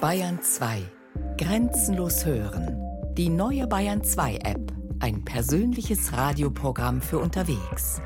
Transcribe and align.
Bayern 0.00 0.42
2. 0.42 0.82
Grenzenlos 1.38 2.26
hören. 2.26 2.78
Die 3.14 3.30
neue 3.30 3.66
Bayern 3.66 4.04
2 4.04 4.36
App. 4.44 4.72
Ein 5.00 5.24
persönliches 5.24 6.12
Radioprogramm 6.12 7.00
für 7.00 7.18
unterwegs. 7.18 8.02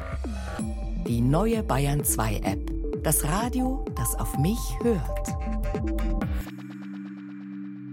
Die 1.08 1.20
neue 1.20 1.64
Bayern 1.64 2.04
2 2.04 2.36
App. 2.44 3.02
Das 3.02 3.24
Radio, 3.24 3.84
das 3.96 4.14
auf 4.14 4.38
mich 4.38 4.60
hört. 4.82 5.28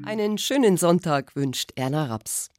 Einen 0.05 0.37
schönen 0.37 0.77
Sonntag 0.77 1.35
wünscht 1.35 1.71
Erna 1.75 2.05
Raps. 2.05 2.51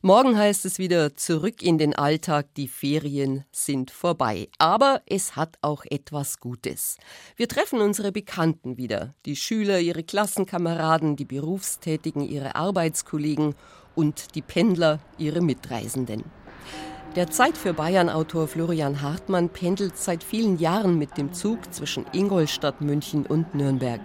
Morgen 0.00 0.36
heißt 0.36 0.64
es 0.64 0.78
wieder 0.78 1.16
zurück 1.16 1.62
in 1.62 1.78
den 1.78 1.94
Alltag, 1.94 2.54
die 2.56 2.68
Ferien 2.68 3.44
sind 3.52 3.90
vorbei. 3.90 4.48
Aber 4.58 5.02
es 5.06 5.36
hat 5.36 5.56
auch 5.60 5.84
etwas 5.90 6.40
Gutes. 6.40 6.96
Wir 7.36 7.48
treffen 7.48 7.80
unsere 7.80 8.12
Bekannten 8.12 8.76
wieder, 8.76 9.14
die 9.26 9.36
Schüler, 9.36 9.80
ihre 9.80 10.02
Klassenkameraden, 10.02 11.16
die 11.16 11.24
Berufstätigen, 11.24 12.22
ihre 12.22 12.54
Arbeitskollegen 12.54 13.54
und 13.94 14.34
die 14.34 14.42
Pendler, 14.42 15.00
ihre 15.18 15.40
Mitreisenden. 15.40 16.24
Der 17.16 17.30
Zeit 17.30 17.56
für 17.56 17.72
Bayern-Autor 17.72 18.46
Florian 18.46 19.02
Hartmann 19.02 19.48
pendelt 19.48 19.96
seit 19.96 20.22
vielen 20.22 20.58
Jahren 20.58 20.98
mit 20.98 21.16
dem 21.16 21.32
Zug 21.32 21.72
zwischen 21.74 22.04
Ingolstadt, 22.12 22.80
München 22.80 23.26
und 23.26 23.54
Nürnberg. 23.54 24.00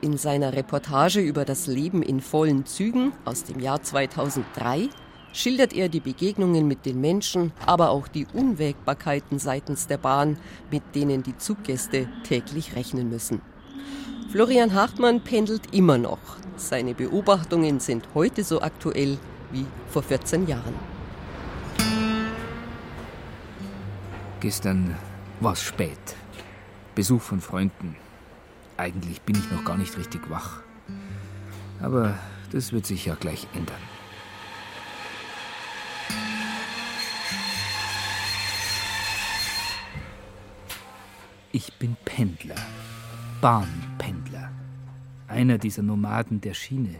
In 0.00 0.16
seiner 0.16 0.52
Reportage 0.52 1.20
über 1.20 1.44
das 1.44 1.66
Leben 1.66 2.02
in 2.02 2.20
vollen 2.20 2.64
Zügen 2.64 3.12
aus 3.24 3.42
dem 3.42 3.58
Jahr 3.58 3.82
2003 3.82 4.88
schildert 5.32 5.72
er 5.72 5.88
die 5.88 6.00
Begegnungen 6.00 6.66
mit 6.66 6.86
den 6.86 7.00
Menschen, 7.00 7.52
aber 7.66 7.90
auch 7.90 8.08
die 8.08 8.26
Unwägbarkeiten 8.32 9.38
seitens 9.38 9.86
der 9.86 9.98
Bahn, 9.98 10.38
mit 10.70 10.82
denen 10.94 11.22
die 11.22 11.36
Zuggäste 11.36 12.08
täglich 12.24 12.76
rechnen 12.76 13.08
müssen. 13.08 13.40
Florian 14.30 14.74
Hartmann 14.74 15.22
pendelt 15.22 15.74
immer 15.74 15.96
noch. 15.96 16.18
Seine 16.56 16.94
Beobachtungen 16.94 17.80
sind 17.80 18.08
heute 18.14 18.44
so 18.44 18.60
aktuell 18.60 19.18
wie 19.52 19.64
vor 19.88 20.02
14 20.02 20.46
Jahren. 20.46 20.74
Gestern 24.40 24.94
war 25.40 25.54
es 25.54 25.62
spät. 25.62 25.98
Besuch 26.94 27.22
von 27.22 27.40
Freunden. 27.40 27.96
Eigentlich 28.76 29.22
bin 29.22 29.36
ich 29.36 29.50
noch 29.50 29.64
gar 29.64 29.76
nicht 29.76 29.96
richtig 29.96 30.30
wach. 30.30 30.62
Aber 31.80 32.18
das 32.52 32.72
wird 32.72 32.86
sich 32.86 33.06
ja 33.06 33.14
gleich 33.14 33.46
ändern. 33.54 33.97
Ich 41.50 41.72
bin 41.78 41.96
Pendler, 42.04 42.56
Bahnpendler. 43.40 44.50
Einer 45.28 45.56
dieser 45.56 45.82
Nomaden 45.82 46.42
der 46.42 46.52
Schiene. 46.52 46.96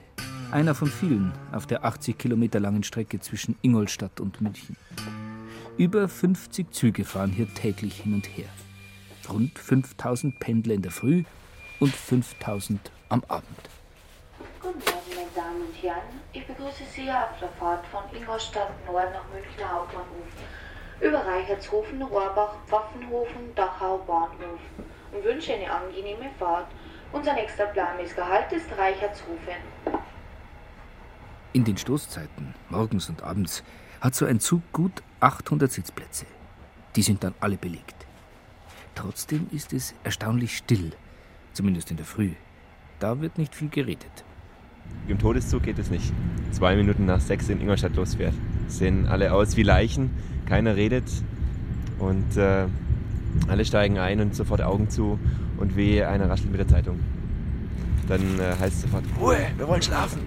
Einer 0.51 0.75
von 0.75 0.89
vielen 0.89 1.33
auf 1.53 1.67
der 1.67 1.85
80 1.85 2.17
Kilometer 2.17 2.59
langen 2.59 2.83
Strecke 2.83 3.21
zwischen 3.21 3.59
Ingolstadt 3.61 4.21
und 4.21 4.41
München. 4.41 4.79
Über 5.77 6.09
50 6.09 6.73
Züge 6.73 7.05
fahren 7.05 7.31
hier 7.31 7.53
täglich 7.53 8.01
hin 8.01 8.15
und 8.15 8.27
her. 8.27 8.49
Rund 9.29 9.59
5000 9.59 10.41
Pendler 10.41 10.77
in 10.77 10.83
der 10.83 10.93
Früh 10.93 11.25
und 11.79 11.95
5000 11.95 12.91
am 13.11 13.23
Abend. 13.29 13.45
Guten 14.63 14.79
Morgen, 14.79 15.15
meine 15.15 15.29
Damen 15.37 15.61
und 15.61 15.83
Herren. 15.83 16.09
Ich 16.33 16.47
begrüße 16.47 16.85
Sie 16.97 17.11
auf 17.11 17.39
der 17.39 17.51
Fahrt 17.61 17.85
von 17.89 18.05
Ingolstadt 18.19 18.71
Nord 18.87 19.13
nach 19.13 19.29
Münchner 19.31 19.71
Hauptbahnhof. 19.71 20.25
Über 21.01 21.25
Reichertshofen, 21.25 22.03
Rohrbach, 22.03 22.55
Pfaffenhofen, 22.67 23.55
Dachau, 23.55 23.99
Bahnhof. 23.99 24.61
Und 25.13 25.25
wünsche 25.25 25.55
eine 25.55 25.71
angenehme 25.71 26.31
Fahrt. 26.39 26.67
Unser 27.13 27.35
nächster 27.35 27.67
planmäßiger 27.67 28.23
Gehalt 28.23 28.53
ist 28.53 28.67
Reichertshofen. 28.77 29.55
In 31.53 31.65
den 31.65 31.77
Stoßzeiten, 31.77 32.55
morgens 32.69 33.09
und 33.09 33.23
abends, 33.23 33.65
hat 34.01 34.15
so 34.15 34.27
ein 34.27 34.41
Zug 34.41 34.63
gut 34.73 35.03
800 35.21 35.73
Sitzplätze. 35.73 36.27
Die 36.95 37.03
sind 37.03 37.25
dann 37.25 37.35
alle 37.41 37.57
belegt. 37.57 38.07
Trotzdem 38.95 39.49
ist 39.53 39.73
es 39.73 39.95
erstaunlich 40.05 40.57
still 40.57 40.93
Zumindest 41.59 41.91
in 41.91 41.97
der 41.97 42.07
Früh. 42.07 42.35
Da 43.01 43.21
wird 43.21 43.37
nicht 43.37 43.53
viel 43.53 43.69
geredet. 43.69 44.25
Im 45.09 45.19
Todeszug 45.19 45.65
geht 45.65 45.81
es 45.81 45.91
nicht. 45.91 46.13
Zwei 46.53 46.77
Minuten 46.77 47.05
nach 47.05 47.21
sechs 47.21 47.49
in 47.49 47.61
Ingolstadt 47.61 47.97
losfährt. 47.97 48.35
Sehen 48.69 49.07
alle 49.07 49.33
aus 49.33 49.57
wie 49.57 49.63
Leichen, 49.63 50.11
keiner 50.47 50.77
redet 50.77 51.05
und 51.99 52.37
äh, 52.37 52.67
alle 53.49 53.65
steigen 53.65 53.99
ein 53.99 54.21
und 54.21 54.35
sofort 54.35 54.63
Augen 54.63 54.89
zu 54.89 55.19
und 55.59 55.77
wehe, 55.77 56.09
einer 56.09 56.31
raschelt 56.31 56.51
mit 56.51 56.61
der 56.61 56.69
Zeitung. 56.69 57.01
Dann 58.07 58.21
äh, 58.39 58.55
heißt 58.61 58.77
es 58.77 58.83
sofort, 58.83 59.05
Ruhe, 59.21 59.39
wir 59.57 59.69
wollen 59.69 59.83
schlafen. 59.83 60.23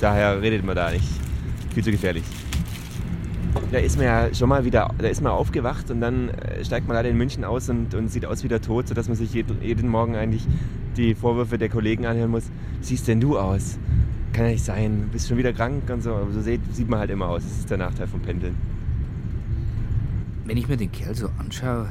Daher 0.00 0.40
redet 0.42 0.64
man 0.64 0.76
da 0.76 0.90
nicht. 0.90 1.08
Viel 1.72 1.82
zu 1.82 1.90
gefährlich 1.90 2.24
da 3.74 3.78
ist 3.78 3.96
man 3.96 4.06
ja 4.06 4.34
schon 4.34 4.48
mal 4.48 4.64
wieder, 4.64 4.94
da 4.98 5.08
ist 5.08 5.20
man 5.20 5.32
aufgewacht 5.32 5.90
und 5.90 6.00
dann 6.00 6.28
äh, 6.30 6.64
steigt 6.64 6.86
man 6.86 6.96
leider 6.96 7.08
in 7.08 7.16
München 7.16 7.44
aus 7.44 7.68
und, 7.68 7.94
und 7.94 8.08
sieht 8.08 8.24
aus 8.24 8.44
wie 8.44 8.48
der 8.48 8.60
Tod, 8.60 8.88
sodass 8.88 9.08
man 9.08 9.16
sich 9.16 9.32
jeden, 9.34 9.60
jeden 9.62 9.88
Morgen 9.88 10.16
eigentlich 10.16 10.46
die 10.96 11.14
Vorwürfe 11.14 11.58
der 11.58 11.68
Kollegen 11.68 12.06
anhören 12.06 12.30
muss. 12.30 12.44
Siehst 12.80 13.08
denn 13.08 13.20
du 13.20 13.38
aus? 13.38 13.78
Kann 14.34 14.44
ja 14.44 14.50
nicht 14.50 14.64
sein, 14.64 15.08
bist 15.10 15.28
schon 15.28 15.38
wieder 15.38 15.52
krank 15.52 15.88
und 15.88 16.02
so. 16.02 16.14
Aber 16.14 16.30
so 16.30 16.42
sieht, 16.42 16.60
sieht 16.74 16.88
man 16.88 16.98
halt 16.98 17.10
immer 17.10 17.28
aus. 17.28 17.42
Das 17.42 17.52
ist 17.52 17.70
der 17.70 17.78
Nachteil 17.78 18.06
vom 18.06 18.20
Pendeln. 18.20 18.54
Wenn 20.44 20.58
ich 20.58 20.68
mir 20.68 20.76
den 20.76 20.92
Kerl 20.92 21.14
so 21.14 21.30
anschaue, 21.38 21.88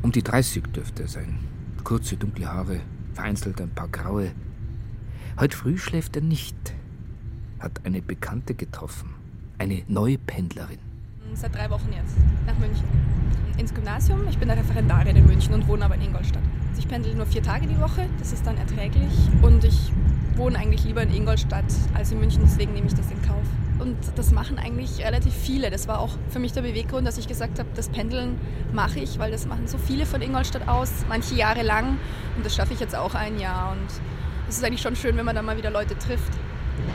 um 0.00 0.10
die 0.10 0.22
30 0.22 0.62
dürfte 0.68 1.02
er 1.02 1.08
sein. 1.08 1.38
Kurze, 1.82 2.16
dunkle 2.16 2.50
Haare, 2.50 2.80
vereinzelt 3.12 3.60
ein 3.60 3.70
paar 3.70 3.88
graue. 3.88 4.30
Heute 5.38 5.56
früh 5.56 5.76
schläft 5.76 6.16
er 6.16 6.22
nicht. 6.22 6.56
Hat 7.58 7.84
eine 7.84 8.00
Bekannte 8.00 8.54
getroffen. 8.54 9.10
Eine 9.58 9.82
neue 9.86 10.16
Pendlerin 10.16 10.78
seit 11.36 11.54
drei 11.54 11.68
Wochen 11.70 11.88
jetzt 11.92 12.16
nach 12.46 12.56
München. 12.58 12.84
Ins 13.58 13.74
Gymnasium. 13.74 14.26
Ich 14.28 14.38
bin 14.38 14.50
eine 14.50 14.60
Referendarin 14.60 15.16
in 15.16 15.26
München 15.26 15.54
und 15.54 15.66
wohne 15.68 15.84
aber 15.84 15.94
in 15.94 16.02
Ingolstadt. 16.02 16.42
Also 16.70 16.80
ich 16.80 16.88
pendel 16.88 17.14
nur 17.14 17.26
vier 17.26 17.42
Tage 17.42 17.66
die 17.66 17.80
Woche, 17.80 18.08
das 18.18 18.32
ist 18.32 18.46
dann 18.46 18.56
erträglich. 18.56 19.12
Und 19.42 19.64
ich 19.64 19.92
wohne 20.36 20.58
eigentlich 20.58 20.84
lieber 20.84 21.02
in 21.02 21.12
Ingolstadt 21.14 21.64
als 21.94 22.12
in 22.12 22.20
München, 22.20 22.42
deswegen 22.44 22.72
nehme 22.72 22.86
ich 22.86 22.94
das 22.94 23.10
in 23.10 23.20
Kauf. 23.22 23.44
Und 23.78 23.96
das 24.16 24.30
machen 24.30 24.58
eigentlich 24.58 25.00
relativ 25.04 25.34
viele. 25.34 25.70
Das 25.70 25.88
war 25.88 25.98
auch 25.98 26.16
für 26.28 26.38
mich 26.38 26.52
der 26.52 26.62
Beweggrund, 26.62 27.06
dass 27.06 27.18
ich 27.18 27.26
gesagt 27.26 27.58
habe, 27.58 27.68
das 27.74 27.88
Pendeln 27.88 28.38
mache 28.72 29.00
ich, 29.00 29.18
weil 29.18 29.30
das 29.30 29.46
machen 29.46 29.66
so 29.66 29.78
viele 29.78 30.06
von 30.06 30.22
Ingolstadt 30.22 30.68
aus, 30.68 30.90
manche 31.08 31.34
Jahre 31.34 31.62
lang. 31.62 31.98
Und 32.36 32.46
das 32.46 32.54
schaffe 32.54 32.74
ich 32.74 32.80
jetzt 32.80 32.94
auch 32.94 33.14
ein 33.14 33.38
Jahr. 33.38 33.72
Und 33.72 33.88
es 34.48 34.58
ist 34.58 34.64
eigentlich 34.64 34.82
schon 34.82 34.96
schön, 34.96 35.16
wenn 35.16 35.24
man 35.24 35.34
dann 35.34 35.44
mal 35.44 35.56
wieder 35.56 35.70
Leute 35.70 35.98
trifft, 35.98 36.32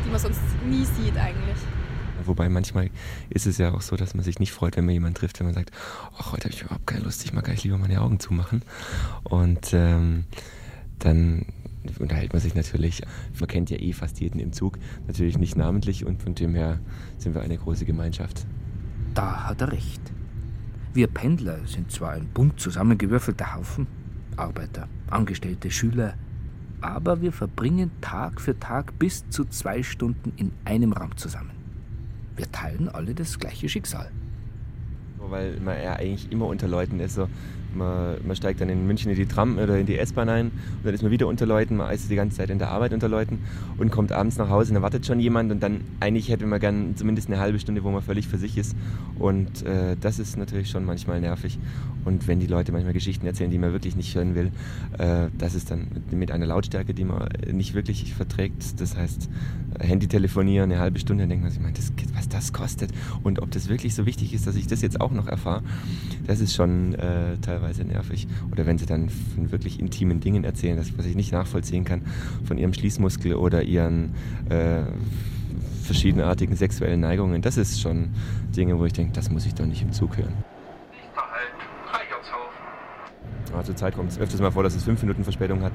die 0.06 0.10
man 0.10 0.20
sonst 0.20 0.42
nie 0.66 0.86
sieht 0.86 1.18
eigentlich. 1.18 1.58
Wobei 2.26 2.50
manchmal 2.50 2.90
ist 3.30 3.48
es 3.48 3.58
ja 3.58 3.74
auch 3.74 3.82
so, 3.82 3.96
dass 3.96 4.14
man 4.14 4.24
sich 4.24 4.40
nicht 4.40 4.52
freut, 4.52 4.78
wenn 4.78 4.86
man 4.86 4.94
jemanden 4.94 5.16
trifft, 5.16 5.40
wenn 5.40 5.48
man 5.48 5.56
sagt, 5.56 5.72
ach, 6.18 6.32
heute 6.32 6.46
habe 6.46 6.54
ich 6.54 6.62
überhaupt 6.62 6.86
keine 6.86 7.04
Lust, 7.04 7.24
ich 7.26 7.34
mag 7.34 7.46
gleich 7.46 7.64
lieber 7.64 7.78
meine 7.78 8.02
Augen 8.02 8.20
zumachen. 8.20 8.62
Und 9.24 9.74
ähm, 9.74 10.26
dann 11.00 11.46
unterhält 12.00 12.34
man 12.34 12.42
sich 12.42 12.56
natürlich. 12.56 13.02
Man 13.40 13.48
kennt 13.48 13.70
ja 13.70 13.78
eh 13.78 13.94
fast 13.94 14.20
jeden 14.20 14.40
im 14.40 14.54
Zug, 14.54 14.78
natürlich 15.08 15.38
nicht 15.38 15.56
namentlich 15.56 16.06
und 16.06 16.22
von 16.22 16.36
dem 16.36 16.56
her 16.56 16.80
sind 17.18 17.36
wir 17.36 17.42
eine 17.42 17.58
große 17.58 17.86
Gemeinschaft. 17.86 18.46
Da 19.14 19.48
hat 19.48 19.62
er 19.62 19.72
recht. 19.72 20.02
Wir 20.94 21.08
Pendler 21.08 21.60
sind 21.66 21.92
zwar 21.92 22.12
ein 22.12 22.28
bunt 22.34 22.60
zusammengewürfelter 22.60 23.56
Haufen, 23.56 23.88
Arbeiter, 24.38 24.88
Angestellte, 25.10 25.72
Schüler, 25.72 26.16
aber 26.82 27.22
wir 27.22 27.32
verbringen 27.32 27.92
Tag 28.02 28.40
für 28.40 28.58
Tag 28.60 28.98
bis 29.00 29.30
zu 29.30 29.46
zwei 29.46 29.84
Stunden 29.84 30.34
in 30.38 30.52
einem 30.66 30.94
Raum 30.94 31.16
zusammen. 31.18 31.52
Wir 32.36 32.52
teilen 32.52 32.88
alle 32.88 33.14
das 33.14 33.38
gleiche 33.38 33.68
Schicksal. 33.68 34.10
Weil 35.18 35.60
man 35.60 35.82
ja 35.82 35.96
eigentlich 35.98 36.32
immer 36.32 36.48
unter 36.48 36.68
Leuten 36.68 37.00
ist. 37.02 37.16
So 37.16 37.28
man, 37.76 38.16
man, 38.26 38.36
steigt 38.36 38.62
dann 38.62 38.70
in 38.70 38.86
München 38.88 39.12
in 39.12 39.18
die 39.18 39.26
Tram 39.26 39.58
oder 39.58 39.78
in 39.78 39.86
die 39.86 39.98
S-Bahn 39.98 40.30
ein 40.30 40.46
und 40.48 40.86
dann 40.86 40.94
ist 40.94 41.02
man 41.02 41.12
wieder 41.12 41.28
unter 41.28 41.46
Leuten, 41.46 41.78
man 41.78 41.94
ist 41.94 42.10
die 42.10 42.16
ganze 42.16 42.38
Zeit 42.38 42.50
in 42.50 42.60
der 42.60 42.70
Arbeit 42.70 42.94
unter 42.94 43.08
Leuten 43.08 43.40
und 43.78 43.92
kommt 43.92 44.12
abends 44.12 44.38
nach 44.38 44.50
Hause 44.50 44.72
und 44.72 44.76
da 44.76 44.82
wartet 44.82 45.06
schon 45.06 45.20
jemand 45.20 45.52
und 45.52 45.62
dann 45.62 45.82
eigentlich 46.00 46.30
hätte 46.30 46.46
man 46.46 46.60
gern 46.60 46.96
zumindest 46.96 47.28
eine 47.28 47.40
halbe 47.40 47.60
Stunde, 47.60 47.84
wo 47.84 47.92
man 47.92 48.02
völlig 48.02 48.28
für 48.28 48.38
sich 48.38 48.58
ist 48.58 48.76
und 49.18 49.66
äh, 49.66 49.96
das 50.00 50.20
ist 50.20 50.38
natürlich 50.38 50.70
schon 50.70 50.86
manchmal 50.86 51.20
nervig 51.22 51.60
und 52.06 52.28
wenn 52.28 52.40
die 52.40 52.48
Leute 52.48 52.72
manchmal 52.72 52.94
Geschichten 52.94 53.26
erzählen, 53.26 53.52
die 53.52 53.58
man 53.58 53.72
wirklich 53.72 53.96
nicht 53.96 54.16
hören 54.16 54.36
will, 54.36 54.52
äh, 54.98 55.28
das 55.38 55.56
ist 55.56 55.72
dann 55.72 55.88
mit 56.12 56.32
einer 56.32 56.46
Lautstärke, 56.46 56.94
die 56.94 57.04
man 57.06 57.30
nicht 57.52 57.74
wirklich 57.74 58.14
verträgt, 58.14 58.80
das 58.82 58.98
heißt 58.98 59.30
Handy 59.80 60.08
telefonieren 60.08 60.72
eine 60.72 60.82
halbe 60.82 61.00
Stunde, 61.00 61.24
dann 61.24 61.30
denkt 61.30 61.44
man 61.44 61.52
sich, 61.52 61.62
das, 61.74 61.92
was 62.16 62.30
das 62.30 62.54
kostet 62.54 62.92
und 63.24 63.42
ob 63.42 63.52
das 63.52 63.70
wirklich 63.70 63.96
so 63.96 64.06
wichtig 64.06 64.34
ist, 64.34 64.48
dass 64.48 64.56
ich 64.56 64.68
das 64.68 64.82
jetzt 64.82 65.00
auch 65.00 65.12
noch 65.12 65.28
erfahre, 65.28 65.64
das 66.26 66.40
ist 66.40 66.56
schon 66.56 66.96
äh, 66.96 67.38
teilweise 67.42 67.59
teilweise 67.60 67.84
nervig. 67.84 68.28
Oder 68.52 68.66
wenn 68.66 68.78
sie 68.78 68.86
dann 68.86 69.10
von 69.10 69.52
wirklich 69.52 69.80
intimen 69.80 70.20
Dingen 70.20 70.44
erzählen, 70.44 70.78
das, 70.78 70.98
was 70.98 71.06
ich 71.06 71.16
nicht 71.16 71.32
nachvollziehen 71.32 71.86
kann, 71.86 72.02
von 72.46 72.58
ihrem 72.58 72.74
Schließmuskel 72.74 73.36
oder 73.36 73.64
ihren 73.64 74.16
äh, 74.50 74.84
verschiedenartigen 75.84 76.56
sexuellen 76.56 77.00
Neigungen, 77.00 77.42
das 77.42 77.58
ist 77.58 77.82
schon 77.82 78.10
Dinge, 78.56 78.80
wo 78.80 78.86
ich 78.86 78.94
denke, 78.94 79.14
das 79.14 79.30
muss 79.30 79.46
ich 79.46 79.54
doch 79.54 79.66
nicht 79.66 79.82
im 79.82 79.92
Zug 79.92 80.18
hören. 80.18 80.34
Aber 83.52 83.64
zur 83.64 83.76
Zeit 83.76 83.96
kommt 83.96 84.12
es 84.12 84.20
öfters 84.20 84.40
mal 84.40 84.52
vor, 84.52 84.62
dass 84.62 84.76
es 84.76 84.84
fünf 84.84 85.02
Minuten 85.02 85.24
Verspätung 85.24 85.64
hat. 85.64 85.74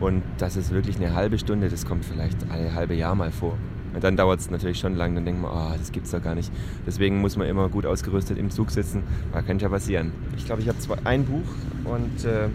Und 0.00 0.22
das 0.38 0.56
ist 0.56 0.72
wirklich 0.72 0.96
eine 0.96 1.14
halbe 1.14 1.38
Stunde, 1.38 1.68
das 1.68 1.86
kommt 1.86 2.04
vielleicht 2.04 2.50
alle 2.50 2.74
halbe 2.74 2.94
Jahr 2.94 3.14
mal 3.14 3.30
vor. 3.30 3.56
Und 3.94 4.02
dann 4.02 4.16
dauert 4.16 4.40
es 4.40 4.50
natürlich 4.50 4.78
schon 4.78 4.96
lang, 4.96 5.14
dann 5.14 5.24
denkt 5.24 5.40
man, 5.40 5.50
oh, 5.52 5.76
das 5.78 5.90
es 5.94 6.10
doch 6.10 6.22
gar 6.22 6.34
nicht. 6.34 6.50
Deswegen 6.86 7.20
muss 7.20 7.36
man 7.36 7.46
immer 7.46 7.68
gut 7.68 7.86
ausgerüstet 7.86 8.38
im 8.38 8.50
Zug 8.50 8.70
sitzen, 8.70 9.02
da 9.32 9.42
kann 9.42 9.58
ja 9.58 9.68
passieren. 9.68 10.12
Ich 10.36 10.46
glaube, 10.46 10.62
ich 10.62 10.68
habe 10.68 10.78
ein 11.04 11.24
Buch 11.24 11.48
und 11.84 12.24
äh, 12.24 12.48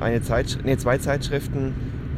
eine 0.00 0.22
Zeit, 0.22 0.58
nee, 0.64 0.76
zwei 0.76 0.98
Zeitschriften, 0.98 1.74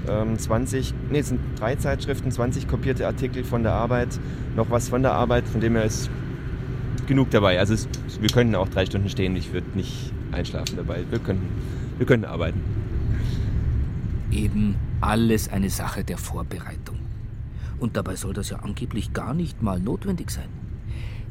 ähm, 0.09 0.39
20, 0.39 0.95
nee, 1.11 1.19
es 1.19 1.29
sind 1.29 1.41
drei 1.59 1.77
Zeitschriften, 1.77 2.31
20 2.31 2.69
kopierte 2.69 3.07
Artikel 3.07 3.45
von 3.45 3.63
der 3.63 3.73
Arbeit, 3.73 4.09
noch 4.57 4.71
was 4.71 4.89
von 4.89 5.03
der 5.03 5.13
Arbeit, 5.13 5.49
von 5.49 5.61
dem 5.61 5.75
her 5.75 5.85
ist 5.85 6.11
genug 7.07 7.31
dabei. 7.31 7.59
Also 7.59 7.75
es, 7.75 7.89
wir 8.21 8.31
könnten 8.31 8.55
auch 8.55 8.69
drei 8.69 8.87
Stunden 8.87 9.09
stehen, 9.09 9.37
ich 9.37 9.53
würde 9.53 9.67
nicht 9.75 10.13
einschlafen 10.33 10.77
dabei. 10.77 11.05
Wir 11.11 11.19
könnten, 11.19 11.49
wir 11.99 12.07
könnten 12.07 12.27
arbeiten. 12.27 12.61
Eben 14.31 14.77
alles 15.01 15.51
eine 15.51 15.69
Sache 15.69 16.05
der 16.05 16.17
Vorbereitung. 16.17 16.92
Und 17.83 17.97
dabei 17.97 18.15
soll 18.15 18.33
das 18.33 18.49
ja 18.51 18.59
angeblich 18.61 19.13
gar 19.13 19.35
nicht 19.35 19.61
mal 19.61 19.81
notwendig 19.81 20.31
sein. 20.31 20.49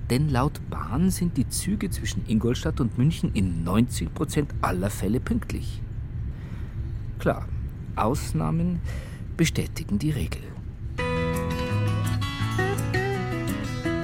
Denn 0.09 0.27
laut 0.27 0.59
Bahn 0.69 1.09
sind 1.09 1.37
die 1.37 1.47
Züge 1.47 1.89
zwischen 1.89 2.25
Ingolstadt 2.27 2.81
und 2.81 2.97
München 2.97 3.31
in 3.33 3.63
90 3.63 4.13
Prozent 4.13 4.53
aller 4.61 4.89
Fälle 4.89 5.21
pünktlich. 5.21 5.81
Klar, 7.19 7.47
Ausnahmen 7.95 8.81
bestätigen 9.37 9.97
die 9.97 10.11
Regel. 10.11 10.41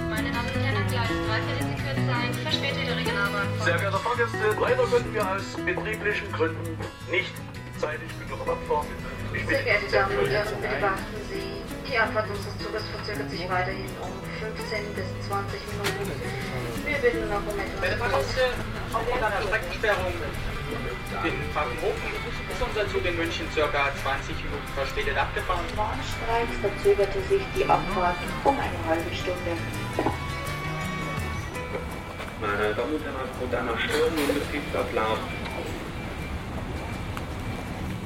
Meine 0.09 0.31
Damen 0.31 0.47
und 0.47 0.61
Herren, 0.63 0.88
Gleis 0.88 1.09
3 1.27 1.38
in 1.59 1.75
Kürze 1.75 2.15
ein 2.15 2.33
verspätete 2.33 2.95
Regionalbahn. 2.95 3.47
Sehr 3.65 3.77
geehrte 3.77 3.97
Fahrgäste, 3.97 4.38
leider 4.61 4.85
können 4.85 5.13
wir 5.13 5.35
aus 5.35 5.57
betrieblichen 5.65 6.31
Gründen 6.31 6.77
nicht 7.11 7.33
zeitig 7.77 8.07
genug 8.23 8.47
abfahren. 8.47 8.88
Sehr 9.49 9.63
geehrte 9.63 9.91
Damen 9.91 10.17
und 10.17 10.29
Herren, 10.29 10.61
bitte 10.61 10.75
beachten 10.79 11.21
Sie, 11.29 11.56
die 11.89 11.98
Anfahrt 11.98 12.28
unseres 12.30 12.57
Zuges 12.60 12.84
verzögert 12.92 13.30
sich 13.31 13.50
weiterhin 13.50 13.88
um 14.04 14.12
15 14.39 14.84
bis 14.94 15.07
20 15.28 15.60
Minuten. 15.72 16.12
Wir 16.86 16.98
bitten 17.00 17.30
noch 17.30 17.44
um 17.48 17.56
etwas 17.56 17.80
Meine 17.80 17.98
Fahrgäste, 17.98 18.44
aufgrund 18.92 19.24
einer 19.24 19.42
Streckensperrung 19.42 20.13
in 21.24 21.36
Pfaffenhofen 21.54 22.12
ist 22.51 22.62
unser 22.62 22.88
Zug 22.92 23.06
in 23.06 23.16
München 23.16 23.48
ca. 23.56 23.92
20 24.04 24.36
Minuten 24.44 24.68
verspätet 24.75 25.18
abgefahren. 25.18 25.63
Bahnstreiks 25.75 26.56
verzögerte 26.60 27.19
sich 27.30 27.44
die 27.56 27.63
Abfahrt 27.63 28.18
um 28.44 28.56
eine 28.60 28.80
halbe 28.88 29.16
Stunde. 29.16 29.56
Meine 32.42 32.74
Damen 32.75 32.94
und 32.94 33.04
Herren, 33.04 33.24
aufgrund 33.24 33.56
einer 33.56 33.78
Störung 33.80 34.13
im 34.13 34.33
Betriebsablauf 34.36 35.19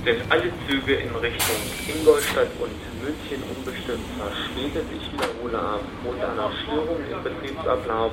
sind 0.03 0.21
alle 0.31 0.51
Züge 0.67 0.95
in 0.95 1.15
Richtung 1.15 1.55
Ingolstadt 1.87 2.47
und 2.59 3.03
München 3.03 3.43
unbestimmt 3.55 4.05
verspätet. 4.17 4.85
Ich 4.95 5.13
wiederhole, 5.13 5.59
aufgrund 5.59 6.23
einer 6.23 6.51
Störung 6.63 6.97
im 7.11 7.23
Betriebsablauf 7.23 8.11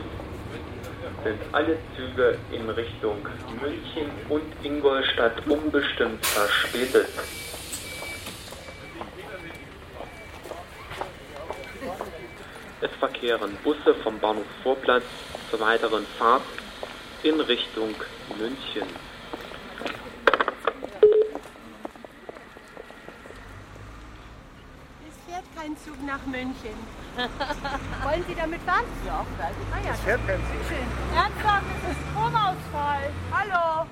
sind 1.24 1.40
alle 1.52 1.78
Züge 1.96 2.38
in 2.52 2.68
Richtung 2.68 3.26
München 3.60 4.10
und 4.28 4.42
Ingolstadt 4.62 5.46
unbestimmt 5.46 6.24
verspätet. 6.26 7.08
Es 12.80 12.90
verkehren 12.98 13.56
Busse 13.64 13.94
vom 14.02 14.18
Bahnhof 14.18 14.44
Vorplatz 14.62 15.04
zur 15.50 15.60
weiteren 15.60 16.04
Fahrt 16.18 16.42
in 17.22 17.40
Richtung 17.40 17.94
München. 18.38 18.86
kein 25.68 25.76
Zug 25.76 25.97
nach 26.08 26.24
München. 26.24 26.76
Wollen 28.02 28.24
Sie 28.26 28.34
damit 28.34 28.62
fahren? 28.62 28.84
Ja, 29.04 29.24
freilich. 29.36 29.66
Ah, 29.74 29.86
ja, 29.86 29.92
es 29.92 30.00
fährt 30.00 30.26
kein 30.26 30.40
Zug. 30.48 30.60
Schön. 30.68 30.88
Ernsthaft, 31.14 31.66
es 31.76 31.90
ist 31.92 32.00
Stromausfall. 32.10 33.06
Hallo? 33.30 33.86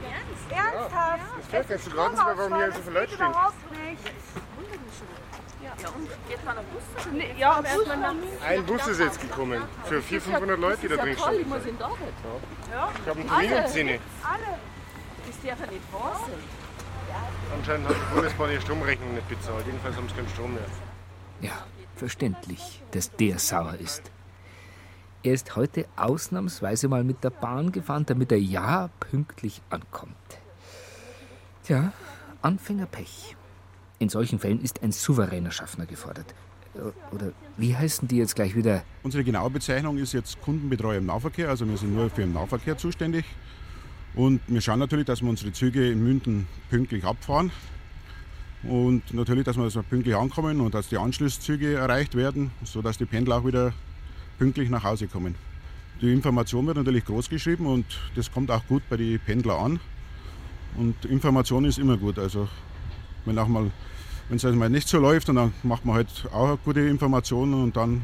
Ernst? 0.00 0.46
Ernsthaft? 0.48 1.20
Es 1.40 1.46
fährt 1.48 1.68
kein 1.68 1.80
Zug. 1.80 1.96
Warten 1.96 2.16
Sie 2.16 2.22
mal, 2.22 2.38
warum 2.38 2.56
hier 2.56 2.72
so 2.72 2.80
viele 2.80 3.00
Leute 3.00 3.14
stehen. 3.14 3.26
überhaupt 3.26 3.70
nicht. 3.72 4.04
Ja, 5.62 5.88
und 5.90 6.08
jetzt 6.28 6.44
mal 6.44 6.54
Bus? 6.72 7.12
Nee, 7.12 7.34
ja, 7.38 7.60
erstmal 7.60 7.96
nach 7.98 8.14
München. 8.14 8.42
Ein 8.46 8.64
Bus 8.64 8.86
ist 8.86 9.00
jetzt 9.00 9.20
gekommen. 9.20 9.62
Für 9.84 10.00
400, 10.00 10.22
500 10.40 10.58
Leute, 10.58 10.78
die 10.80 10.88
da 10.88 10.96
drin 10.96 11.18
stehen. 11.18 11.40
Ich 11.40 11.46
muss 11.46 11.62
Ja. 12.72 12.88
Habe 13.06 13.20
einen 13.20 13.28
Termin 13.28 13.52
um 13.52 13.66
10 13.66 13.88
Alle. 13.88 14.00
Das 15.26 15.36
darf 15.44 15.60
ja 15.60 15.66
nicht 15.66 15.92
wahr 15.92 16.20
sein. 16.26 16.40
Anscheinend 17.54 17.88
hat 17.88 17.96
die 17.96 18.14
Bundesbahn 18.14 18.50
ihre 18.50 18.60
Stromrechnung 18.60 19.14
nicht 19.14 19.28
bezahlt. 19.28 19.66
Jedenfalls 19.66 19.96
haben 19.96 20.08
sie 20.08 20.14
keinen 20.14 20.28
Strom 20.30 20.54
mehr. 20.54 20.64
Ja, 21.40 21.52
verständlich, 21.96 22.82
dass 22.90 23.10
der 23.12 23.38
sauer 23.38 23.74
ist. 23.74 24.02
Er 25.22 25.34
ist 25.34 25.56
heute 25.56 25.86
ausnahmsweise 25.96 26.88
mal 26.88 27.04
mit 27.04 27.22
der 27.24 27.30
Bahn 27.30 27.72
gefahren, 27.72 28.06
damit 28.06 28.32
er 28.32 28.38
ja 28.38 28.88
pünktlich 29.00 29.60
ankommt. 29.68 30.16
Tja, 31.64 31.92
Anfängerpech. 32.42 33.36
In 33.98 34.08
solchen 34.08 34.38
Fällen 34.38 34.62
ist 34.62 34.82
ein 34.82 34.92
souveräner 34.92 35.50
Schaffner 35.50 35.84
gefordert. 35.84 36.34
Oder 37.12 37.32
wie 37.56 37.76
heißen 37.76 38.08
die 38.08 38.16
jetzt 38.16 38.34
gleich 38.34 38.54
wieder? 38.54 38.82
Unsere 39.02 39.24
genaue 39.24 39.50
Bezeichnung 39.50 39.98
ist 39.98 40.12
jetzt 40.12 40.40
Kundenbetreuer 40.40 40.98
im 40.98 41.06
Nahverkehr, 41.06 41.48
also 41.48 41.68
wir 41.68 41.76
sind 41.76 41.94
nur 41.94 42.08
für 42.08 42.22
den 42.22 42.32
Nahverkehr 42.32 42.78
zuständig. 42.78 43.24
Und 44.14 44.40
wir 44.46 44.60
schauen 44.60 44.78
natürlich, 44.78 45.06
dass 45.06 45.20
wir 45.20 45.28
unsere 45.28 45.52
Züge 45.52 45.90
in 45.90 46.02
Münden 46.02 46.46
pünktlich 46.70 47.04
abfahren. 47.04 47.50
Und 48.62 49.14
natürlich, 49.14 49.44
dass 49.44 49.56
wir 49.56 49.64
also 49.64 49.82
pünktlich 49.82 50.14
ankommen 50.14 50.60
und 50.60 50.74
dass 50.74 50.88
die 50.88 50.98
Anschlusszüge 50.98 51.74
erreicht 51.74 52.14
werden, 52.14 52.50
sodass 52.62 52.98
die 52.98 53.06
Pendler 53.06 53.38
auch 53.38 53.46
wieder 53.46 53.72
pünktlich 54.38 54.68
nach 54.68 54.84
Hause 54.84 55.06
kommen. 55.06 55.34
Die 56.00 56.12
Information 56.12 56.66
wird 56.66 56.76
natürlich 56.76 57.04
groß 57.04 57.28
geschrieben 57.28 57.66
und 57.66 57.84
das 58.14 58.30
kommt 58.30 58.50
auch 58.50 58.66
gut 58.66 58.82
bei 58.88 58.96
den 58.96 59.18
Pendlern 59.20 59.64
an. 59.64 59.80
Und 60.76 61.04
Information 61.04 61.64
ist 61.64 61.78
immer 61.78 61.96
gut. 61.96 62.18
Also 62.18 62.48
wenn 63.24 63.38
auch 63.38 63.48
mal, 63.48 63.70
es 64.30 64.44
also 64.44 64.58
mal 64.58 64.70
nicht 64.70 64.88
so 64.88 64.98
läuft, 64.98 65.28
dann 65.28 65.52
macht 65.62 65.84
man 65.84 65.96
halt 65.96 66.28
auch 66.32 66.58
gute 66.64 66.80
Informationen 66.80 67.54
und 67.54 67.76
dann 67.76 68.02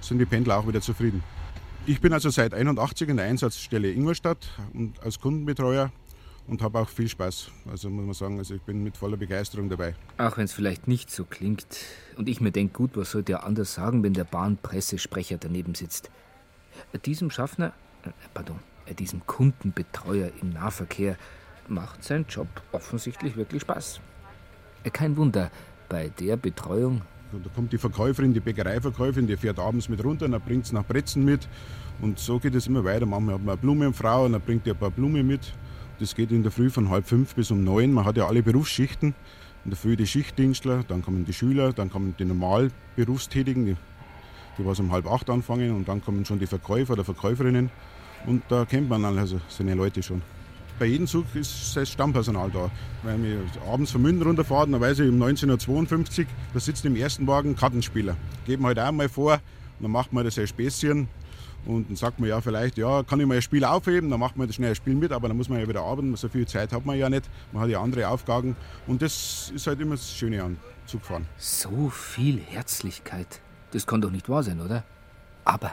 sind 0.00 0.18
die 0.18 0.26
Pendler 0.26 0.58
auch 0.58 0.66
wieder 0.66 0.80
zufrieden. 0.80 1.22
Ich 1.86 2.00
bin 2.00 2.12
also 2.12 2.30
seit 2.30 2.54
81 2.54 3.08
in 3.08 3.16
der 3.16 3.26
Einsatzstelle 3.26 3.90
Ingolstadt 3.90 4.48
und 4.74 5.02
als 5.02 5.20
Kundenbetreuer 5.20 5.90
und 6.48 6.62
habe 6.62 6.80
auch 6.80 6.88
viel 6.88 7.08
Spaß. 7.08 7.50
Also 7.70 7.90
muss 7.90 8.04
man 8.04 8.14
sagen, 8.14 8.38
also 8.38 8.54
ich 8.54 8.62
bin 8.62 8.82
mit 8.82 8.96
voller 8.96 9.16
Begeisterung 9.16 9.68
dabei. 9.68 9.94
Auch 10.16 10.36
wenn 10.38 10.46
es 10.46 10.52
vielleicht 10.52 10.88
nicht 10.88 11.10
so 11.10 11.24
klingt. 11.24 11.66
Und 12.16 12.28
ich 12.28 12.40
mir 12.40 12.50
denke, 12.50 12.72
gut, 12.72 12.96
was 12.96 13.12
sollte 13.12 13.32
er 13.32 13.44
anders 13.44 13.74
sagen, 13.74 14.02
wenn 14.02 14.14
der 14.14 14.24
Bahnpressesprecher 14.24 15.36
daneben 15.38 15.74
sitzt? 15.74 16.10
Diesem 17.04 17.30
Schaffner, 17.30 17.72
äh, 18.04 18.10
pardon, 18.32 18.58
äh, 18.86 18.94
diesem 18.94 19.26
Kundenbetreuer 19.26 20.30
im 20.40 20.50
Nahverkehr 20.50 21.16
macht 21.68 22.02
sein 22.02 22.24
Job 22.28 22.48
offensichtlich 22.72 23.36
wirklich 23.36 23.62
Spaß. 23.62 24.00
Äh, 24.84 24.90
kein 24.90 25.16
Wunder, 25.16 25.50
bei 25.88 26.08
der 26.08 26.36
Betreuung. 26.36 27.02
Da 27.30 27.50
kommt 27.54 27.74
die 27.74 27.78
Verkäuferin, 27.78 28.32
die 28.32 28.40
Bäckereiverkäuferin, 28.40 29.26
die 29.26 29.36
fährt 29.36 29.58
abends 29.58 29.90
mit 29.90 30.02
runter, 30.02 30.26
dann 30.26 30.40
bringt 30.40 30.64
es 30.64 30.72
nach 30.72 30.84
Brezen 30.84 31.26
mit. 31.26 31.46
Und 32.00 32.18
so 32.18 32.38
geht 32.38 32.54
es 32.54 32.66
immer 32.66 32.84
weiter. 32.84 33.04
Manchmal 33.04 33.34
hat 33.34 33.42
man 33.42 33.52
eine 33.52 33.60
Blumenfrau 33.60 34.24
und 34.24 34.32
dann 34.32 34.40
bringt 34.40 34.64
die 34.64 34.70
ein 34.70 34.78
paar 34.78 34.90
Blumen 34.90 35.26
mit. 35.26 35.52
Das 36.00 36.14
geht 36.14 36.30
in 36.30 36.44
der 36.44 36.52
Früh 36.52 36.70
von 36.70 36.90
halb 36.90 37.08
fünf 37.08 37.34
bis 37.34 37.50
um 37.50 37.64
neun. 37.64 37.92
Man 37.92 38.04
hat 38.04 38.16
ja 38.16 38.28
alle 38.28 38.42
Berufsschichten. 38.42 39.14
In 39.64 39.70
der 39.70 39.76
Früh 39.76 39.96
die 39.96 40.06
Schichtdienstler, 40.06 40.84
dann 40.86 41.02
kommen 41.02 41.24
die 41.24 41.32
Schüler, 41.32 41.72
dann 41.72 41.90
kommen 41.90 42.14
die 42.16 42.24
Normalberufstätigen, 42.24 43.66
die, 43.66 43.76
die 44.56 44.64
was 44.64 44.78
um 44.78 44.92
halb 44.92 45.10
acht 45.10 45.28
anfangen 45.28 45.74
und 45.74 45.88
dann 45.88 46.02
kommen 46.02 46.24
schon 46.24 46.38
die 46.38 46.46
Verkäufer 46.46 46.92
oder 46.92 47.04
Verkäuferinnen. 47.04 47.70
Und 48.26 48.44
da 48.48 48.64
kennt 48.64 48.88
man 48.88 49.04
also 49.04 49.40
seine 49.48 49.74
Leute 49.74 50.02
schon. 50.02 50.22
Bei 50.78 50.86
jedem 50.86 51.08
Zug 51.08 51.24
ist 51.34 51.76
das 51.76 51.90
Stammpersonal 51.90 52.50
da. 52.52 52.70
Wenn 53.02 53.24
wir 53.24 53.40
abends 53.68 53.90
von 53.90 54.00
München 54.00 54.22
runterfahren, 54.22 54.70
dann 54.70 54.80
weiß 54.80 55.00
ich, 55.00 55.08
um 55.08 55.20
19.52 55.20 56.20
Uhr, 56.20 56.26
da 56.54 56.60
sitzt 56.60 56.84
im 56.84 56.94
ersten 56.94 57.26
Wagen 57.26 57.56
Kartenspieler. 57.56 58.16
Geben 58.46 58.64
halt 58.64 58.78
auch 58.78 58.92
mal 58.92 59.08
vor, 59.08 59.40
dann 59.80 59.90
macht 59.90 60.12
man 60.12 60.24
das 60.24 60.38
ein 60.38 60.46
Späßchen 60.46 61.08
und 61.68 61.90
dann 61.90 61.96
sagt 61.96 62.18
man 62.18 62.30
ja 62.30 62.40
vielleicht, 62.40 62.78
ja, 62.78 63.02
kann 63.02 63.20
ich 63.20 63.26
mal 63.26 63.34
ein 63.34 63.42
Spiel 63.42 63.62
aufheben, 63.62 64.08
dann 64.08 64.18
macht 64.18 64.36
man 64.38 64.46
das 64.46 64.56
schnell 64.56 64.70
ein 64.70 64.74
Spiel 64.74 64.94
mit, 64.94 65.12
aber 65.12 65.28
dann 65.28 65.36
muss 65.36 65.50
man 65.50 65.60
ja 65.60 65.68
wieder 65.68 65.82
arbeiten, 65.82 66.16
so 66.16 66.28
viel 66.28 66.46
Zeit 66.48 66.72
hat 66.72 66.86
man 66.86 66.98
ja 66.98 67.10
nicht, 67.10 67.28
man 67.52 67.62
hat 67.62 67.68
ja 67.68 67.82
andere 67.82 68.08
Aufgaben 68.08 68.56
und 68.86 69.02
das 69.02 69.52
ist 69.54 69.66
halt 69.66 69.78
immer 69.78 69.94
das 69.94 70.10
Schöne 70.10 70.42
an 70.42 70.56
Zugfahren. 70.86 71.26
So 71.36 71.90
viel 71.90 72.40
Herzlichkeit, 72.40 73.40
das 73.72 73.86
kann 73.86 74.00
doch 74.00 74.10
nicht 74.10 74.30
wahr 74.30 74.42
sein, 74.42 74.62
oder? 74.62 74.82
Aber 75.44 75.72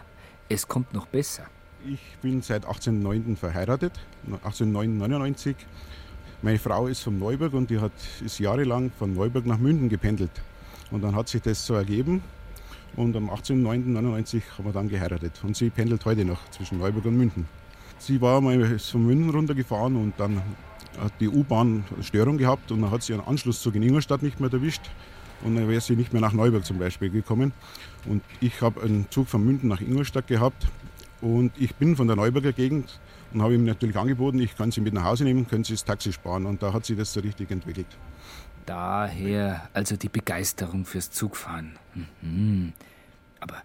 es 0.50 0.68
kommt 0.68 0.94
noch 0.94 1.08
besser. 1.08 1.46
Ich 1.88 2.18
bin 2.22 2.42
seit 2.42 2.66
1809 2.66 3.38
verheiratet, 3.38 3.94
1899. 4.26 5.56
Meine 6.42 6.60
Frau 6.60 6.88
ist 6.88 7.02
von 7.02 7.18
Neuburg 7.18 7.54
und 7.54 7.70
die 7.70 7.80
hat, 7.80 7.94
ist 8.24 8.40
jahrelang 8.40 8.92
von 9.00 9.14
Neuburg 9.14 9.46
nach 9.46 9.60
München 9.60 9.88
gependelt. 9.88 10.32
Und 10.92 11.04
dann 11.04 11.16
hat 11.16 11.30
sich 11.30 11.42
das 11.42 11.66
so 11.66 11.74
ergeben, 11.74 12.22
und 12.96 13.16
am 13.16 13.30
18.09.99 13.30 14.42
haben 14.58 14.66
wir 14.66 14.72
dann 14.72 14.90
geheiratet. 14.90 15.42
Und 15.44 15.56
sie 15.56 15.70
pendelt 15.70 16.06
heute 16.06 16.26
noch 16.26 16.50
zwischen 16.52 16.80
Neuburg 16.80 17.06
und 17.06 17.18
München. 17.18 17.48
Sie 17.98 18.20
war 18.22 18.42
mal 18.42 18.80
von 18.80 19.06
München 19.06 19.30
runtergefahren 19.30 19.96
und 19.96 20.14
dann 20.18 20.42
hat 21.00 21.14
die 21.20 21.28
U-Bahn 21.28 21.84
Störung 22.02 22.38
gehabt 22.38 22.72
und 22.72 22.82
dann 22.82 22.92
hat 22.92 23.04
sie 23.04 23.14
einen 23.14 23.24
Anschlusszug 23.24 23.76
in 23.76 23.84
Ingolstadt 23.84 24.22
nicht 24.22 24.40
mehr 24.40 24.52
erwischt 24.52 24.90
und 25.44 25.56
dann 25.56 25.68
wäre 25.68 25.82
sie 25.82 25.96
nicht 25.96 26.14
mehr 26.14 26.22
nach 26.22 26.34
Neuburg 26.34 26.66
zum 26.66 26.80
Beispiel 26.80 27.10
gekommen. 27.10 27.54
Und 28.06 28.24
ich 28.42 28.62
habe 28.62 28.82
einen 28.82 29.08
Zug 29.10 29.28
von 29.28 29.44
München 29.44 29.70
nach 29.70 29.82
Ingolstadt 29.82 30.28
gehabt 30.28 30.68
und 31.22 31.52
ich 31.58 31.76
bin 31.76 31.96
von 31.96 32.08
der 32.08 32.16
Neuburger 32.16 32.54
Gegend 32.54 33.00
und 33.34 33.42
habe 33.42 33.56
ihm 33.56 33.66
natürlich 33.66 33.98
angeboten, 33.98 34.40
ich 34.40 34.56
kann 34.56 34.72
sie 34.72 34.82
mit 34.82 34.94
nach 34.94 35.04
Hause 35.04 35.24
nehmen, 35.24 35.48
können 35.48 35.64
sie 35.64 35.74
das 35.74 35.84
Taxi 35.84 36.14
sparen 36.14 36.46
und 36.46 36.62
da 36.62 36.72
hat 36.72 36.86
sich 36.86 36.98
das 36.98 37.12
so 37.12 37.20
richtig 37.20 37.52
entwickelt. 37.52 37.88
Daher 38.66 39.70
also 39.74 39.96
die 39.96 40.10
Begeisterung 40.10 40.86
fürs 40.86 41.12
Zugfahren. 41.12 41.74
Mhm. 42.22 42.74
Aber 43.40 43.62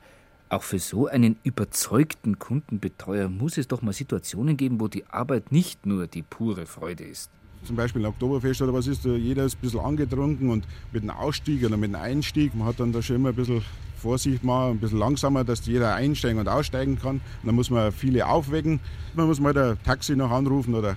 auch 0.50 0.62
für 0.62 0.78
so 0.78 1.06
einen 1.06 1.36
überzeugten 1.42 2.38
Kundenbetreuer 2.38 3.28
muss 3.28 3.56
es 3.56 3.68
doch 3.68 3.82
mal 3.82 3.92
Situationen 3.92 4.56
geben, 4.56 4.80
wo 4.80 4.88
die 4.88 5.06
Arbeit 5.06 5.52
nicht 5.52 5.86
nur 5.86 6.06
die 6.06 6.22
pure 6.22 6.66
Freude 6.66 7.04
ist. 7.04 7.30
Zum 7.64 7.76
Beispiel 7.76 8.04
Oktoberfest 8.04 8.62
oder 8.62 8.72
was 8.72 8.86
ist, 8.86 9.04
jeder 9.04 9.44
ist 9.44 9.56
ein 9.56 9.60
bisschen 9.60 9.80
angetrunken 9.80 10.48
und 10.50 10.66
mit 10.92 11.02
einem 11.02 11.10
Ausstieg 11.10 11.64
oder 11.64 11.76
mit 11.76 11.94
einem 11.94 12.02
Einstieg, 12.02 12.54
man 12.54 12.66
hat 12.66 12.80
dann 12.80 12.92
da 12.92 13.02
schon 13.02 13.16
immer 13.16 13.28
ein 13.30 13.34
bisschen 13.34 13.62
Vorsicht 14.00 14.42
machen, 14.42 14.72
ein 14.72 14.78
bisschen 14.78 14.98
langsamer, 14.98 15.44
dass 15.44 15.66
jeder 15.66 15.94
einsteigen 15.94 16.40
und 16.40 16.48
aussteigen 16.48 16.98
kann. 16.98 17.16
Und 17.16 17.46
dann 17.46 17.54
muss 17.54 17.70
man 17.70 17.92
viele 17.92 18.26
aufwecken. 18.26 18.80
Man 19.14 19.26
muss 19.26 19.40
mal 19.40 19.56
ein 19.56 19.78
Taxi 19.84 20.16
noch 20.16 20.30
anrufen 20.30 20.74
oder 20.74 20.96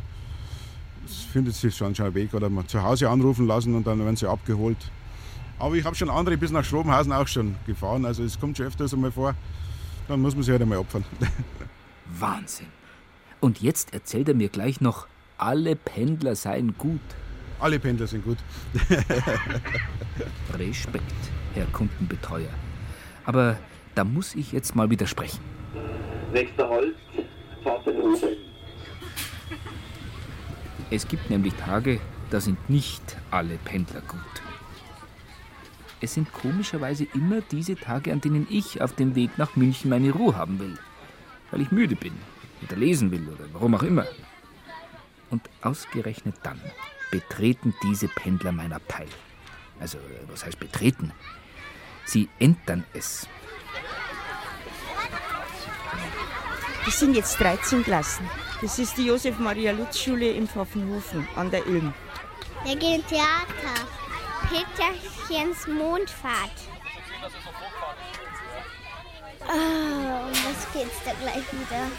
es 1.06 1.24
findet 1.24 1.56
sich 1.56 1.76
schon 1.76 1.94
ein 1.98 2.14
Weg 2.14 2.34
oder 2.34 2.50
mal 2.50 2.66
zu 2.66 2.82
Hause 2.82 3.10
anrufen 3.10 3.48
lassen 3.48 3.76
und 3.76 3.86
dann 3.88 4.00
werden 4.00 4.16
sie 4.16 4.30
abgeholt. 4.30 4.78
Aber 5.60 5.76
ich 5.76 5.86
habe 5.86 5.96
schon 5.96 6.10
andere 6.10 6.38
bis 6.38 6.52
nach 6.52 6.64
Schrobenhausen 6.64 7.14
auch 7.14 7.28
schon 7.28 7.56
gefahren, 7.66 8.06
also 8.06 8.24
es 8.24 8.40
kommt 8.40 8.58
schon 8.58 8.66
öfters 8.68 8.94
einmal 8.94 9.12
vor. 9.12 9.36
Dann 10.08 10.22
muss 10.22 10.36
man 10.36 10.44
sich 10.44 10.52
halt 10.52 10.62
einmal 10.62 10.80
opfern. 10.80 11.06
Wahnsinn. 12.20 12.68
Und 13.40 13.62
jetzt 13.62 13.94
erzählt 13.94 14.30
er 14.30 14.36
mir 14.36 14.50
gleich 14.50 14.82
noch, 14.82 15.08
alle 15.38 15.76
Pendler 15.76 16.36
seien 16.36 16.76
gut. 16.78 17.02
Alle 17.60 17.80
Pendler 17.80 18.08
sind 18.08 18.24
gut. 18.24 18.38
Respekt, 20.58 21.04
Herr 21.54 21.66
Kundenbetreuer. 21.68 22.50
Aber 23.26 23.58
da 23.96 24.04
muss 24.04 24.36
ich 24.36 24.52
jetzt 24.52 24.76
mal 24.76 24.90
widersprechen. 24.90 25.40
Nächster 26.34 26.70
Halt, 26.70 26.96
Pfaffenhofen. 27.64 28.43
Es 30.90 31.08
gibt 31.08 31.30
nämlich 31.30 31.54
Tage, 31.56 32.00
da 32.30 32.40
sind 32.40 32.70
nicht 32.70 33.18
alle 33.32 33.58
Pendler 33.58 34.02
gut. 34.02 34.20
Es 36.02 36.14
sind 36.16 36.34
komischerweise 36.34 37.06
immer 37.14 37.42
diese 37.42 37.76
Tage, 37.76 38.12
an 38.12 38.20
denen 38.20 38.46
ich 38.50 38.82
auf 38.82 38.94
dem 38.94 39.16
Weg 39.16 39.38
nach 39.38 39.56
München 39.56 39.90
meine 39.90 40.12
Ruhe 40.12 40.36
haben 40.36 40.60
will. 40.60 40.78
Weil 41.50 41.62
ich 41.62 41.72
müde 41.72 41.96
bin 41.96 42.14
oder 42.62 42.76
lesen 42.76 43.12
will 43.12 43.28
oder 43.30 43.46
warum 43.54 43.76
auch 43.76 43.84
immer. 43.84 44.06
Und 45.30 45.50
ausgerechnet 45.62 46.36
dann 46.44 46.60
betreten 47.10 47.74
diese 47.84 48.08
Pendler 48.08 48.52
mein 48.52 48.74
Abteil. 48.74 49.08
Also, 49.80 49.98
was 50.28 50.46
heißt 50.46 50.60
betreten? 50.60 51.12
Sie 52.06 52.28
entern 52.40 52.84
es. 52.94 53.28
Das 56.86 57.00
sind 57.00 57.16
jetzt 57.16 57.40
13 57.40 57.84
Klassen. 57.84 58.28
Das 58.64 58.80
ist 58.80 58.96
die 58.96 59.08
Josef-Maria-Lutz-Schule 59.08 60.30
in 60.30 60.48
Pfaffenhofen 60.48 61.28
an 61.36 61.52
der 61.52 61.66
Ilm. 61.68 61.94
Wir 62.64 62.78
gehen 62.78 63.06
Theater. 63.08 63.76
Peterchens 64.48 65.68
Mondfahrt. 65.68 66.50
Oh, 69.42 69.52
um 69.52 70.32
was 70.32 70.72
geht's 70.72 70.96
da 71.04 71.12
gleich 71.20 71.44
wieder? 71.52 71.92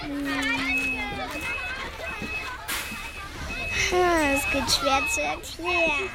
Hm. 0.00 0.26
Es 4.34 4.50
geht 4.50 4.70
schwer 4.70 5.02
zu 5.10 5.20
erklären. 5.20 6.08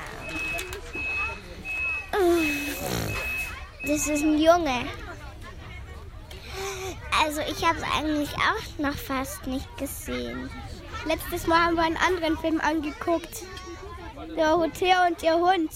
Das 3.84 4.08
ist 4.08 4.24
ein 4.24 4.40
Junge. 4.40 4.88
Also 7.24 7.42
ich 7.42 7.66
habe 7.66 7.78
es 7.80 7.84
eigentlich 7.84 8.30
auch 8.36 8.78
noch 8.78 8.96
fast 8.96 9.48
nicht 9.48 9.78
gesehen. 9.78 10.50
Letztes 11.06 11.48
Mal 11.48 11.66
haben 11.66 11.76
wir 11.76 11.84
einen 11.84 11.98
anderen 11.98 12.38
Film 12.38 12.62
angeguckt. 12.62 13.44
Der 14.36 14.58
Hotel 14.58 14.96
und 15.08 15.24
ihr 15.24 15.36
Hund. 15.36 15.72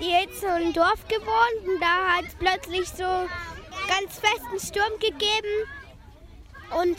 Die 0.00 0.14
hat 0.14 0.32
so 0.40 0.46
ein 0.46 0.72
Dorf 0.72 1.06
gewohnt 1.08 1.66
und 1.66 1.80
da 1.80 2.16
hat 2.16 2.24
es 2.26 2.34
plötzlich 2.34 2.88
so 2.88 3.04
ganz 3.88 4.18
festen 4.18 4.60
Sturm 4.60 4.98
gegeben. 5.00 5.66
Und 6.78 6.98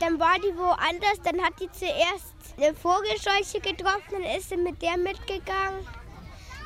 dann 0.00 0.18
war 0.18 0.38
die 0.38 0.56
woanders. 0.56 1.20
Dann 1.22 1.40
hat 1.42 1.54
die 1.60 1.70
zuerst 1.70 2.32
eine 2.56 2.74
Vogelscheuche 2.74 3.60
getroffen, 3.60 4.12
dann 4.12 4.22
ist 4.36 4.50
sie 4.50 4.56
mit 4.56 4.82
der 4.82 4.96
mitgegangen. 4.96 5.86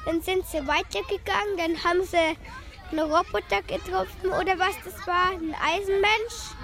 Dann 0.05 0.23
sind 0.23 0.47
sie 0.47 0.67
weitergegangen, 0.67 1.57
dann 1.57 1.85
haben 1.85 2.03
sie 2.05 2.37
einen 2.91 3.01
Roboter 3.01 3.63
getroffen 3.63 4.31
oder 4.31 4.59
was 4.59 4.75
das 4.85 5.07
war, 5.07 5.31
ein 5.31 5.55
Eisenmensch. 5.55 6.55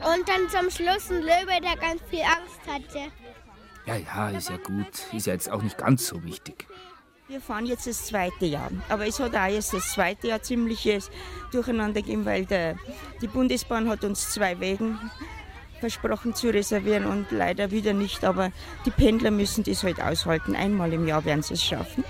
Und 0.00 0.28
dann 0.28 0.48
zum 0.48 0.70
Schluss 0.70 1.10
ein 1.10 1.22
Löwe, 1.22 1.60
der 1.60 1.76
ganz 1.76 2.00
viel 2.08 2.22
Angst 2.22 2.60
hatte. 2.66 3.10
Ja, 3.86 3.96
ja, 3.96 4.30
ist 4.30 4.50
ja 4.50 4.56
gut. 4.58 4.86
Ist 5.12 5.26
ja 5.26 5.32
jetzt 5.32 5.50
auch 5.50 5.62
nicht 5.62 5.78
ganz 5.78 6.06
so 6.06 6.22
wichtig. 6.22 6.66
Wir 7.26 7.40
fahren 7.40 7.66
jetzt 7.66 7.86
das 7.86 8.06
zweite 8.06 8.46
Jahr. 8.46 8.70
Aber 8.88 9.06
es 9.06 9.18
hat 9.18 9.34
auch 9.34 9.46
jetzt 9.46 9.74
das 9.74 9.92
zweite 9.92 10.28
Jahr 10.28 10.42
ziemliches 10.42 11.10
Durcheinander 11.52 12.00
gegeben, 12.00 12.24
weil 12.24 12.46
der, 12.46 12.76
die 13.20 13.26
Bundesbahn 13.26 13.88
hat 13.88 14.04
uns 14.04 14.30
zwei 14.30 14.60
Wegen 14.60 14.98
versprochen 15.80 16.34
zu 16.34 16.48
reservieren 16.48 17.06
und 17.06 17.30
leider 17.30 17.70
wieder 17.70 17.92
nicht. 17.92 18.24
Aber 18.24 18.52
die 18.86 18.90
Pendler 18.90 19.30
müssen 19.30 19.64
das 19.64 19.82
halt 19.82 20.00
aushalten. 20.00 20.54
Einmal 20.54 20.92
im 20.92 21.06
Jahr 21.06 21.24
werden 21.24 21.42
sie 21.42 21.54
es 21.54 21.62
schaffen. 21.62 22.04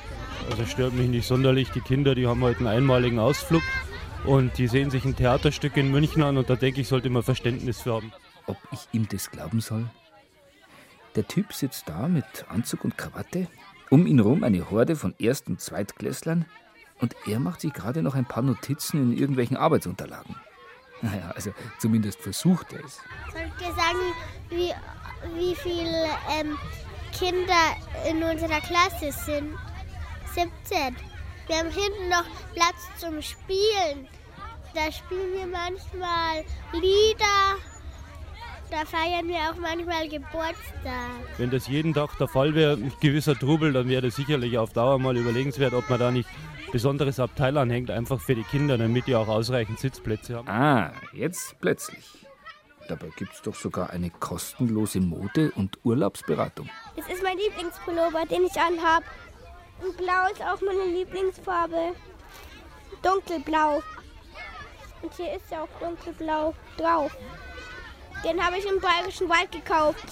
Also 0.51 0.65
stört 0.67 0.95
mich 0.95 1.09
nicht 1.09 1.27
sonderlich. 1.27 1.71
Die 1.71 1.81
Kinder, 1.81 2.15
die 2.15 2.27
haben 2.27 2.43
halt 2.43 2.59
einen 2.59 2.67
einmaligen 2.67 3.19
Ausflug 3.19 3.63
und 4.25 4.57
die 4.59 4.69
sehen 4.69 4.91
sich 4.91 5.05
ein 5.05 5.17
Theaterstück 5.17 5.77
in 5.77 5.91
München 5.91 6.23
an 6.23 6.37
und 6.37 6.51
da 6.51 6.57
denke 6.57 6.81
ich, 6.81 6.89
sollte 6.89 7.11
man 7.11 7.23
Verständnis 7.23 7.83
für 7.83 7.95
haben. 7.95 8.13
Ob 8.47 8.57
ich 8.73 8.81
ihm 8.93 9.07
das 9.09 9.31
glauben 9.31 9.61
soll? 9.61 9.85
Der 11.17 11.27
Typ 11.27 11.53
sitzt 11.53 11.89
da 11.89 12.09
mit 12.09 12.25
Anzug 12.49 12.85
und 12.85 12.97
Krawatte, 12.97 13.47
um 13.91 14.07
ihn 14.07 14.19
herum 14.19 14.45
eine 14.45 14.71
Horde 14.71 14.97
von 14.97 15.15
Erst- 15.19 15.49
und 15.49 15.61
Zweitklässlern 15.61 16.45
und 17.01 17.15
er 17.27 17.41
macht 17.41 17.61
sich 17.61 17.73
gerade 17.73 18.03
noch 18.03 18.15
ein 18.15 18.27
paar 18.27 18.43
Notizen 18.43 19.13
in 19.13 19.19
irgendwelchen 19.19 19.57
Arbeitsunterlagen. 19.57 20.37
Naja, 21.01 21.31
also 21.35 21.53
zumindest 21.79 22.21
versucht 22.21 22.73
er 22.73 22.85
es. 22.85 23.01
Soll 23.33 23.43
ich 23.47 23.67
dir 23.67 23.75
sagen, 23.75 23.99
wie, 24.51 24.73
wie 25.39 25.55
viele 25.55 26.09
ähm, 26.39 26.59
Kinder 27.13 27.77
in 28.09 28.23
unserer 28.23 28.61
Klasse 28.61 29.13
sind? 29.13 29.55
17. 30.39 30.95
Wir 31.49 31.57
haben 31.57 31.71
hinten 31.71 32.09
noch 32.11 32.25
Platz 32.55 32.89
zum 32.99 33.21
Spielen. 33.21 34.07
Da 34.73 34.93
spielen 34.93 35.33
wir 35.35 35.47
manchmal 35.47 36.45
Lieder. 36.73 37.57
Da 38.71 38.85
feiern 38.85 39.27
wir 39.27 39.37
auch 39.37 39.57
manchmal 39.57 40.09
Geburtstag. 40.09 41.11
Wenn 41.39 41.51
das 41.51 41.67
jeden 41.67 41.93
Tag 41.93 42.17
der 42.19 42.29
Fall 42.29 42.55
wäre, 42.55 42.75
ein 42.75 42.93
gewisser 43.01 43.35
Trubel, 43.35 43.73
dann 43.73 43.89
wäre 43.89 44.03
das 44.03 44.15
sicherlich 44.15 44.59
auf 44.59 44.73
Dauer 44.73 45.01
mal 45.01 45.17
überlegenswert, 45.17 45.73
ob 45.73 45.91
man 45.91 45.99
da 45.99 46.11
nicht 46.13 46.29
besonderes 46.71 47.19
Abteil 47.19 47.57
anhängt, 47.57 47.91
einfach 47.91 48.21
für 48.21 48.37
die 48.37 48.45
Kinder, 48.45 48.79
damit 48.79 49.09
die 49.09 49.17
auch 49.17 49.29
ausreichend 49.29 49.81
Sitzplätze 49.81 50.37
haben. 50.37 50.49
Ah, 50.49 50.93
jetzt 51.15 51.59
plötzlich. 51.61 52.05
Dabei 52.89 53.09
gibt 53.17 53.33
es 53.35 53.43
doch 53.43 53.55
sogar 53.55 53.91
eine 53.91 54.11
kostenlose 54.11 55.01
Mode- 55.01 55.51
und 55.57 55.79
Urlaubsberatung. 55.83 56.71
Das 56.97 57.09
ist 57.09 57.23
mein 57.23 57.37
Lieblingspullover, 57.39 58.25
den 58.27 58.45
ich 58.45 58.59
anhab. 58.59 59.03
Und 59.81 59.97
blau 59.97 60.27
ist 60.33 60.43
auch 60.43 60.61
meine 60.61 60.85
Lieblingsfarbe. 60.85 61.95
Dunkelblau. 63.03 63.83
Und 65.03 65.15
hier 65.15 65.35
ist 65.35 65.51
ja 65.51 65.63
auch 65.63 65.81
dunkelblau 65.81 66.55
drauf. 66.77 67.17
Den 68.25 68.45
habe 68.45 68.59
ich 68.59 68.67
im 68.67 68.81
Bayerischen 68.81 69.29
Wald 69.29 69.53
gekauft. 69.53 70.05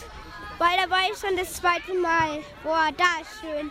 Weil 0.59 0.77
da 0.77 0.89
war 0.89 1.11
ich 1.11 1.19
schon 1.19 1.37
das 1.37 1.55
zweite 1.55 1.93
Mal. 1.95 2.43
Boah, 2.63 2.89
da 2.97 3.21
ist 3.21 3.41
schön. 3.41 3.71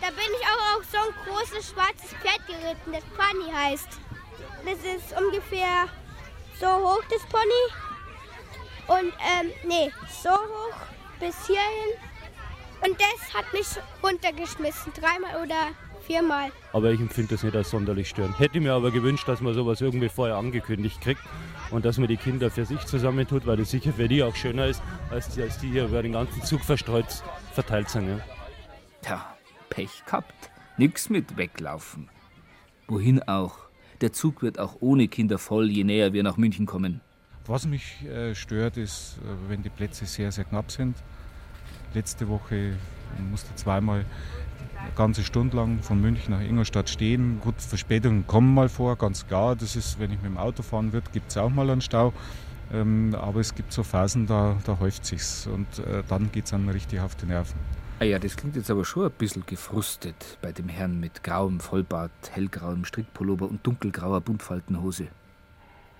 Da 0.00 0.08
bin 0.08 0.26
ich 0.38 0.46
auch 0.46 0.76
auf 0.76 0.84
so 0.84 0.98
ein 0.98 1.14
großes 1.24 1.70
schwarzes 1.70 2.12
Pferd 2.20 2.46
geritten, 2.46 2.92
das 2.92 3.04
Pony 3.16 3.50
heißt. 3.50 3.88
Das 4.64 4.78
ist 4.80 5.18
ungefähr 5.18 5.88
so 6.60 6.66
hoch, 6.66 7.02
das 7.08 7.22
Pony. 7.26 7.64
Und, 8.86 9.14
ähm, 9.18 9.52
nee, 9.62 9.90
so 10.22 10.30
hoch 10.30 10.76
bis 11.20 11.46
hierhin. 11.46 11.98
Und 12.84 12.96
das 13.00 13.34
hat 13.34 13.50
mich 13.52 13.66
runtergeschmissen, 14.02 14.92
dreimal 14.92 15.42
oder 15.42 15.72
viermal. 16.06 16.50
Aber 16.72 16.90
ich 16.90 17.00
empfinde 17.00 17.34
das 17.34 17.42
nicht 17.42 17.56
als 17.56 17.70
sonderlich 17.70 18.08
störend. 18.10 18.38
Hätte 18.38 18.60
mir 18.60 18.74
aber 18.74 18.90
gewünscht, 18.90 19.26
dass 19.26 19.40
man 19.40 19.54
sowas 19.54 19.80
irgendwie 19.80 20.10
vorher 20.10 20.36
angekündigt 20.36 21.00
kriegt 21.00 21.22
und 21.70 21.84
dass 21.86 21.96
man 21.96 22.08
die 22.08 22.18
Kinder 22.18 22.50
für 22.50 22.66
sich 22.66 22.84
zusammentut, 22.84 23.46
weil 23.46 23.56
das 23.56 23.70
sicher 23.70 23.92
für 23.94 24.06
die 24.06 24.22
auch 24.22 24.36
schöner 24.36 24.66
ist, 24.66 24.82
als, 25.10 25.38
als 25.38 25.58
die 25.58 25.70
hier 25.70 25.86
über 25.86 26.02
den 26.02 26.12
ganzen 26.12 26.42
Zug 26.42 26.60
verstreut 26.60 27.06
verteilt 27.52 27.88
sind. 27.88 28.08
Ja. 28.08 28.20
Tja, 29.00 29.36
Pech 29.70 30.04
gehabt. 30.04 30.50
Nix 30.76 31.08
mit 31.08 31.36
weglaufen. 31.38 32.10
Wohin 32.86 33.22
auch. 33.22 33.56
Der 34.02 34.12
Zug 34.12 34.42
wird 34.42 34.58
auch 34.58 34.76
ohne 34.80 35.08
Kinder 35.08 35.38
voll, 35.38 35.70
je 35.70 35.84
näher 35.84 36.12
wir 36.12 36.22
nach 36.22 36.36
München 36.36 36.66
kommen. 36.66 37.00
Was 37.46 37.66
mich 37.66 38.02
äh, 38.04 38.34
stört, 38.34 38.76
ist, 38.76 39.18
äh, 39.22 39.50
wenn 39.50 39.62
die 39.62 39.70
Plätze 39.70 40.04
sehr, 40.04 40.32
sehr 40.32 40.44
knapp 40.44 40.70
sind. 40.70 40.96
Letzte 41.94 42.28
Woche 42.28 42.76
musste 43.30 43.54
zweimal 43.54 44.04
eine 44.78 44.92
ganze 44.96 45.22
Stunde 45.22 45.56
lang 45.56 45.78
von 45.80 46.00
München 46.00 46.34
nach 46.34 46.40
Ingolstadt 46.40 46.88
stehen. 46.88 47.40
Gut, 47.40 47.54
Verspätungen 47.60 48.26
kommen 48.26 48.52
mal 48.52 48.68
vor, 48.68 48.96
ganz 48.96 49.26
klar. 49.26 49.56
Das 49.56 49.76
ist, 49.76 49.98
wenn 49.98 50.10
ich 50.10 50.16
mit 50.16 50.26
dem 50.26 50.38
Auto 50.38 50.62
fahren 50.62 50.92
würde, 50.92 51.10
gibt 51.12 51.30
es 51.30 51.36
auch 51.36 51.50
mal 51.50 51.70
einen 51.70 51.80
Stau. 51.80 52.12
Ähm, 52.72 53.14
aber 53.14 53.40
es 53.40 53.54
gibt 53.54 53.72
so 53.72 53.82
Phasen, 53.82 54.26
da, 54.26 54.56
da 54.64 54.78
häuft 54.80 55.04
sich's 55.06 55.46
und 55.46 55.66
äh, 55.80 56.02
dann 56.08 56.32
geht 56.32 56.44
es 56.44 56.50
dann 56.50 56.68
richtig 56.68 57.00
auf 57.00 57.14
die 57.14 57.26
Nerven. 57.26 57.58
Ah 58.00 58.04
ja, 58.04 58.18
das 58.18 58.36
klingt 58.36 58.56
jetzt 58.56 58.70
aber 58.70 58.84
schon 58.84 59.04
ein 59.04 59.12
bisschen 59.12 59.46
gefrustet 59.46 60.38
bei 60.42 60.50
dem 60.50 60.68
Herrn 60.68 60.98
mit 60.98 61.22
grauem 61.22 61.60
Vollbart, 61.60 62.10
hellgrauem 62.32 62.84
Strickpullover 62.84 63.48
und 63.48 63.64
dunkelgrauer 63.64 64.20
Buntfaltenhose. 64.20 65.06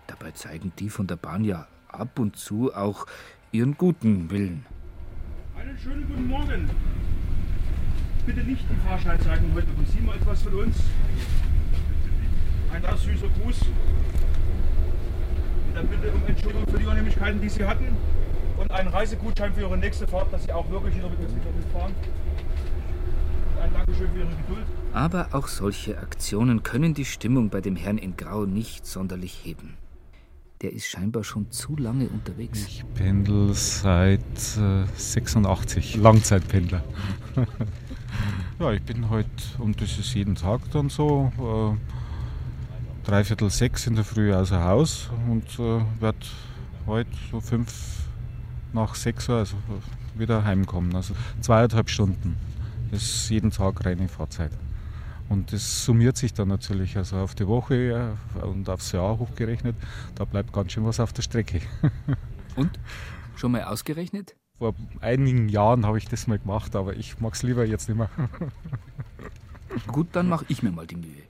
Dabei 0.09 0.33
zeigen 0.33 0.73
die 0.79 0.91
von 0.91 1.07
der 1.07 1.17
Bahn 1.17 1.45
ja 1.45 1.69
ab 1.89 2.19
und 2.19 2.37
zu 2.37 2.75
auch 2.75 3.07
ihren 3.53 3.77
guten 3.77 4.31
Willen. 4.31 4.67
Einen 5.67 5.79
schönen 5.79 6.07
guten 6.07 6.27
Morgen. 6.29 6.69
Bitte 8.27 8.41
nicht 8.41 8.65
die 8.69 8.87
Fahrschein 8.87 9.19
zeigen 9.23 9.51
heute. 9.55 9.69
Haben 9.69 9.87
Sie 9.87 10.01
mal 10.03 10.15
etwas 10.15 10.43
von 10.43 10.53
uns? 10.57 10.77
Ein 12.71 12.83
ganz 12.83 13.03
süßer 13.03 13.29
Gruß. 13.41 13.61
Und 15.69 15.75
dann 15.75 15.87
bitte 15.87 16.13
um 16.13 16.23
Entschuldigung 16.27 16.67
für 16.69 16.79
die 16.79 16.85
Unannehmlichkeiten, 16.85 17.41
die 17.41 17.49
Sie 17.49 17.65
hatten. 17.65 17.97
Und 18.59 18.71
einen 18.73 18.89
Reisegutschein 18.89 19.55
für 19.55 19.63
Ihre 19.63 19.79
nächste 19.79 20.07
Fahrt, 20.07 20.31
dass 20.35 20.45
Sie 20.45 20.53
auch 20.53 20.69
wirklich 20.69 20.97
wieder 20.97 21.09
mit 21.09 21.19
uns 21.21 21.33
mitfahren. 21.33 21.95
Und 23.55 23.63
ein 23.63 23.73
Dankeschön 23.73 24.11
für 24.13 24.19
Ihre 24.19 24.37
Geduld. 24.47 24.67
Aber 24.93 25.29
auch 25.33 25.49
solche 25.49 25.99
Aktionen 25.99 26.63
können 26.63 26.93
die 26.93 27.07
Stimmung 27.07 27.49
bei 27.49 27.63
dem 27.63 27.77
Herrn 27.77 27.97
in 27.97 28.19
Grau 28.19 28.45
nicht 28.45 28.85
sonderlich 28.85 29.41
heben. 29.45 29.79
Der 30.65 30.73
ist 30.73 30.87
scheinbar 30.87 31.23
schon 31.23 31.51
zu 31.51 31.77
lange 31.77 32.09
unterwegs. 32.09 32.65
Ich 32.67 32.85
pendel 32.95 33.53
seit 33.53 34.21
äh, 34.57 34.87
86, 34.97 35.97
Langzeitpendler. 35.97 36.83
ja, 38.59 38.73
ich 38.73 38.81
bin 38.81 39.11
heute, 39.11 39.29
und 39.59 39.79
das 39.83 39.99
ist 39.99 40.15
jeden 40.15 40.37
Tag 40.37 40.63
dann 40.73 40.89
so, 40.89 41.31
äh, 41.39 43.07
dreiviertel 43.07 43.51
sechs 43.51 43.87
in 43.87 43.95
der 43.95 44.05
Früh 44.05 44.33
außer 44.33 44.65
Haus 44.65 45.11
und 45.29 45.45
äh, 45.59 45.83
werde 46.01 46.27
heute 46.87 47.11
so 47.31 47.41
fünf 47.43 47.99
nach 48.73 48.95
sechs 48.95 49.29
Uhr 49.29 49.37
also 49.37 49.57
wieder 50.15 50.47
heimkommen. 50.47 50.97
Also 50.97 51.13
zweieinhalb 51.43 51.91
Stunden. 51.91 52.37
Das 52.91 53.03
ist 53.03 53.29
jeden 53.29 53.51
Tag 53.51 53.85
reine 53.85 54.09
Fahrzeit. 54.09 54.53
Und 55.29 55.53
das 55.53 55.85
summiert 55.85 56.17
sich 56.17 56.35
dann 56.35 56.49
natürlich 56.49 56.97
also 56.97 57.17
auf 57.17 57.35
die 57.35 57.47
Woche 57.47 58.17
und 58.43 58.69
aufs 58.69 58.93
Jahr 58.93 59.19
hochgerechnet. 59.19 59.75
Da 60.15 60.25
bleibt 60.25 60.53
ganz 60.53 60.73
schön 60.73 60.85
was 60.85 61.01
auf 61.01 61.13
der 61.13 61.23
Strecke. 61.23 61.61
Und? 62.57 62.79
Schon 63.37 63.53
mal 63.53 63.65
ausgerechnet? 63.65 64.37
Vor 64.59 64.75
einigen 65.01 65.49
Jahren 65.49 65.85
habe 65.87 65.99
ich 65.99 66.07
das 66.07 66.29
mal 66.29 66.39
gemacht, 66.39 66.77
aber 66.77 66.95
ich 66.95 67.19
mag 67.21 67.35
es 67.35 67.43
lieber 67.43 67.65
jetzt 67.65 67.89
nicht 67.89 67.99
mehr. 67.99 68.11
Gut, 69.89 70.09
dann 70.13 70.29
mache 70.29 70.45
ich 70.49 70.63
mir 70.63 70.71
mal 70.71 70.87
die 70.87 70.97
Mühe. 70.97 71.23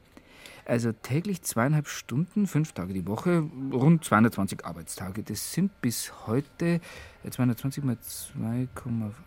Also 0.66 0.92
täglich 0.92 1.42
zweieinhalb 1.42 1.88
Stunden, 1.88 2.46
fünf 2.46 2.72
Tage 2.72 2.94
die 2.94 3.06
Woche, 3.06 3.44
rund 3.72 4.04
220 4.04 4.64
Arbeitstage. 4.64 5.22
Das 5.22 5.52
sind 5.52 5.80
bis 5.82 6.26
heute 6.26 6.80
220 7.28 7.84
mal 7.84 7.98
2, 8.00 8.68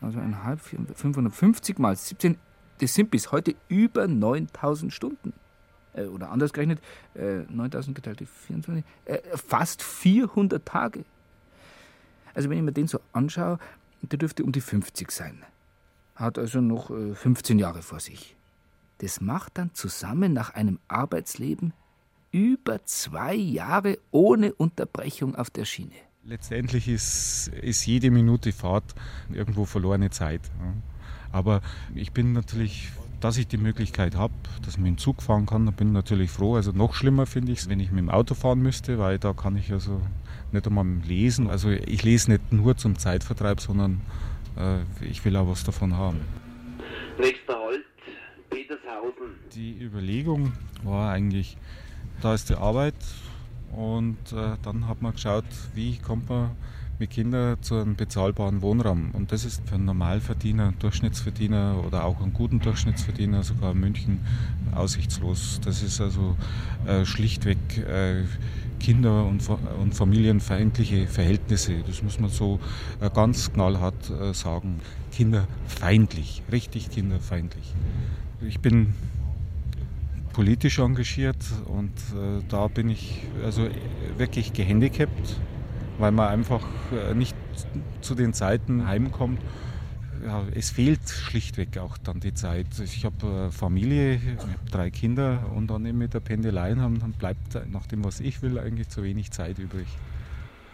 also 0.01 0.19
1,5, 0.19 0.93
550 0.95 1.79
mal 1.79 1.95
17, 1.95 2.37
das 2.79 2.93
sind 2.93 3.11
bis 3.11 3.31
heute 3.31 3.55
über 3.69 4.07
9000 4.07 4.93
Stunden. 4.93 5.33
Äh, 5.97 6.05
oder 6.05 6.31
anders 6.31 6.53
gerechnet, 6.53 6.79
äh, 7.15 7.43
9000 7.49 7.95
geteilt 7.95 8.19
durch 8.19 8.29
24, 8.29 8.83
äh, 9.05 9.19
fast 9.35 9.81
400 9.83 10.65
Tage. 10.65 11.03
Also 12.33 12.49
wenn 12.49 12.57
ich 12.57 12.63
mir 12.63 12.71
den 12.71 12.87
so 12.87 12.99
anschaue, 13.13 13.59
der 14.01 14.19
dürfte 14.19 14.43
um 14.43 14.51
die 14.51 14.61
50 14.61 15.11
sein. 15.11 15.43
Hat 16.15 16.37
also 16.37 16.61
noch 16.61 16.87
15 16.87 17.59
Jahre 17.59 17.81
vor 17.81 17.99
sich. 17.99 18.35
Das 18.99 19.21
macht 19.21 19.57
dann 19.57 19.73
zusammen 19.73 20.33
nach 20.33 20.53
einem 20.53 20.79
Arbeitsleben 20.87 21.73
über 22.31 22.83
zwei 22.85 23.33
Jahre 23.33 23.97
ohne 24.11 24.53
Unterbrechung 24.53 25.35
auf 25.35 25.49
der 25.49 25.65
Schiene. 25.65 25.93
Letztendlich 26.23 26.87
ist, 26.87 27.49
ist 27.61 27.85
jede 27.85 28.11
Minute 28.11 28.51
Fahrt 28.51 28.95
irgendwo 29.31 29.65
verlorene 29.65 30.09
Zeit. 30.09 30.41
Aber 31.31 31.61
ich 31.95 32.11
bin 32.11 32.33
natürlich, 32.33 32.89
dass 33.19 33.37
ich 33.37 33.47
die 33.47 33.57
Möglichkeit 33.57 34.15
habe, 34.15 34.33
dass 34.63 34.75
ich 34.75 34.79
mit 34.79 34.87
dem 34.87 34.97
Zug 34.97 35.21
fahren 35.21 35.45
kann, 35.45 35.71
bin 35.73 35.91
natürlich 35.91 36.29
froh. 36.31 36.55
Also 36.55 36.71
noch 36.71 36.93
schlimmer 36.93 37.25
finde 37.25 37.51
ich 37.51 37.59
es, 37.59 37.69
wenn 37.69 37.79
ich 37.79 37.91
mit 37.91 37.99
dem 37.99 38.09
Auto 38.09 38.35
fahren 38.35 38.59
müsste, 38.59 38.99
weil 38.99 39.17
da 39.19 39.33
kann 39.33 39.57
ich 39.57 39.71
also 39.71 40.01
nicht 40.51 40.67
einmal 40.67 40.85
lesen. 41.07 41.49
Also 41.49 41.69
ich 41.69 42.03
lese 42.03 42.31
nicht 42.31 42.51
nur 42.51 42.77
zum 42.77 42.97
Zeitvertreib, 42.97 43.59
sondern 43.59 44.01
äh, 44.57 44.79
ich 45.05 45.23
will 45.25 45.35
auch 45.35 45.47
was 45.47 45.63
davon 45.63 45.95
haben. 45.95 46.19
Nächster 47.19 47.53
Halt, 47.53 47.85
Petershausen. 48.49 49.35
Die 49.53 49.81
Überlegung 49.81 50.53
war 50.83 51.11
eigentlich, 51.11 51.57
da 52.21 52.33
ist 52.33 52.49
die 52.49 52.55
Arbeit 52.55 52.95
und 53.75 54.17
äh, 54.31 54.55
dann 54.63 54.87
hat 54.87 55.01
man 55.01 55.13
geschaut, 55.13 55.45
wie 55.73 55.97
kommt 55.97 56.29
man 56.29 56.51
mit 56.99 57.11
Kindern 57.11 57.61
zu 57.61 57.75
einem 57.75 57.95
bezahlbaren 57.95 58.61
Wohnraum. 58.61 59.11
Und 59.13 59.31
das 59.31 59.45
ist 59.45 59.67
für 59.67 59.75
einen 59.75 59.85
Normalverdiener, 59.85 60.73
Durchschnittsverdiener 60.79 61.83
oder 61.85 62.05
auch 62.05 62.21
einen 62.21 62.33
guten 62.33 62.59
Durchschnittsverdiener, 62.59 63.43
sogar 63.43 63.71
in 63.71 63.79
München, 63.79 64.19
aussichtslos. 64.73 65.59
Das 65.63 65.83
ist 65.83 66.01
also 66.01 66.35
äh, 66.85 67.05
schlichtweg 67.05 67.57
äh, 67.77 68.23
Kinder- 68.79 69.25
und, 69.25 69.43
und, 69.81 69.93
familienfeindliche 69.95 71.07
Verhältnisse. 71.07 71.83
Das 71.85 72.03
muss 72.03 72.19
man 72.19 72.29
so 72.29 72.59
äh, 72.99 73.09
ganz 73.09 73.51
knallhart 73.53 74.09
äh, 74.09 74.33
sagen. 74.33 74.79
Kinderfeindlich, 75.11 76.43
richtig 76.51 76.91
kinderfeindlich. 76.91 77.73
Ich 78.47 78.59
bin 78.59 78.93
politisch 80.33 80.77
engagiert 80.77 81.43
und 81.65 81.89
äh, 81.89 82.43
da 82.49 82.67
bin 82.67 82.89
ich 82.89 83.23
also 83.43 83.67
wirklich 84.17 84.53
gehandicapt 84.53 85.39
weil 85.97 86.11
man 86.11 86.27
einfach 86.27 86.65
äh, 86.91 87.13
nicht 87.13 87.35
zu 88.01 88.15
den 88.15 88.33
Zeiten 88.33 88.87
heimkommt. 88.87 89.41
Ja, 90.25 90.43
es 90.55 90.71
fehlt 90.71 91.07
schlichtweg 91.07 91.77
auch 91.77 91.97
dann 91.97 92.19
die 92.19 92.33
Zeit. 92.33 92.67
Ich 92.83 93.05
habe 93.05 93.47
äh, 93.47 93.51
Familie, 93.51 94.15
ich 94.15 94.39
habe 94.39 94.55
drei 94.71 94.89
Kinder 94.89 95.51
und 95.55 95.67
dann 95.67 95.85
eben 95.85 95.97
mit 95.97 96.13
der 96.13 96.19
Pendelei 96.19 96.75
haben, 96.75 96.99
dann 96.99 97.13
bleibt 97.13 97.55
nach 97.71 97.85
dem, 97.85 98.03
was 98.03 98.19
ich 98.19 98.41
will, 98.41 98.59
eigentlich 98.59 98.89
zu 98.89 99.03
wenig 99.03 99.31
Zeit 99.31 99.59
übrig. 99.59 99.87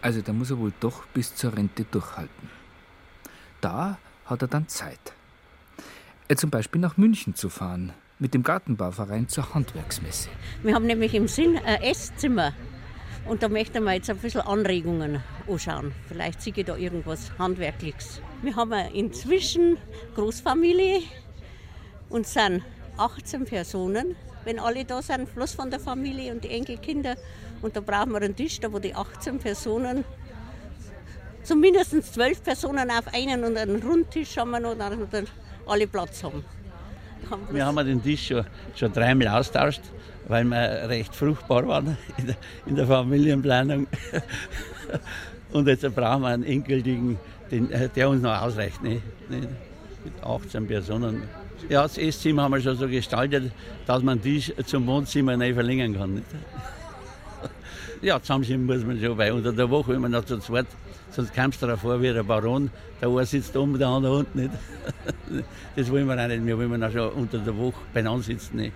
Also 0.02 0.22
da 0.22 0.34
muss 0.34 0.52
er 0.52 0.58
wohl 0.58 0.74
doch 0.80 1.06
bis 1.08 1.36
zur 1.36 1.56
Rente 1.56 1.86
durchhalten. 1.90 2.50
Da 3.62 3.98
hat 4.26 4.42
er 4.42 4.48
dann 4.48 4.68
Zeit. 4.68 5.14
Äh, 6.28 6.36
zum 6.36 6.50
Beispiel 6.50 6.82
nach 6.82 6.98
München 6.98 7.36
zu 7.36 7.50
fahren, 7.50 7.94
mit 8.20 8.34
dem 8.34 8.44
Gartenbauverein 8.44 9.28
zur 9.28 9.54
Handwerksmesse. 9.54 10.30
Wir 10.64 10.76
haben 10.76 10.86
nämlich 10.86 11.14
im 11.14 11.28
Sinn 11.28 11.58
ein 11.58 11.82
Esszimmer 11.82 12.54
und 13.26 13.42
da 13.42 13.50
möchten 13.50 13.84
wir 13.84 13.94
jetzt 13.94 14.10
ein 14.10 14.18
bisschen 14.18 14.42
Anregungen 14.42 15.24
anschauen. 15.48 15.94
Vielleicht 16.08 16.42
sehe 16.42 16.54
ich 16.56 16.66
da 16.66 16.76
irgendwas 16.76 17.32
Handwerkliches. 17.38 18.22
Wir 18.42 18.56
haben 18.56 18.94
inzwischen 18.94 19.78
Großfamilie 20.16 21.02
und 22.10 22.28
sind 22.28 22.64
18 22.98 23.46
Personen. 23.46 24.16
Wenn 24.44 24.60
alle 24.60 24.84
da 24.84 25.02
sind, 25.02 25.34
bloß 25.34 25.54
von 25.54 25.72
der 25.72 25.80
Familie 25.80 26.34
und 26.34 26.44
die 26.44 26.50
Enkelkinder. 26.50 27.16
Und 27.62 27.76
da 27.78 27.80
brauchen 27.80 28.12
wir 28.12 28.22
einen 28.22 28.36
Tisch, 28.36 28.60
da 28.60 28.72
wo 28.72 28.80
die 28.80 28.94
18 28.94 29.40
Personen, 29.40 30.04
zumindest 31.44 32.14
12 32.14 32.44
Personen 32.44 32.92
auf 32.92 33.08
einen 33.14 33.46
und 33.46 33.58
einen 33.58 33.82
Rundtisch 33.82 34.36
haben 34.38 34.52
wir 34.52 34.60
noch, 34.60 34.76
dann 34.76 35.28
alle 35.66 35.88
Platz 35.88 36.24
haben. 36.24 36.44
Wir 37.52 37.66
haben 37.66 37.76
den 37.86 38.04
Tisch 38.04 38.28
schon, 38.28 38.46
schon 38.76 38.94
dreimal 38.94 39.28
austauscht 39.28 39.82
weil 40.28 40.46
wir 40.46 40.90
recht 40.90 41.16
fruchtbar 41.16 41.68
waren 41.68 41.98
in 42.18 42.28
der, 42.28 42.36
in 42.66 42.76
der 42.76 42.88
Familienplanung. 42.88 43.88
Und 45.52 45.68
jetzt 45.68 45.84
brauchen 45.94 46.22
wir 46.24 46.30
einen 46.30 46.44
endgültigen, 46.44 47.20
den, 47.52 47.70
der 47.96 48.10
uns 48.10 48.22
noch 48.22 48.42
ausreicht. 48.42 48.82
Ne? 48.82 49.02
Mit 49.30 49.44
18 50.24 50.68
Personen. 50.68 51.24
Ja, 51.70 51.84
das 51.84 51.98
Esszimmer 51.98 52.44
haben 52.44 52.54
wir 52.54 52.62
schon 52.62 52.76
so 52.76 52.88
gestaltet, 52.88 53.52
dass 53.86 54.02
man 54.02 54.20
die 54.20 54.42
zum 54.66 54.88
Wohnzimmer 54.88 55.38
nicht 55.38 55.54
verlängern 55.54 55.96
kann. 55.96 56.16
Nicht? 56.16 56.26
Ja, 58.04 58.20
zusammenschieben 58.20 58.66
muss 58.66 58.84
man 58.84 59.00
schon, 59.00 59.18
weil 59.18 59.32
unter 59.32 59.54
der 59.54 59.70
Woche 59.70 59.94
immer 59.94 60.10
noch 60.10 60.26
zu 60.26 60.38
zweit, 60.40 60.66
sonst 61.10 61.34
kommst 61.34 61.62
du 61.62 61.68
davor 61.68 62.02
wie 62.02 62.10
ein 62.10 62.28
Baron. 62.28 62.70
Der 63.00 63.08
eine 63.08 63.26
sitzt 63.26 63.56
oben, 63.56 63.80
der 63.80 63.88
andere 63.88 64.18
unten. 64.18 64.42
Nicht? 64.42 64.54
Das 65.76 65.90
wollen 65.90 66.06
wir 66.06 66.22
auch 66.22 66.28
nicht. 66.28 66.46
Wir 66.46 66.58
wollen 66.58 66.84
auch 66.84 66.92
schon 66.92 67.10
unter 67.14 67.38
der 67.38 67.58
Woche 67.58 67.80
beieinander 67.94 68.22
sitzen. 68.22 68.58
Nicht? 68.58 68.74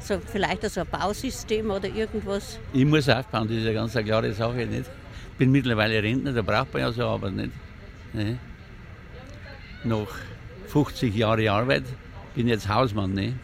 So, 0.00 0.18
vielleicht 0.18 0.68
so 0.68 0.80
ein 0.80 0.86
Bausystem 0.90 1.70
oder 1.70 1.88
irgendwas? 1.88 2.58
Ich 2.72 2.84
muss 2.84 3.08
aufbauen, 3.08 3.46
das 3.46 3.58
ist 3.58 3.66
eine 3.66 3.74
ganz 3.74 3.92
klare 3.92 4.32
Sache. 4.32 4.66
Nicht? 4.66 4.90
Ich 5.30 5.38
bin 5.38 5.52
mittlerweile 5.52 6.02
Rentner, 6.02 6.32
da 6.32 6.42
braucht 6.42 6.72
man 6.72 6.82
ja 6.82 6.90
so 6.90 7.04
Arbeit 7.04 7.34
nicht. 7.34 7.52
nicht? 8.14 8.38
Nach 9.84 10.08
50 10.66 11.14
Jahren 11.14 11.46
Arbeit 11.46 11.84
bin 12.34 12.48
ich 12.48 12.54
jetzt 12.54 12.68
Hausmann. 12.68 13.12
Nicht? 13.12 13.34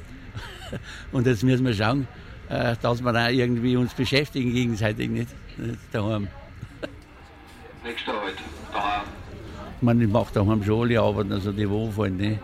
Und 1.12 1.28
jetzt 1.28 1.44
müssen 1.44 1.64
wir 1.64 1.74
schauen, 1.74 2.08
äh, 2.48 2.76
dass 2.80 3.02
wir 3.02 3.10
auch 3.10 3.30
irgendwie 3.30 3.76
uns 3.76 3.94
beschäftigen 3.94 4.52
gegenseitig 4.52 5.10
nicht, 5.10 5.28
nicht 5.58 5.78
daheim. 5.92 6.28
Nächster 7.84 8.12
Halt, 8.12 8.36
da. 8.72 9.04
Man 9.80 10.00
ich 10.00 10.08
mache 10.08 10.34
daheim 10.34 10.62
schon 10.64 10.82
alle 10.82 11.00
Arbeiten, 11.00 11.32
also 11.32 11.52
die 11.52 11.68
wohlfallen, 11.68 12.16
ne? 12.16 12.38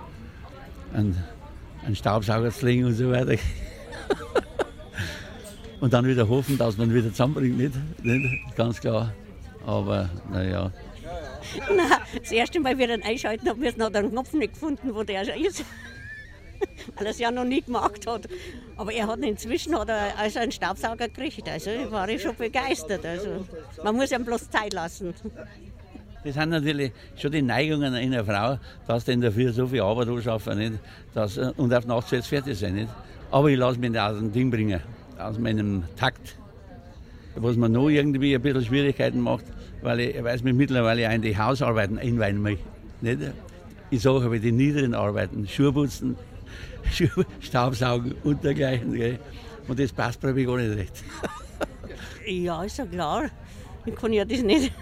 Ein, 0.92 1.16
ein 1.86 1.96
Staubsauger 1.96 2.50
zu 2.50 2.66
legen 2.66 2.84
und 2.84 2.94
so 2.94 3.10
weiter. 3.10 3.32
und 5.80 5.92
dann 5.92 6.06
wieder 6.06 6.28
hoffen, 6.28 6.56
dass 6.56 6.76
man 6.76 6.94
wieder 6.94 7.10
zusammenbringt, 7.10 7.56
nicht? 7.56 8.04
nicht? 8.04 8.56
Ganz 8.56 8.80
klar. 8.80 9.12
Aber 9.66 10.08
naja. 10.30 10.70
Nein, 11.76 11.86
das 12.18 12.30
erste 12.30 12.60
Mal, 12.60 12.74
wie 12.74 12.80
wir 12.80 12.88
den 12.88 13.02
einschalten 13.02 13.48
haben 13.48 13.60
müssen, 13.60 13.82
hat 13.82 13.94
er 13.94 14.00
einen 14.00 14.10
Knopf 14.10 14.32
nicht 14.32 14.54
gefunden, 14.54 14.94
wo 14.94 15.02
der 15.02 15.24
schon 15.24 15.42
ist. 15.42 15.64
Weil 16.96 17.07
er 17.07 17.11
es 17.11 17.18
ja 17.18 17.31
noch 17.31 17.44
nie 17.44 17.62
gemacht 17.62 18.07
hat. 18.07 18.29
Aber 18.77 18.92
er 18.92 19.07
hat 19.07 19.20
inzwischen 19.20 19.79
hat 19.79 19.88
er 19.88 20.18
also 20.18 20.38
einen 20.38 20.53
Staubsauger 20.53 21.09
gekriegt. 21.09 21.48
Also 21.48 21.70
war 21.90 22.09
ich 22.09 22.22
schon 22.22 22.37
begeistert. 22.37 23.05
Also 23.05 23.44
man 23.83 23.96
muss 23.96 24.12
ihm 24.12 24.24
bloß 24.24 24.50
Zeit 24.50 24.72
lassen. 24.72 25.14
Das 26.24 26.35
sind 26.35 26.48
natürlich 26.48 26.92
schon 27.16 27.33
die 27.33 27.42
Neigungen 27.42 27.94
in 27.94 28.14
einer 28.14 28.24
Frau, 28.24 28.59
dass 28.87 29.05
dann 29.05 29.20
dafür 29.20 29.53
so 29.53 29.66
viel 29.66 29.83
Arbeit 29.83 30.09
anschaffen? 30.09 30.79
Dass, 31.12 31.37
und 31.37 31.72
auf 31.72 31.87
Nacht 31.87 32.11
jetzt 32.12 32.29
fertig 32.29 32.59
sein. 32.59 32.74
Nicht? 32.74 32.88
Aber 33.31 33.48
ich 33.48 33.59
lasse 33.59 33.79
mich 33.79 33.90
nicht 33.90 34.00
aus 34.00 34.16
dem 34.16 34.33
Ding 34.33 34.50
bringen, 34.50 34.81
aus 35.18 35.38
meinem 35.38 35.85
Takt. 35.96 36.37
Was 37.37 37.57
mir 37.57 37.68
noch 37.68 37.88
irgendwie 37.88 38.35
ein 38.35 38.40
bisschen 38.40 38.64
Schwierigkeiten 38.64 39.20
macht, 39.20 39.44
weil 39.83 40.00
ich 40.00 40.22
weiß 40.22 40.42
mich 40.44 40.55
mittlerweile 40.55 41.09
auch 41.09 41.12
in 41.12 41.20
die 41.20 41.37
Hausarbeiten 41.37 41.98
einweihen 41.98 42.40
möchte. 42.40 42.64
Nicht? 43.00 43.18
Ich 43.90 44.00
sage 44.00 44.24
aber 44.24 44.38
die 44.38 44.53
niederen 44.53 44.94
Arbeiten, 44.94 45.46
Schuhputzen, 45.46 46.16
Schuh, 46.16 46.34
Staubsaugen 47.40 48.14
und 48.25 48.42
dergleichen. 48.42 48.92
Gell? 48.94 49.18
Und 49.68 49.79
das 49.79 49.92
passt 49.92 50.20
bei 50.20 50.33
mir 50.33 50.47
gar 50.47 50.57
nicht 50.57 50.77
recht. 50.77 51.05
Ja, 52.27 52.64
ist 52.64 52.79
ja 52.79 52.87
klar. 52.87 53.31
Ich 53.85 53.94
kann 53.94 54.12
ja 54.12 54.25
das 54.25 54.40
nicht. 54.42 54.73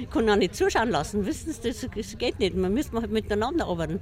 Ich 0.00 0.10
kann 0.10 0.28
auch 0.30 0.36
nicht 0.36 0.54
zuschauen 0.54 0.90
lassen. 0.90 1.26
Wissen 1.26 1.52
Sie, 1.52 1.60
das, 1.60 1.86
das 1.94 2.18
geht 2.18 2.38
nicht. 2.38 2.56
Man 2.56 2.72
müsste 2.72 2.96
halt 2.98 3.10
miteinander 3.10 3.66
arbeiten. 3.66 4.00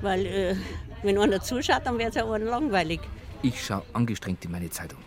Weil, 0.00 0.26
äh, 0.26 0.56
wenn 1.02 1.18
einer 1.18 1.42
zuschaut, 1.42 1.82
dann 1.84 1.98
wird 1.98 2.10
es 2.10 2.14
ja 2.14 2.30
einem 2.30 2.48
langweilig. 2.48 3.00
Ich 3.42 3.62
schaue 3.62 3.82
angestrengt 3.92 4.44
in 4.44 4.52
meine 4.52 4.70
Zeitung. 4.70 4.98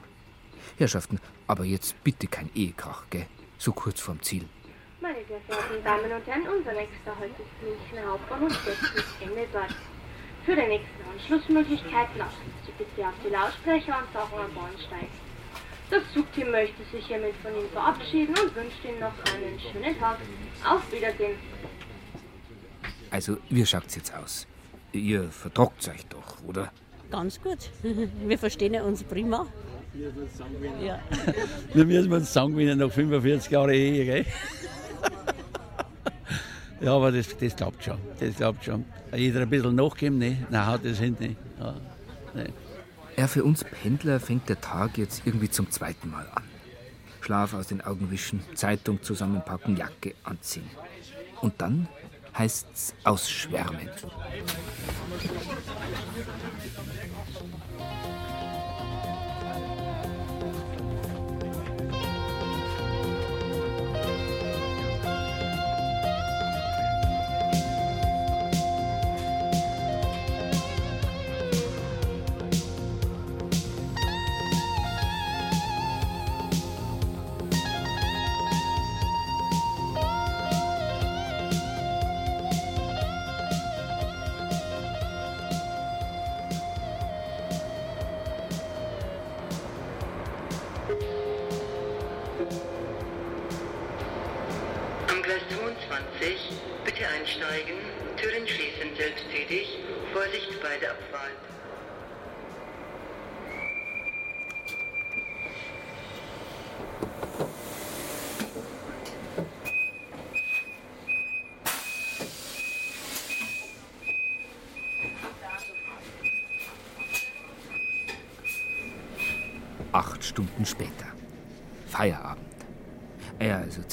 Herrschaften, 0.78 1.20
aber 1.48 1.66
jetzt 1.66 2.02
bitte 2.04 2.28
kein 2.28 2.52
Ehekrach, 2.54 3.06
gell? 3.10 3.26
So 3.58 3.72
kurz 3.72 4.00
vorm 4.00 4.22
Ziel. 4.22 4.46
Meine 5.02 5.18
sehr 5.28 5.40
verehrten 5.48 5.84
Damen 5.84 6.12
und 6.12 6.28
Herren, 6.28 6.58
unser 6.58 6.74
nächster 6.74 7.18
Halt 7.20 7.32
ist 7.32 7.62
München 7.62 8.08
Hauptbahnhof 8.08 8.66
westlich 8.66 9.06
Ende 9.22 9.48
Für 10.46 10.56
die 10.56 10.68
nächsten 10.68 10.97
Anschlussmöglichkeiten 11.18 12.22
achten 12.22 12.52
Sie 12.66 12.72
bitte 12.78 13.08
auf 13.08 13.14
die 13.26 13.30
Lautsprecher 13.30 13.98
und 13.98 14.14
Sachen 14.14 14.38
am 14.38 14.54
Bahnsteig. 14.54 15.10
Das 15.90 16.04
Zugteam 16.14 16.52
möchte 16.52 16.84
sich 16.92 17.08
hiermit 17.08 17.34
von 17.42 17.52
Ihnen 17.56 17.70
verabschieden 17.70 18.36
und 18.38 18.56
wünscht 18.56 18.84
Ihnen 18.84 19.00
noch 19.00 19.14
einen 19.34 19.60
schönen 19.60 20.00
Tag. 20.00 20.18
Auf 20.64 20.92
Wiedersehen. 20.92 21.38
Also, 23.10 23.38
wie 23.50 23.66
schaut's 23.66 23.96
jetzt 23.96 24.14
aus? 24.14 24.46
Ihr 24.92 25.24
vertragt 25.32 25.88
euch 25.88 26.06
doch, 26.08 26.44
oder? 26.46 26.72
Ganz 27.10 27.42
gut. 27.42 27.72
Wir 27.82 28.38
verstehen 28.38 28.74
ja 28.74 28.84
uns 28.84 29.04
prima. 29.04 29.48
Ja. 30.84 31.00
Wir 31.74 31.86
müssen 31.86 32.14
uns 32.14 32.28
zusammengewinnen 32.28 32.78
nach 32.78 32.92
45 32.92 33.52
Jahren 33.52 33.70
Ehe, 33.72 34.06
gell? 34.06 34.26
Ja, 36.80 36.94
aber 36.96 37.12
das, 37.12 37.36
das 37.38 37.56
klappt 37.56 37.84
schon. 37.84 37.98
Das 38.20 38.36
klappt 38.36 38.66
schon. 38.66 38.86
Jeder 39.16 39.42
ein 39.42 39.50
bisschen 39.50 39.76
nachgeben, 39.76 40.18
ne? 40.20 40.46
Nein, 40.50 40.80
das 40.84 41.00
hin, 41.00 41.18
ne? 41.20 41.36
Ja, 41.60 41.76
ne. 42.34 42.50
Ja, 43.18 43.28
für 43.28 43.44
uns 43.44 43.64
Pendler 43.64 44.20
fängt 44.20 44.48
der 44.48 44.62
Tag 44.62 44.98
jetzt 44.98 45.24
irgendwie 45.26 45.50
zum 45.50 45.72
zweiten 45.72 46.12
Mal 46.12 46.28
an. 46.36 46.44
Schlaf 47.22 47.56
aus 47.56 47.68
den 47.68 47.82
Augen 47.82 48.12
wischen, 48.12 48.42
Zeitung 48.54 49.02
zusammenpacken, 49.02 49.76
Jacke 49.76 50.14
anziehen. 50.24 50.70
Und 51.42 51.60
dann 51.60 51.88
heißt's 52.38 52.94
ausschwärmen. 53.04 53.90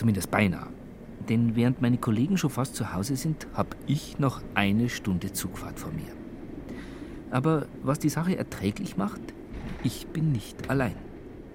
Zumindest 0.05 0.31
beinahe. 0.31 0.69
Denn 1.31 1.57
während 1.57 1.81
meine 1.81 1.97
Kollegen 1.97 2.37
schon 2.37 2.51
fast 2.51 2.77
zu 2.77 2.93
Hause 2.93 3.17
sind, 3.17 3.47
habe 3.55 3.75
ich 3.87 4.19
noch 4.19 4.43
eine 4.55 4.91
Stunde 4.91 5.33
Zugfahrt 5.33 5.81
vor 5.81 5.93
mir. 5.93 6.13
Aber 7.31 7.67
was 7.83 8.01
die 8.01 8.11
Sache 8.11 8.37
erträglich 8.37 8.99
macht, 8.99 9.23
ich 9.83 10.07
bin 10.09 10.31
nicht 10.31 10.69
allein. 10.69 10.97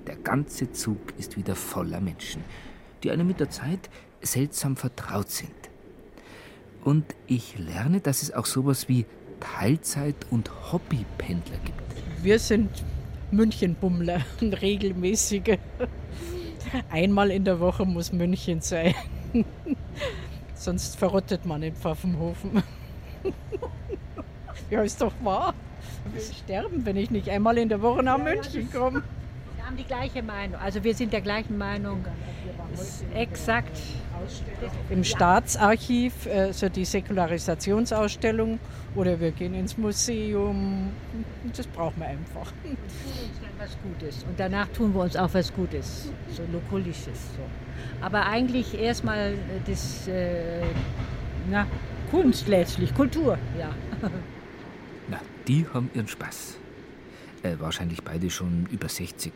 Der 0.07 0.15
ganze 0.15 0.71
Zug 0.71 0.97
ist 1.19 1.38
wieder 1.38 1.55
voller 1.55 2.01
Menschen, 2.01 2.43
die 3.03 3.12
einem 3.12 3.27
mit 3.27 3.39
der 3.39 3.51
Zeit 3.51 3.91
seltsam 4.19 4.77
vertraut 4.77 5.29
sind. 5.29 5.51
Und 6.83 7.05
ich 7.27 7.59
lerne, 7.59 8.01
dass 8.01 8.23
es 8.23 8.33
auch 8.33 8.47
sowas 8.47 8.89
wie 8.89 9.05
Teilzeit- 9.39 10.25
und 10.31 10.49
Hobbypendler 10.71 11.59
gibt. 11.63 12.23
Wir 12.23 12.39
sind 12.39 12.83
Münchenbummler, 13.29 14.21
regelmäßige. 14.41 15.59
Einmal 16.89 17.31
in 17.31 17.43
der 17.43 17.59
Woche 17.59 17.85
muss 17.85 18.11
München 18.11 18.61
sein. 18.61 18.93
Sonst 20.55 20.97
verrottet 20.97 21.45
man 21.45 21.63
in 21.63 21.73
Pfaffenhofen. 21.75 22.63
ja, 24.69 24.81
ist 24.81 25.01
doch 25.01 25.13
wahr. 25.23 25.53
Wir 26.11 26.21
sterben, 26.21 26.85
wenn 26.85 26.97
ich 26.97 27.11
nicht 27.11 27.29
einmal 27.29 27.57
in 27.57 27.69
der 27.69 27.81
Woche 27.81 28.03
nach 28.03 28.17
München 28.17 28.71
komme. 28.71 29.03
Wir 29.55 29.65
haben 29.65 29.77
die 29.77 29.83
gleiche 29.83 30.23
Meinung. 30.23 30.59
Also 30.59 30.83
wir 30.83 30.93
sind 30.93 31.13
der 31.13 31.21
gleichen 31.21 31.57
Meinung. 31.57 32.03
Exakt. 33.13 33.77
Im 34.89 35.03
Staatsarchiv 35.03 36.25
äh, 36.25 36.51
so 36.51 36.69
die 36.69 36.86
Säkularisationssausstellung 36.86 38.60
oder 38.95 39.19
wir 39.19 39.32
gehen 39.32 39.53
ins 39.53 39.77
Museum. 39.77 40.89
Das 41.55 41.67
brauchen 41.67 41.99
wir 41.99 42.08
einfach. 42.08 42.51
tun 42.63 42.71
uns 42.71 43.39
dann 43.41 43.51
was 43.58 43.77
Gutes. 43.84 44.23
Und 44.23 44.39
danach 44.39 44.67
tun 44.69 44.93
wir 44.93 45.01
uns 45.01 45.15
auch 45.15 45.34
was 45.34 45.53
Gutes, 45.53 46.12
so 46.32 46.43
Lokulisches. 46.51 47.34
So. 47.36 47.43
Aber 48.01 48.25
eigentlich 48.25 48.79
erstmal 48.79 49.34
das, 49.65 50.08
äh, 50.08 50.62
na, 51.49 51.67
Kunst 52.12 52.47
letztlich, 52.47 52.93
Kultur, 52.93 53.38
ja. 53.58 53.69
Na, 55.10 55.19
die 55.47 55.65
haben 55.73 55.89
ihren 55.93 56.08
Spaß. 56.08 56.58
Äh, 57.43 57.55
wahrscheinlich 57.60 58.03
beide 58.03 58.29
schon 58.29 58.67
über 58.71 58.89
60. 58.89 59.32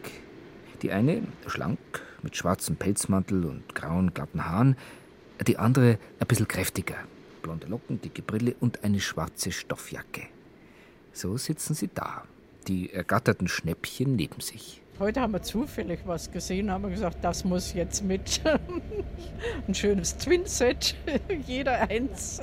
Die 0.81 0.91
eine 0.91 1.21
schlank, 1.47 1.79
mit 2.23 2.35
schwarzem 2.35 2.75
Pelzmantel 2.75 3.45
und 3.45 3.75
grauen, 3.75 4.13
glatten 4.13 4.45
Haaren. 4.45 4.77
Die 5.45 5.57
andere 5.57 5.97
ein 6.19 6.27
bisschen 6.27 6.47
kräftiger. 6.47 6.95
Blonde 7.41 7.67
Locken, 7.67 8.01
dicke 8.01 8.21
Brille 8.21 8.55
und 8.59 8.83
eine 8.83 8.99
schwarze 8.99 9.51
Stoffjacke. 9.51 10.23
So 11.11 11.37
sitzen 11.37 11.73
sie 11.73 11.89
da, 11.93 12.23
die 12.67 12.91
ergatterten 12.91 13.47
Schnäppchen 13.47 14.15
neben 14.15 14.39
sich. 14.39 14.81
Heute 14.99 15.21
haben 15.21 15.33
wir 15.33 15.41
zufällig 15.41 16.01
was 16.05 16.31
gesehen, 16.31 16.71
haben 16.71 16.83
wir 16.83 16.91
gesagt, 16.91 17.17
das 17.23 17.43
muss 17.43 17.73
jetzt 17.73 18.03
mit. 18.03 18.41
Ein 19.67 19.73
schönes 19.73 20.17
Twin-Set, 20.17 20.95
jeder 21.47 21.89
eins. 21.89 22.41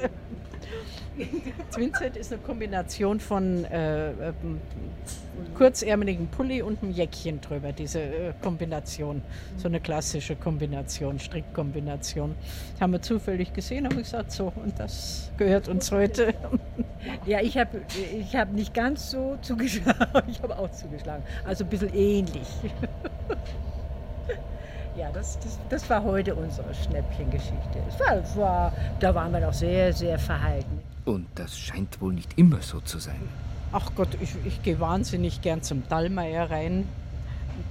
Twinset 1.73 2.17
ist 2.17 2.33
eine 2.33 2.41
Kombination 2.43 3.21
von 3.21 3.65
äh, 3.65 4.11
äh, 4.11 4.33
kurzärmeligen 5.55 6.29
Pulli 6.29 6.63
und 6.63 6.83
einem 6.83 6.93
Jäckchen 6.93 7.41
drüber, 7.41 7.73
diese 7.73 8.01
äh, 8.01 8.33
Kombination. 8.43 9.23
So 9.57 9.69
eine 9.69 9.81
klassische 9.81 10.37
Kombination, 10.37 11.19
Strickkombination. 11.19 12.35
Das 12.73 12.81
haben 12.81 12.93
wir 12.93 13.03
zufällig 13.03 13.53
gesehen, 13.53 13.87
haben 13.87 13.97
gesagt, 13.97 14.33
so, 14.33 14.53
und 14.57 14.79
das 14.79 15.31
gehört 15.37 15.69
uns 15.69 15.91
heute. 15.93 16.35
Ja, 17.27 17.41
ich 17.41 17.57
habe 17.57 17.81
ich 18.19 18.37
hab 18.37 18.53
nicht 18.53 18.75
ganz 18.75 19.11
so 19.11 19.37
zugeschlagen, 19.41 20.23
ich 20.29 20.43
habe 20.43 20.59
auch 20.59 20.71
zugeschlagen. 20.71 21.23
Also 21.45 21.65
ein 21.65 21.71
bisschen 21.71 21.95
ähnlich. 21.95 22.47
Ja, 24.97 25.11
das, 25.13 25.39
das, 25.39 25.59
das 25.71 25.89
war 25.89 26.05
heute 26.05 26.35
unsere 26.35 26.75
Schnäppchengeschichte. 26.75 27.79
Das 27.87 28.37
war, 28.37 28.37
war, 28.37 28.73
da 28.99 29.15
waren 29.15 29.33
wir 29.33 29.41
noch 29.41 29.53
sehr, 29.53 29.95
sehr 29.95 30.19
verhalten. 30.19 30.80
Und 31.05 31.27
das 31.35 31.59
scheint 31.59 32.01
wohl 32.01 32.13
nicht 32.13 32.39
immer 32.39 32.61
so 32.61 32.81
zu 32.81 32.99
sein. 32.99 33.29
Ach 33.73 33.91
Gott, 33.95 34.09
ich, 34.21 34.31
ich 34.45 34.63
gehe 34.63 34.81
wahnsinnig 34.81 35.43
gern 35.43 35.63
zum 35.63 35.83
Dallmayr 35.89 36.51
rein. 36.51 36.89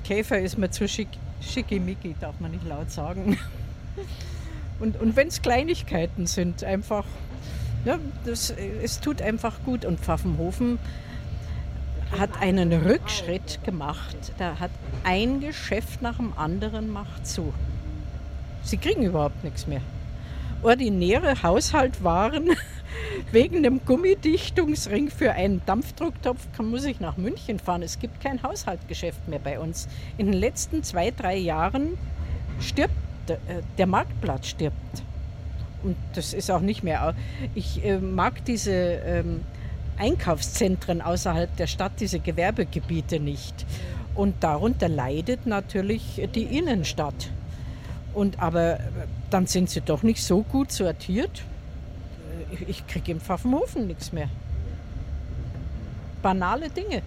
Käfer 0.03 0.39
ist 0.39 0.57
mir 0.57 0.71
zu 0.71 0.87
schick, 0.87 1.09
schickimicki, 1.41 2.15
darf 2.19 2.39
man 2.39 2.51
nicht 2.51 2.65
laut 2.67 2.91
sagen. 2.91 3.37
Und, 4.79 4.99
und 5.01 5.17
wenn 5.17 5.27
es 5.27 5.41
Kleinigkeiten 5.41 6.25
sind, 6.25 6.63
einfach, 6.63 7.03
ja, 7.83 7.99
das, 8.23 8.49
es 8.81 9.01
tut 9.01 9.21
einfach 9.21 9.55
gut. 9.65 9.83
Und 9.83 9.99
Pfaffenhofen 9.99 10.79
hat 12.17 12.41
einen 12.41 12.71
Rückschritt 12.71 13.63
gemacht. 13.65 14.15
Da 14.37 14.57
hat 14.59 14.71
ein 15.03 15.41
Geschäft 15.41 16.01
nach 16.01 16.15
dem 16.15 16.31
anderen 16.37 16.89
macht 16.89 17.27
zu. 17.27 17.53
Sie 18.63 18.77
kriegen 18.77 19.03
überhaupt 19.03 19.43
nichts 19.43 19.67
mehr. 19.67 19.81
Ordinäre 20.61 21.41
Haushaltwaren 21.43 22.51
wegen 23.31 23.63
dem 23.63 23.85
Gummidichtungsring 23.85 25.09
für 25.09 25.33
einen 25.33 25.61
Dampfdrucktopf 25.65 26.47
muss 26.59 26.85
ich 26.85 26.99
nach 26.99 27.17
München 27.17 27.59
fahren. 27.59 27.83
Es 27.83 27.99
gibt 27.99 28.21
kein 28.21 28.41
Haushaltgeschäft 28.41 29.27
mehr 29.27 29.39
bei 29.39 29.59
uns. 29.59 29.87
In 30.17 30.27
den 30.27 30.39
letzten 30.39 30.83
zwei, 30.83 31.11
drei 31.11 31.35
Jahren 31.37 31.97
stirbt 32.59 32.93
äh, 33.27 33.35
der 33.77 33.87
Marktplatz 33.87 34.47
stirbt. 34.47 35.03
Und 35.83 35.95
das 36.13 36.33
ist 36.33 36.51
auch 36.51 36.61
nicht 36.61 36.83
mehr. 36.83 37.15
Ich 37.55 37.83
äh, 37.85 37.99
mag 37.99 38.43
diese 38.45 38.71
ähm, 38.71 39.41
Einkaufszentren 39.97 41.01
außerhalb 41.01 41.55
der 41.57 41.67
Stadt, 41.67 41.93
diese 41.99 42.19
Gewerbegebiete 42.19 43.19
nicht. 43.19 43.65
Und 44.15 44.43
darunter 44.43 44.89
leidet 44.89 45.45
natürlich 45.45 46.21
die 46.35 46.43
Innenstadt. 46.43 47.31
Und 48.13 48.39
aber 48.39 48.79
dann 49.29 49.45
sind 49.45 49.69
sie 49.69 49.81
doch 49.81 50.03
nicht 50.03 50.23
so 50.23 50.41
gut 50.41 50.71
sortiert. 50.71 51.43
Ich, 52.67 52.87
kriege 52.87 53.11
im 53.11 53.19
Pfaffenhofen 53.19 53.87
nichts 53.87 54.11
mehr. 54.11 54.29
Banale 56.21 56.69
Dinge. 56.69 57.01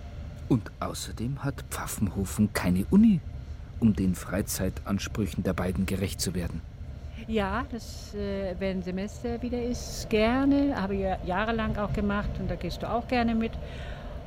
Und 0.48 0.70
außerdem 0.81 1.42
hat 1.44 1.64
Pfaffenhofen 1.70 2.52
keine 2.52 2.85
Uni, 2.90 3.20
um 3.81 3.94
den 3.94 4.14
Freizeitansprüchen 4.14 5.42
der 5.44 5.52
beiden 5.52 5.87
gerecht 5.87 6.20
zu 6.20 6.35
werden. 6.35 6.61
Ja, 7.28 7.64
das, 7.70 8.14
äh, 8.14 8.55
wenn 8.59 8.83
Semester 8.83 9.40
wieder 9.42 9.62
ist, 9.62 10.09
gerne. 10.11 10.74
Habe 10.81 10.94
ich 10.94 11.00
ja 11.02 11.18
jahrelang 11.24 11.76
auch 11.76 11.92
gemacht 11.92 12.31
und 12.38 12.50
da 12.50 12.57
gehst 12.57 12.83
du 12.83 12.90
auch 12.90 13.07
gerne 13.07 13.35
mit. 13.35 13.52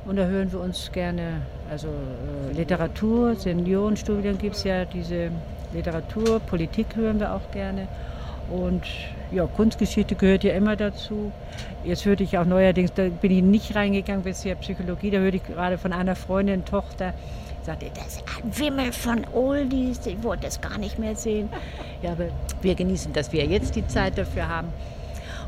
Und 0.06 0.16
da 0.16 0.24
hören 0.24 0.50
wir 0.52 0.60
uns 0.60 0.90
gerne, 0.92 1.42
also 1.68 1.88
äh, 1.88 2.52
Literatur, 2.52 3.34
Seniorenstudien 3.34 4.38
gibt 4.38 4.56
es 4.56 4.64
ja, 4.64 4.84
diese 4.84 5.30
Literatur, 5.72 6.38
Politik 6.40 6.94
hören 6.94 7.18
wir 7.18 7.32
auch 7.32 7.50
gerne. 7.50 7.88
Und 8.50 8.82
ja, 9.32 9.46
Kunstgeschichte 9.46 10.14
gehört 10.14 10.44
ja 10.44 10.54
immer 10.54 10.76
dazu. 10.76 11.32
Jetzt 11.84 12.04
hörte 12.04 12.22
ich 12.22 12.38
auch 12.38 12.44
neuerdings, 12.44 12.92
da 12.92 13.08
bin 13.08 13.32
ich 13.32 13.42
nicht 13.42 13.74
reingegangen 13.74 14.22
bisher 14.22 14.54
Psychologie, 14.56 15.10
da 15.10 15.18
hörte 15.18 15.38
ich 15.38 15.44
gerade 15.44 15.78
von 15.78 15.92
einer 15.92 16.14
Freundin, 16.14 16.64
Tochter, 16.64 17.12
sagte, 17.62 17.86
das 17.94 18.16
ist 18.16 18.24
ein 18.42 18.58
Wimmel 18.58 18.92
von 18.92 19.26
Oldies, 19.34 20.06
ich 20.06 20.22
wollte 20.22 20.44
das 20.44 20.60
gar 20.60 20.78
nicht 20.78 20.98
mehr 20.98 21.16
sehen. 21.16 21.48
Ja, 22.02 22.12
aber 22.12 22.26
wir 22.62 22.74
genießen, 22.74 23.12
dass 23.12 23.32
wir 23.32 23.44
jetzt 23.44 23.74
die 23.74 23.86
Zeit 23.86 24.16
dafür 24.16 24.48
haben. 24.48 24.68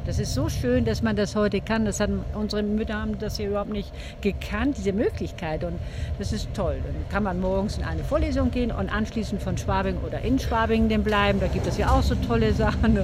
Das 0.08 0.18
ist 0.18 0.32
so 0.32 0.48
schön, 0.48 0.86
dass 0.86 1.02
man 1.02 1.16
das 1.16 1.36
heute 1.36 1.60
kann. 1.60 1.84
Das 1.84 2.00
haben, 2.00 2.24
unsere 2.32 2.62
Mütter 2.62 2.94
haben 2.94 3.18
das 3.18 3.36
hier 3.36 3.50
überhaupt 3.50 3.68
nicht 3.68 3.92
gekannt, 4.22 4.78
diese 4.78 4.94
Möglichkeit. 4.94 5.64
Und 5.64 5.78
das 6.18 6.32
ist 6.32 6.48
toll. 6.54 6.78
Dann 6.82 6.94
kann 7.10 7.24
man 7.24 7.38
morgens 7.40 7.76
in 7.76 7.84
eine 7.84 8.02
Vorlesung 8.02 8.50
gehen 8.50 8.72
und 8.72 8.88
anschließend 8.88 9.42
von 9.42 9.58
Schwabing 9.58 9.98
oder 9.98 10.22
in 10.22 10.38
Schwabing 10.38 10.88
bleiben. 11.02 11.40
Da 11.40 11.46
gibt 11.46 11.66
es 11.66 11.76
ja 11.76 11.90
auch 11.90 12.02
so 12.02 12.14
tolle 12.14 12.54
Sachen. 12.54 12.98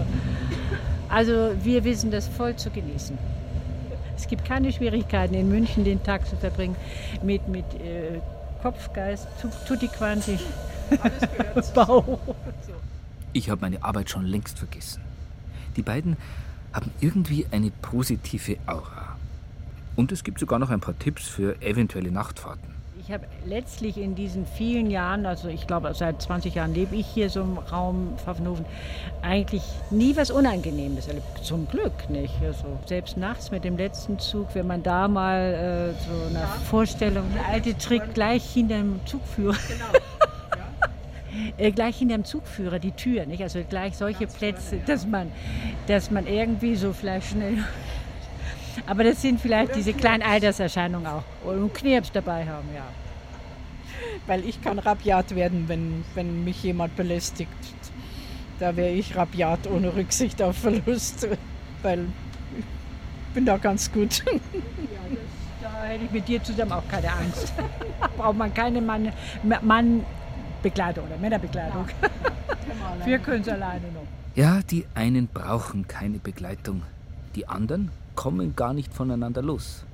Also 1.10 1.50
wir 1.62 1.84
wissen 1.84 2.10
das 2.10 2.26
voll 2.26 2.56
zu 2.56 2.70
genießen. 2.70 3.18
Es 4.16 4.26
gibt 4.26 4.46
keine 4.46 4.72
Schwierigkeiten, 4.72 5.34
in 5.34 5.50
München 5.50 5.84
den 5.84 6.02
Tag 6.02 6.26
zu 6.26 6.36
verbringen 6.36 6.74
mit, 7.22 7.46
mit 7.48 7.66
äh, 7.74 8.18
Kopfgeist, 8.62 9.28
tutti 9.68 9.88
quanti, 9.88 10.38
Bau. 11.74 12.18
Ich 13.34 13.50
habe 13.50 13.60
meine 13.60 13.84
Arbeit 13.84 14.08
schon 14.08 14.24
längst 14.24 14.58
vergessen. 14.58 15.02
Die 15.76 15.82
beiden 15.82 16.16
haben 16.74 16.90
irgendwie 17.00 17.46
eine 17.52 17.70
positive 17.70 18.56
Aura. 18.66 19.16
Und 19.96 20.10
es 20.10 20.24
gibt 20.24 20.40
sogar 20.40 20.58
noch 20.58 20.70
ein 20.70 20.80
paar 20.80 20.98
Tipps 20.98 21.26
für 21.28 21.62
eventuelle 21.62 22.10
Nachtfahrten. 22.10 22.74
Ich 23.06 23.12
habe 23.12 23.26
letztlich 23.44 23.98
in 23.98 24.14
diesen 24.14 24.46
vielen 24.46 24.90
Jahren, 24.90 25.26
also 25.26 25.48
ich 25.48 25.66
glaube 25.66 25.92
seit 25.94 26.22
20 26.22 26.54
Jahren 26.54 26.72
lebe 26.72 26.96
ich 26.96 27.06
hier 27.06 27.28
so 27.28 27.42
im 27.42 27.58
Raum 27.58 28.14
Pfaffenhofen, 28.16 28.64
eigentlich 29.20 29.62
nie 29.90 30.16
was 30.16 30.30
Unangenehmes 30.30 31.06
erlebt. 31.06 31.26
Zum 31.42 31.68
Glück 31.68 32.08
nicht. 32.08 32.34
Also 32.42 32.64
selbst 32.86 33.18
nachts 33.18 33.50
mit 33.50 33.62
dem 33.62 33.76
letzten 33.76 34.18
Zug, 34.18 34.54
wenn 34.54 34.66
man 34.66 34.82
da 34.82 35.06
mal 35.06 35.38
äh, 35.38 36.04
so 36.08 36.28
eine 36.30 36.40
ja. 36.40 36.46
Vorstellung, 36.70 37.24
der 37.34 37.46
alte 37.46 37.76
Trick 37.76 38.14
gleich 38.14 38.42
hinter 38.54 38.78
dem 38.78 38.98
Zugführer. 39.04 39.56
Genau. 39.68 40.00
Äh, 41.58 41.70
gleich 41.72 41.98
hinter 41.98 42.16
dem 42.16 42.24
Zugführer 42.24 42.78
die 42.78 42.92
Tür, 42.92 43.26
nicht? 43.26 43.42
Also 43.42 43.62
gleich 43.68 43.96
solche 43.96 44.26
Plätze, 44.26 44.78
dass 44.86 45.06
man, 45.06 45.30
dass 45.86 46.10
man 46.10 46.26
irgendwie 46.26 46.76
so 46.76 46.92
vielleicht 46.92 47.30
schnell. 47.30 47.58
Aber 48.86 49.04
das 49.04 49.22
sind 49.22 49.40
vielleicht 49.40 49.76
diese 49.76 49.92
kleinen 49.92 50.22
Alterserscheinungen 50.22 51.06
auch. 51.06 51.22
Und 51.44 51.72
Knirps 51.74 52.10
dabei 52.12 52.46
haben, 52.46 52.68
ja. 52.74 52.84
Weil 54.26 54.44
ich 54.44 54.60
kann 54.60 54.78
rabiat 54.78 55.34
werden, 55.34 55.68
wenn, 55.68 56.04
wenn 56.14 56.44
mich 56.44 56.62
jemand 56.62 56.96
belästigt. 56.96 57.50
Da 58.58 58.76
wäre 58.76 58.90
ich 58.90 59.16
rabiat 59.16 59.68
ohne 59.70 59.94
Rücksicht 59.94 60.40
auf 60.42 60.56
Verlust, 60.56 61.28
weil 61.82 62.06
ich 62.58 63.34
bin 63.34 63.44
da 63.44 63.56
ganz 63.56 63.90
gut. 63.92 64.24
Ja, 64.24 64.32
das, 65.10 65.62
da 65.62 65.84
hätte 65.84 66.04
ich 66.04 66.10
mit 66.10 66.28
dir 66.28 66.42
zusammen 66.42 66.72
auch 66.72 66.88
keine 66.88 67.12
Angst. 67.12 67.52
Braucht 68.16 68.36
man 68.36 68.54
keine 68.54 68.80
Mann, 68.80 69.12
Mann 69.62 70.04
Begleitung 70.64 71.04
oder 71.06 71.18
Männerbegleitung. 71.18 71.86
Ja. 72.02 73.06
Wir 73.06 73.18
können 73.18 73.42
es 73.42 73.48
alleine 73.48 73.86
noch. 73.92 74.06
Ja, 74.34 74.60
die 74.62 74.86
einen 74.94 75.28
brauchen 75.28 75.86
keine 75.86 76.18
Begleitung. 76.18 76.82
Die 77.36 77.46
anderen 77.46 77.90
kommen 78.16 78.56
gar 78.56 78.72
nicht 78.72 78.92
voneinander 78.92 79.42
los. 79.42 79.84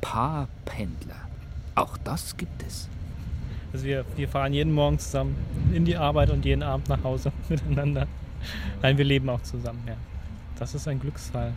Paarpendler. 0.00 1.28
Auch 1.74 1.98
das 1.98 2.36
gibt 2.36 2.62
es. 2.66 2.88
Also 3.72 3.84
wir, 3.84 4.04
wir 4.16 4.28
fahren 4.28 4.54
jeden 4.54 4.72
Morgen 4.72 4.98
zusammen 4.98 5.36
in 5.74 5.84
die 5.84 5.96
Arbeit 5.96 6.30
und 6.30 6.44
jeden 6.44 6.62
Abend 6.62 6.88
nach 6.88 7.04
Hause 7.04 7.30
miteinander. 7.50 8.06
Nein, 8.80 8.96
wir 8.96 9.04
leben 9.04 9.28
auch 9.28 9.42
zusammen, 9.42 9.82
ja. 9.86 9.96
Das 10.58 10.74
ist 10.74 10.88
ein 10.88 10.98
Glücksfall. 10.98 11.52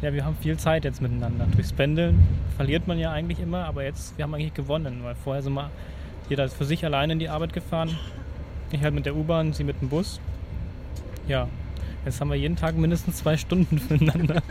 Ja, 0.00 0.12
wir 0.14 0.24
haben 0.24 0.36
viel 0.40 0.56
Zeit 0.56 0.84
jetzt 0.84 1.02
miteinander. 1.02 1.46
Durchs 1.54 1.72
Pendeln 1.72 2.26
verliert 2.56 2.86
man 2.86 2.98
ja 2.98 3.12
eigentlich 3.12 3.40
immer, 3.40 3.66
aber 3.66 3.84
jetzt, 3.84 4.16
wir 4.16 4.24
haben 4.24 4.32
eigentlich 4.34 4.54
gewonnen, 4.54 5.00
weil 5.02 5.14
vorher 5.14 5.42
sind 5.42 5.52
wir 5.52 5.70
jeder 6.28 6.44
ist 6.44 6.56
für 6.56 6.64
sich 6.64 6.84
alleine 6.84 7.14
in 7.14 7.18
die 7.18 7.28
Arbeit 7.28 7.52
gefahren. 7.52 7.96
Ich 8.70 8.82
halt 8.82 8.94
mit 8.94 9.06
der 9.06 9.14
U-Bahn, 9.14 9.52
sie 9.52 9.64
mit 9.64 9.80
dem 9.80 9.88
Bus. 9.88 10.20
Ja, 11.28 11.48
jetzt 12.04 12.20
haben 12.20 12.30
wir 12.30 12.36
jeden 12.36 12.56
Tag 12.56 12.76
mindestens 12.76 13.16
zwei 13.18 13.36
Stunden 13.36 13.78
füreinander. 13.78 14.42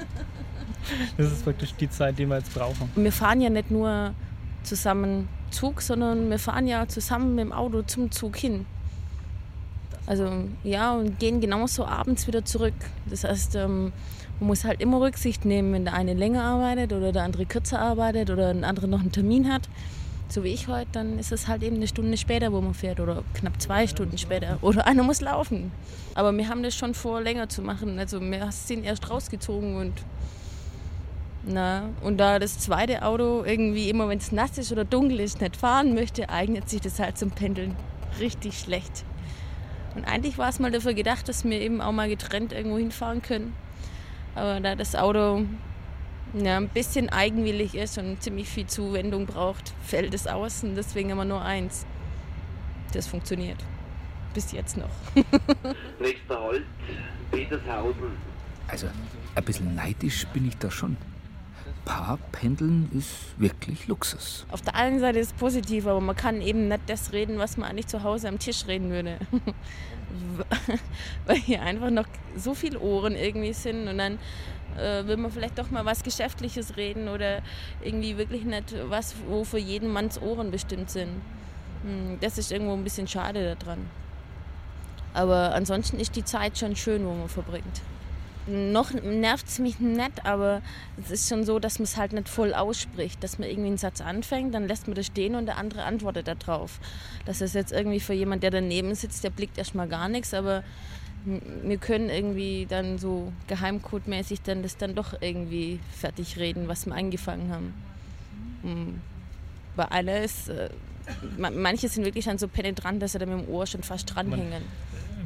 Das 1.18 1.32
ist 1.32 1.46
wirklich 1.46 1.76
die 1.76 1.90
Zeit, 1.90 2.20
die 2.20 2.26
wir 2.26 2.38
jetzt 2.38 2.54
brauchen. 2.54 2.90
Wir 2.96 3.12
fahren 3.12 3.42
ja 3.42 3.50
nicht 3.50 3.72
nur 3.72 4.14
zusammen 4.64 5.28
Zug, 5.50 5.82
sondern 5.82 6.30
wir 6.30 6.40
fahren 6.40 6.68
ja 6.68 6.88
zusammen 6.88 7.36
mit 7.36 7.46
dem 7.46 7.54
Auto 7.54 7.82
zum 7.82 8.12
Zug 8.12 8.38
hin. 8.38 8.66
Also 10.06 10.30
ja, 10.64 10.94
und 10.94 11.20
gehen 11.20 11.42
genauso 11.42 11.86
abends 11.86 12.28
wieder 12.28 12.44
zurück. 12.46 12.74
Das 13.10 13.24
heißt, 13.24 13.56
ähm, 13.56 13.92
man 14.40 14.48
muss 14.48 14.66
halt 14.66 14.82
immer 14.82 15.02
Rücksicht 15.02 15.46
nehmen, 15.46 15.74
wenn 15.74 15.86
der 15.86 15.94
eine 15.94 16.14
länger 16.14 16.44
arbeitet 16.44 16.94
oder 16.94 17.12
der 17.12 17.24
andere 17.24 17.46
kürzer 17.46 17.80
arbeitet 17.80 18.30
oder 18.30 18.50
ein 18.50 18.64
anderer 18.64 18.88
noch 18.88 19.02
einen 19.02 19.12
Termin 19.12 19.52
hat 19.52 19.70
so 20.32 20.44
wie 20.44 20.50
ich 20.50 20.68
heute, 20.68 20.88
dann 20.94 21.20
ist 21.20 21.32
es 21.32 21.48
halt 21.48 21.64
eben 21.64 21.76
eine 21.76 21.88
Stunde 21.88 22.18
später, 22.18 22.52
wo 22.52 22.62
man 22.62 22.74
fährt 22.74 23.00
oder 23.00 23.24
knapp 23.34 23.62
zwei 23.62 23.88
Stunden 23.88 24.18
später 24.18 24.58
oder 24.62 24.88
einer 24.88 25.04
muss 25.04 25.22
laufen. 25.22 25.72
Aber 26.16 26.36
wir 26.36 26.48
haben 26.48 26.64
das 26.64 26.76
schon 26.76 26.94
vor, 26.94 27.22
länger 27.22 27.50
zu 27.50 27.62
machen. 27.62 28.00
Also 28.00 28.20
wir 28.22 28.52
sind 28.52 28.84
erst 28.84 29.10
rausgezogen 29.10 29.76
und 29.78 29.94
na, 31.44 31.90
und 32.04 32.18
da 32.20 32.38
das 32.38 32.60
zweite 32.60 33.04
Auto 33.04 33.44
irgendwie 33.44 33.90
immer, 33.90 34.08
wenn 34.08 34.20
es 34.20 34.32
nass 34.32 34.58
ist 34.60 34.72
oder 34.72 34.86
dunkel 34.86 35.20
ist, 35.20 35.42
nicht 35.42 35.58
fahren 35.58 35.96
möchte, 35.96 36.30
eignet 36.30 36.70
sich 36.70 36.82
das 36.82 37.00
halt 37.00 37.18
zum 37.18 37.32
Pendeln 37.32 37.76
richtig 38.20 38.60
schlecht. 38.60 39.04
Und 39.96 40.06
eigentlich 40.06 40.38
war 40.38 40.50
es 40.50 40.60
mal 40.60 40.72
dafür 40.72 40.94
gedacht, 40.94 41.28
dass 41.28 41.44
wir 41.44 41.60
eben 41.60 41.82
auch 41.82 41.92
mal 41.92 42.08
getrennt 42.08 42.54
irgendwo 42.54 42.78
hinfahren 42.78 43.22
können. 43.22 43.54
Aber 44.36 44.60
da 44.60 44.76
das 44.76 44.96
Auto 44.96 45.44
ja, 46.34 46.58
ein 46.58 46.70
bisschen 46.70 47.10
eigenwillig 47.10 47.76
ist 47.76 47.98
und 47.98 48.22
ziemlich 48.22 48.48
viel 48.48 48.68
Zuwendung 48.68 49.26
braucht, 49.26 49.74
fällt 49.84 50.14
es 50.14 50.28
aus 50.28 50.64
und 50.64 50.76
deswegen 50.76 51.10
immer 51.10 51.26
nur 51.26 51.42
eins. 51.42 51.86
Das 52.94 53.08
funktioniert. 53.08 53.58
Bis 54.34 54.52
jetzt 54.52 54.78
noch. 54.78 54.90
Nächster 56.00 56.40
Halt, 56.40 56.64
Petershausen. 57.32 58.12
Also, 58.68 58.88
ein 59.36 59.44
bisschen 59.44 59.76
neidisch 59.76 60.26
bin 60.28 60.48
ich 60.48 60.58
da 60.58 60.72
schon. 60.72 60.96
Paarpendeln 61.86 62.90
ist 62.94 63.10
wirklich 63.38 63.88
Luxus. 63.88 64.46
Auf 64.52 64.62
der 64.62 64.76
einen 64.76 65.00
Seite 65.00 65.20
ist 65.20 65.28
es 65.28 65.34
positiv, 65.34 65.88
aber 65.88 66.00
man 66.02 66.16
kann 66.16 66.42
eben 66.42 66.68
nicht 66.68 66.82
das 66.88 67.12
reden, 67.12 67.40
was 67.40 67.58
man 67.58 67.70
eigentlich 67.70 67.88
zu 67.88 68.04
Hause 68.04 68.28
am 68.28 68.40
Tisch 68.40 68.68
reden 68.68 68.90
würde. 68.92 69.18
Weil 71.26 71.38
hier 71.38 71.62
einfach 71.62 71.90
noch 71.90 72.06
so 72.36 72.54
viele 72.54 72.80
Ohren 72.80 73.16
irgendwie 73.16 73.54
sind 73.54 73.88
und 73.88 73.98
dann 73.98 74.20
äh, 74.78 75.06
will 75.08 75.18
man 75.18 75.32
vielleicht 75.32 75.58
doch 75.58 75.72
mal 75.72 75.86
was 75.86 76.04
Geschäftliches 76.04 76.78
reden 76.78 77.08
oder 77.08 77.42
irgendwie 77.82 78.18
wirklich 78.18 78.44
nicht 78.44 78.76
was, 78.90 79.16
wo 79.28 79.44
für 79.44 79.58
jeden 79.60 79.90
Manns 79.92 80.22
Ohren 80.22 80.52
bestimmt 80.52 80.90
sind. 80.90 81.10
Hm, 81.84 82.18
Das 82.22 82.38
ist 82.38 82.52
irgendwo 82.52 82.74
ein 82.74 82.84
bisschen 82.84 83.08
schade 83.08 83.56
daran. 83.60 83.80
Aber 85.14 85.54
ansonsten 85.54 86.00
ist 86.00 86.16
die 86.16 86.24
Zeit 86.24 86.58
schon 86.58 86.76
schön, 86.76 87.06
wo 87.06 87.14
man 87.14 87.28
verbringt. 87.28 87.82
Noch 88.48 88.92
nervt 88.92 89.48
es 89.48 89.60
mich 89.60 89.80
nicht, 89.80 90.26
aber 90.26 90.62
es 91.04 91.12
ist 91.12 91.30
schon 91.30 91.46
so, 91.46 91.60
dass 91.60 91.78
man 91.78 91.84
es 91.84 91.96
halt 91.98 92.12
nicht 92.14 92.28
voll 92.28 92.54
ausspricht. 92.54 93.24
Dass 93.24 93.38
man 93.38 93.48
irgendwie 93.48 93.68
einen 93.68 93.78
Satz 93.78 94.02
anfängt, 94.02 94.54
dann 94.56 94.68
lässt 94.68 94.88
man 94.88 94.96
das 94.96 95.06
stehen 95.06 95.36
und 95.36 95.46
der 95.46 95.58
andere 95.58 95.84
antwortet 95.84 96.28
darauf. 96.28 96.80
Das 97.26 97.42
ist 97.42 97.54
jetzt 97.56 97.72
irgendwie 97.72 98.00
für 98.00 98.14
jemand, 98.14 98.42
der 98.44 98.50
daneben 98.52 98.96
sitzt, 98.96 99.24
der 99.24 99.30
blickt 99.30 99.58
erstmal 99.58 99.88
gar 99.88 100.10
nichts, 100.10 100.34
aber 100.34 100.64
wir 101.64 101.78
können 101.78 102.10
irgendwie 102.10 102.66
dann 102.68 102.98
so 102.98 103.32
geheimcodmäßig 103.48 104.42
dann 104.42 104.64
das 104.64 104.76
dann 104.78 104.96
doch 104.96 105.14
irgendwie 105.22 105.80
fertig 105.96 106.38
reden, 106.38 106.68
was 106.68 106.88
wir 106.88 106.96
angefangen 106.96 107.52
haben. 108.64 109.02
Bei 109.76 109.92
einer 109.92 110.22
ist, 110.22 110.50
äh, 110.50 110.70
ma- 111.38 111.52
manche 111.52 111.88
sind 111.90 112.06
wirklich 112.06 112.26
dann 112.26 112.40
so 112.40 112.48
penetrant, 112.48 113.02
dass 113.04 113.12
sie 113.12 113.20
da 113.20 113.28
mit 113.28 113.48
dem 113.48 113.54
Ohr 113.54 113.68
schon 113.68 113.84
fast 113.84 114.14
dranhängen. 114.16 114.64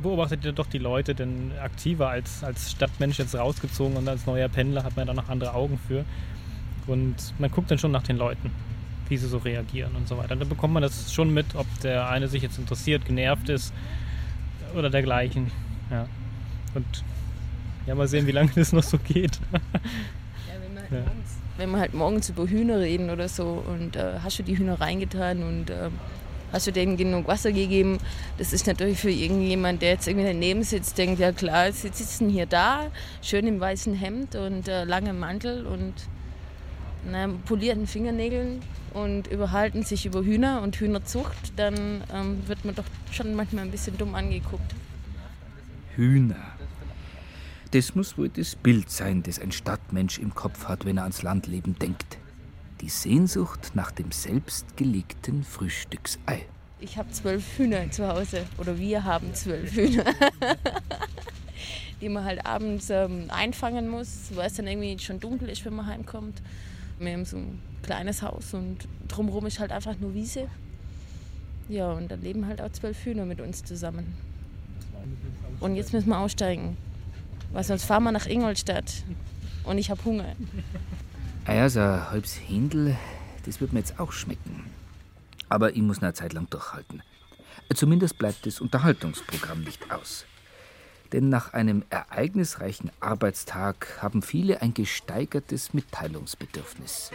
Beobachtet 0.05 0.45
ihr 0.45 0.51
doch 0.51 0.67
die 0.67 0.77
Leute 0.77 1.15
denn 1.15 1.51
aktiver 1.59 2.09
als, 2.09 2.43
als 2.43 2.69
Stadtmensch 2.69 3.17
jetzt 3.17 3.33
rausgezogen 3.33 3.97
und 3.97 4.07
als 4.07 4.27
neuer 4.27 4.47
Pendler 4.49 4.83
hat 4.83 4.95
man 4.95 5.07
da 5.07 5.15
noch 5.15 5.29
andere 5.29 5.55
Augen 5.55 5.79
für. 5.87 6.05
Und 6.85 7.15
man 7.39 7.49
guckt 7.49 7.71
dann 7.71 7.79
schon 7.79 7.91
nach 7.91 8.03
den 8.03 8.15
Leuten, 8.15 8.51
wie 9.09 9.17
sie 9.17 9.27
so 9.27 9.39
reagieren 9.39 9.95
und 9.95 10.07
so 10.07 10.15
weiter. 10.19 10.35
Dann 10.35 10.47
bekommt 10.47 10.75
man 10.75 10.83
das 10.83 11.11
schon 11.11 11.33
mit, 11.33 11.55
ob 11.55 11.65
der 11.79 12.07
eine 12.07 12.27
sich 12.27 12.43
jetzt 12.43 12.59
interessiert, 12.59 13.03
genervt 13.03 13.49
ist 13.49 13.73
oder 14.75 14.91
dergleichen. 14.91 15.49
Ja. 15.89 16.07
Und 16.75 17.03
ja, 17.87 17.95
mal 17.95 18.07
sehen, 18.07 18.27
wie 18.27 18.31
lange 18.31 18.51
das 18.53 18.73
noch 18.73 18.83
so 18.83 18.99
geht. 18.99 19.39
Ja. 20.91 20.99
Wenn 21.57 21.71
wir 21.71 21.79
halt 21.79 21.95
morgens 21.95 22.29
über 22.29 22.47
Hühner 22.47 22.79
reden 22.79 23.09
oder 23.09 23.27
so 23.27 23.63
und 23.65 23.95
äh, 23.95 24.19
hast 24.23 24.37
du 24.37 24.43
die 24.43 24.55
Hühner 24.55 24.79
reingetan 24.79 25.41
und 25.41 25.71
äh, 25.71 25.89
hast 26.55 26.67
du 26.67 26.71
denen 26.71 26.95
genug 26.95 27.27
Wasser 27.27 27.51
gegeben, 27.51 27.97
das 28.37 28.53
ist 28.53 28.65
natürlich 28.65 28.97
für 28.97 29.11
irgendjemand, 29.11 29.81
der 29.81 29.89
jetzt 29.89 30.07
irgendwie 30.07 30.27
daneben 30.27 30.63
sitzt, 30.63 30.97
denkt, 30.97 31.19
ja 31.19 31.33
klar, 31.33 31.71
sie 31.73 31.89
sitzen 31.89 32.29
hier 32.29 32.45
da, 32.45 32.91
schön 33.21 33.45
im 33.45 33.59
weißen 33.59 33.93
Hemd 33.93 34.35
und 34.35 34.69
äh, 34.69 34.85
langem 34.85 35.19
Mantel 35.19 35.65
und 35.67 35.93
na, 37.11 37.27
polierten 37.45 37.87
Fingernägeln 37.87 38.61
und 38.93 39.27
überhalten 39.27 39.83
sich 39.83 40.05
über 40.05 40.23
Hühner 40.23 40.61
und 40.61 40.77
Hühnerzucht, 40.77 41.51
dann 41.57 42.03
ähm, 42.13 42.47
wird 42.47 42.63
man 42.63 42.73
doch 42.73 42.85
schon 43.11 43.35
manchmal 43.35 43.65
ein 43.65 43.71
bisschen 43.71 43.97
dumm 43.97 44.15
angeguckt. 44.15 44.73
Hühner. 45.97 46.53
Das 47.71 47.95
muss 47.95 48.17
wohl 48.17 48.29
das 48.29 48.55
Bild 48.55 48.89
sein, 48.89 49.23
das 49.23 49.39
ein 49.39 49.51
Stadtmensch 49.51 50.19
im 50.19 50.33
Kopf 50.33 50.69
hat, 50.69 50.85
wenn 50.85 50.97
er 50.97 51.03
ans 51.03 51.21
Landleben 51.21 51.77
denkt. 51.77 52.17
Die 52.85 52.91
Sehnsucht 52.91 53.71
nach 53.73 53.89
dem 53.89 54.11
selbstgelegten 54.11 55.43
Frühstücksei. 55.43 56.45
Ich 56.79 56.99
habe 56.99 57.09
zwölf 57.09 57.57
Hühner 57.57 57.89
zu 57.89 58.07
Hause 58.07 58.45
oder 58.59 58.77
wir 58.77 59.03
haben 59.03 59.33
zwölf 59.33 59.73
Hühner, 59.73 60.05
die 62.01 62.09
man 62.09 62.23
halt 62.23 62.45
abends 62.45 62.91
ähm, 62.91 63.25
einfangen 63.29 63.89
muss, 63.89 64.29
weil 64.35 64.45
es 64.45 64.53
dann 64.53 64.67
irgendwie 64.67 64.99
schon 64.99 65.19
dunkel 65.19 65.49
ist, 65.49 65.65
wenn 65.65 65.75
man 65.75 65.87
heimkommt. 65.87 66.43
Wir 66.99 67.13
haben 67.13 67.25
so 67.25 67.37
ein 67.37 67.59
kleines 67.81 68.21
Haus 68.21 68.53
und 68.53 68.87
drumherum 69.07 69.47
ist 69.47 69.59
halt 69.59 69.71
einfach 69.71 69.97
nur 69.97 70.13
Wiese. 70.13 70.47
Ja, 71.67 71.91
und 71.91 72.11
dann 72.11 72.21
leben 72.21 72.45
halt 72.45 72.61
auch 72.61 72.71
zwölf 72.71 73.03
Hühner 73.03 73.25
mit 73.25 73.41
uns 73.41 73.63
zusammen. 73.63 74.15
Und 75.59 75.75
jetzt 75.75 75.91
müssen 75.91 76.09
wir 76.09 76.19
aussteigen, 76.19 76.77
weil 77.51 77.63
sonst 77.63 77.85
fahren 77.85 78.03
wir 78.03 78.11
nach 78.11 78.27
Ingolstadt 78.27 78.93
und 79.63 79.79
ich 79.79 79.89
habe 79.89 80.05
Hunger. 80.05 80.35
Ah 81.47 81.53
ja, 81.53 81.69
so 81.69 81.79
ein 81.79 82.09
halbes 82.09 82.39
Händel, 82.39 82.97
das 83.45 83.61
wird 83.61 83.71
mir 83.71 83.77
jetzt 83.77 83.99
auch 83.99 84.11
schmecken. 84.11 84.65
Aber 85.47 85.75
ich 85.75 85.81
muss 85.83 85.97
noch 85.97 86.05
eine 86.07 86.13
Zeit 86.15 86.33
lang 86.33 86.49
durchhalten. 86.49 87.03
Zumindest 87.71 88.17
bleibt 88.17 88.47
das 88.47 88.59
Unterhaltungsprogramm 88.59 89.61
nicht 89.61 89.91
aus. 89.91 90.25
Denn 91.13 91.29
nach 91.29 91.53
einem 91.53 91.83
ereignisreichen 91.91 92.91
Arbeitstag 92.99 93.99
haben 94.01 94.23
viele 94.23 94.63
ein 94.63 94.73
gesteigertes 94.73 95.75
Mitteilungsbedürfnis. 95.75 97.11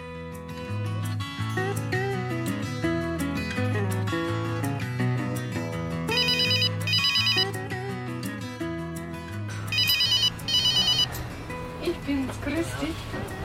Ich 11.83 11.97
bin's, 12.07 12.41
grüß 12.45 12.67
dich. 12.81 13.40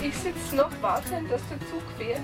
Ich 0.00 0.14
sitze 0.14 0.54
noch 0.54 0.70
warten, 0.80 1.28
dass 1.28 1.42
der 1.48 1.58
Zug 1.68 1.82
fährt. 1.98 2.20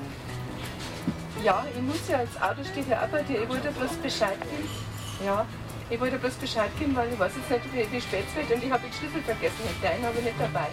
Ja, 1.43 1.65
ich 1.75 1.83
muss 1.83 2.09
ja 2.09 2.19
als 2.19 2.37
Auto 2.41 2.61
auch 2.63 3.09
bei 3.09 3.23
dir. 3.23 3.43
Ich 3.43 3.49
wollte 3.49 3.71
bloß 3.73 3.97
Bescheid 3.97 4.41
geben. 4.41 4.69
Ja, 5.25 5.45
ich 5.91 6.01
wollte 6.01 6.19
bloß 6.19 6.35
Bescheid 6.35 6.71
geben, 6.79 6.95
weil 6.95 7.13
ich 7.13 7.19
weiß 7.19 7.33
jetzt 7.37 7.51
nicht, 7.51 7.75
wie, 7.75 7.93
wie 7.93 8.01
spät 8.01 8.25
es 8.29 8.37
wird 8.37 8.51
und 8.57 8.65
ich 8.65 8.71
habe 8.71 8.83
den 8.83 8.93
Schlüssel 8.93 9.23
vergessen. 9.23 9.57
Den 9.83 10.07
habe 10.07 10.19
ich 10.19 10.25
nicht 10.25 10.41
dabei. 10.41 10.69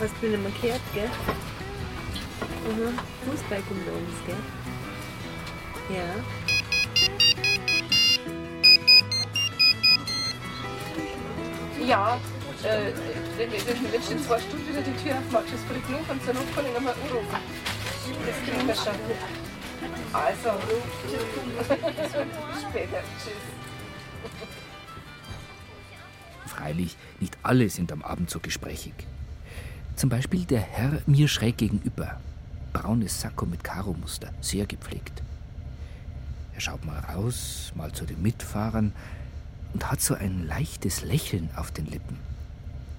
Hast 0.00 0.14
du 0.20 0.26
nicht 0.26 0.42
mehr 0.42 0.52
gehört, 0.60 0.80
gell? 0.92 1.10
Mhm. 2.66 2.98
Fußball 3.30 3.62
kommt 3.68 3.86
uns, 3.86 4.26
gell? 4.26 4.36
Ja. 5.96 6.43
Ja, 11.86 12.18
äh, 12.62 12.92
wenn 13.36 13.52
wenn 13.52 13.82
wir 13.82 13.90
jetzt 13.92 14.10
in 14.10 14.18
zwei 14.22 14.40
Stunden 14.40 14.66
wieder 14.68 14.80
die 14.80 14.96
Tür 15.02 15.18
aufmachst, 15.18 15.52
das 15.52 15.60
bringt 15.62 15.90
nur 15.90 16.00
und 16.00 16.24
zur 16.24 16.32
Not 16.34 16.54
kann 16.54 16.64
ich 16.64 16.76
anrufen. 16.76 17.26
Das 18.26 18.36
kriegen 18.44 18.66
wir 18.66 18.74
schon. 18.74 18.94
Also, 20.12 20.50
später. 22.70 23.02
Tschüss. 23.18 23.44
Freilich, 26.46 26.96
nicht 27.20 27.36
alle 27.42 27.68
sind 27.68 27.92
am 27.92 28.02
Abend 28.02 28.30
so 28.30 28.40
gesprächig. 28.40 28.94
Zum 29.96 30.08
Beispiel 30.08 30.44
der 30.44 30.60
Herr 30.60 31.02
mir 31.06 31.28
schräg 31.28 31.58
gegenüber. 31.58 32.20
Braunes 32.72 33.20
Sakko 33.20 33.46
mit 33.46 33.62
Karo-Muster, 33.62 34.32
sehr 34.40 34.66
gepflegt. 34.66 35.22
Er 36.54 36.60
schaut 36.60 36.84
mal 36.84 36.98
raus, 37.00 37.72
mal 37.74 37.92
zu 37.92 38.04
den 38.04 38.22
Mitfahrern 38.22 38.92
und 39.74 39.90
hat 39.90 40.00
so 40.00 40.14
ein 40.14 40.46
leichtes 40.46 41.04
Lächeln 41.04 41.50
auf 41.56 41.72
den 41.72 41.86
Lippen. 41.86 42.16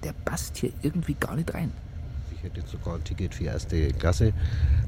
Der 0.04 0.12
passt 0.12 0.58
hier 0.58 0.70
irgendwie 0.82 1.14
gar 1.14 1.34
nicht 1.34 1.52
rein. 1.54 1.72
Ich 2.36 2.42
hätte 2.42 2.60
jetzt 2.60 2.70
sogar 2.70 2.96
ein 2.96 3.02
Ticket 3.02 3.34
für 3.34 3.44
erste 3.44 3.88
Klasse. 3.94 4.32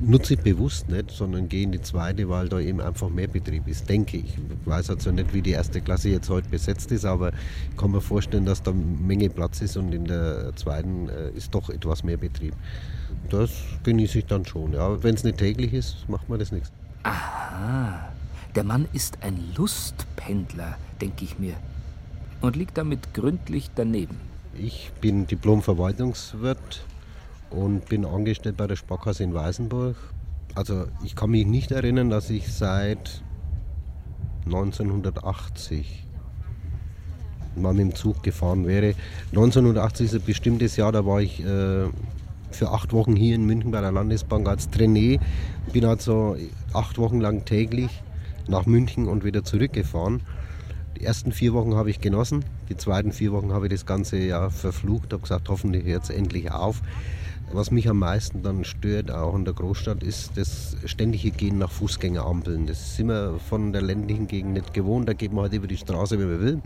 Nutze 0.00 0.34
ich 0.34 0.40
bewusst 0.40 0.88
nicht, 0.90 1.10
sondern 1.10 1.48
gehe 1.48 1.62
in 1.62 1.72
die 1.72 1.80
zweite, 1.80 2.28
weil 2.28 2.48
da 2.48 2.60
eben 2.60 2.80
einfach 2.80 3.08
mehr 3.08 3.26
Betrieb 3.26 3.66
ist, 3.66 3.88
denke 3.88 4.18
ich. 4.18 4.36
Ich 4.36 4.66
weiß 4.66 4.90
also 4.90 5.10
nicht, 5.10 5.32
wie 5.32 5.40
die 5.40 5.52
erste 5.52 5.80
Klasse 5.80 6.10
jetzt 6.10 6.28
heute 6.28 6.48
besetzt 6.50 6.92
ist, 6.92 7.06
aber 7.06 7.32
ich 7.70 7.76
kann 7.76 7.90
mir 7.90 8.02
vorstellen, 8.02 8.44
dass 8.44 8.62
da 8.62 8.70
eine 8.70 8.80
Menge 8.80 9.30
Platz 9.30 9.62
ist 9.62 9.76
und 9.78 9.92
in 9.92 10.04
der 10.04 10.54
zweiten 10.56 11.08
äh, 11.08 11.30
ist 11.30 11.52
doch 11.54 11.70
etwas 11.70 12.04
mehr 12.04 12.18
Betrieb. 12.18 12.54
Das 13.30 13.50
genieße 13.82 14.20
ich 14.20 14.26
dann 14.26 14.44
schon. 14.44 14.74
Ja. 14.74 15.02
Wenn 15.02 15.14
es 15.14 15.24
nicht 15.24 15.38
täglich 15.38 15.72
ist, 15.72 16.08
macht 16.08 16.28
mir 16.28 16.38
das 16.38 16.52
nichts. 16.52 16.70
Aha, 17.02 18.10
der 18.54 18.64
Mann 18.64 18.86
ist 18.92 19.18
ein 19.22 19.38
Lustpendler, 19.56 20.76
denke 21.00 21.24
ich 21.24 21.38
mir. 21.38 21.54
Und 22.40 22.56
liegt 22.56 22.78
damit 22.78 23.14
gründlich 23.14 23.70
daneben. 23.74 24.16
Ich 24.56 24.90
bin 25.00 25.26
Diplom-Verwaltungswirt 25.26 26.84
und 27.50 27.88
bin 27.88 28.04
angestellt 28.04 28.56
bei 28.56 28.66
der 28.66 28.76
Sparkasse 28.76 29.24
in 29.24 29.34
Weißenburg. 29.34 29.96
Also 30.54 30.86
ich 31.04 31.14
kann 31.14 31.30
mich 31.30 31.46
nicht 31.46 31.70
erinnern, 31.70 32.10
dass 32.10 32.30
ich 32.30 32.52
seit 32.52 33.22
1980 34.46 36.06
mal 37.56 37.74
mit 37.74 37.82
dem 37.82 37.94
Zug 37.94 38.22
gefahren 38.22 38.66
wäre. 38.66 38.94
1980 39.30 40.06
ist 40.06 40.14
ein 40.14 40.22
bestimmtes 40.22 40.76
Jahr, 40.76 40.92
da 40.92 41.04
war 41.04 41.20
ich 41.20 41.40
äh, 41.40 41.86
für 42.50 42.70
acht 42.70 42.92
Wochen 42.92 43.16
hier 43.16 43.34
in 43.34 43.44
München 43.44 43.70
bei 43.70 43.80
der 43.80 43.92
Landesbank 43.92 44.48
als 44.48 44.70
Trainee. 44.70 45.20
Bin 45.72 45.84
also 45.84 46.36
acht 46.72 46.98
Wochen 46.98 47.20
lang 47.20 47.44
täglich 47.44 48.02
nach 48.48 48.66
München 48.66 49.06
und 49.06 49.24
wieder 49.24 49.44
zurückgefahren. 49.44 50.22
Die 50.98 51.04
ersten 51.04 51.30
vier 51.30 51.52
Wochen 51.52 51.76
habe 51.76 51.90
ich 51.90 52.00
genossen, 52.00 52.44
die 52.68 52.76
zweiten 52.76 53.12
vier 53.12 53.30
Wochen 53.30 53.52
habe 53.52 53.66
ich 53.66 53.72
das 53.72 53.86
ganze 53.86 54.18
Jahr 54.18 54.50
verflucht, 54.50 55.12
habe 55.12 55.22
gesagt, 55.22 55.48
hoffentlich 55.48 55.84
hört 55.84 56.02
es 56.02 56.10
endlich 56.10 56.50
auf. 56.50 56.82
Was 57.52 57.70
mich 57.70 57.88
am 57.88 58.00
meisten 58.00 58.42
dann 58.42 58.64
stört, 58.64 59.10
auch 59.10 59.36
in 59.36 59.44
der 59.44 59.54
Großstadt, 59.54 60.02
ist 60.02 60.32
das 60.36 60.76
ständige 60.84 61.30
Gehen 61.30 61.58
nach 61.58 61.70
Fußgängerampeln. 61.70 62.66
Das 62.66 62.96
sind 62.96 63.08
wir 63.08 63.38
von 63.48 63.72
der 63.72 63.82
ländlichen 63.82 64.26
Gegend 64.26 64.54
nicht 64.54 64.74
gewohnt. 64.74 65.08
Da 65.08 65.12
geht 65.12 65.32
man 65.32 65.42
halt 65.42 65.54
über 65.54 65.68
die 65.68 65.76
Straße, 65.76 66.18
wenn 66.18 66.30
man 66.30 66.40
will. 66.40 66.62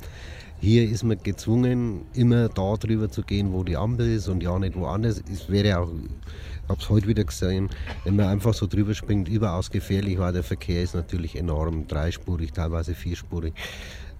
Hier 0.60 0.88
ist 0.88 1.04
man 1.04 1.22
gezwungen, 1.22 2.06
immer 2.14 2.48
da 2.48 2.76
drüber 2.76 3.10
zu 3.10 3.22
gehen, 3.22 3.52
wo 3.52 3.64
die 3.64 3.76
Ampel 3.76 4.14
ist 4.14 4.28
und 4.28 4.42
ja 4.42 4.58
nicht 4.58 4.76
woanders. 4.76 5.22
Es 5.30 5.50
wäre 5.50 5.78
auch, 5.78 5.90
ich 5.92 6.68
habe 6.68 6.80
es 6.80 6.88
heute 6.88 7.06
wieder 7.06 7.24
gesehen, 7.24 7.68
wenn 8.04 8.16
man 8.16 8.26
einfach 8.26 8.54
so 8.54 8.66
drüber 8.66 8.94
springt, 8.94 9.28
überaus 9.28 9.70
gefährlich, 9.70 10.18
weil 10.18 10.32
der 10.32 10.42
Verkehr 10.42 10.82
ist 10.82 10.94
natürlich 10.94 11.36
enorm, 11.36 11.86
dreispurig, 11.86 12.52
teilweise 12.52 12.94
vierspurig. 12.94 13.54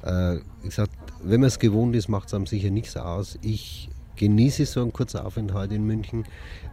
Äh, 0.05 0.37
ich 0.63 0.75
sag, 0.75 0.89
wenn 1.23 1.41
man 1.41 1.49
es 1.49 1.59
gewohnt 1.59 1.95
ist, 1.97 2.09
macht 2.09 2.29
es 2.29 2.35
einem 2.35 2.47
sicher 2.47 2.71
nichts 2.71 2.97
aus. 2.97 3.39
Ich 3.43 3.89
genieße 4.17 4.67
so 4.67 4.83
einen 4.83 4.93
kurzen 4.93 5.21
Aufenthalt 5.21 5.73
in 5.73 5.85
München, 5.85 6.25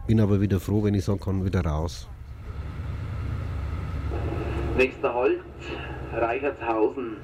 bin 0.06 0.20
aber 0.20 0.40
wieder 0.40 0.60
froh, 0.60 0.82
wenn 0.84 0.94
ich 0.94 1.04
sagen 1.04 1.20
kann, 1.20 1.44
wieder 1.44 1.64
raus. 1.64 2.08
Nächster 4.76 5.14
Halt, 5.14 5.40
Reichertshausen. 6.12 7.16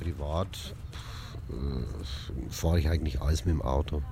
Privat 0.00 0.74
äh, 1.50 2.50
fahre 2.50 2.78
ich 2.78 2.88
eigentlich 2.88 3.20
alles 3.20 3.44
mit 3.44 3.54
dem 3.54 3.62
Auto. 3.62 4.02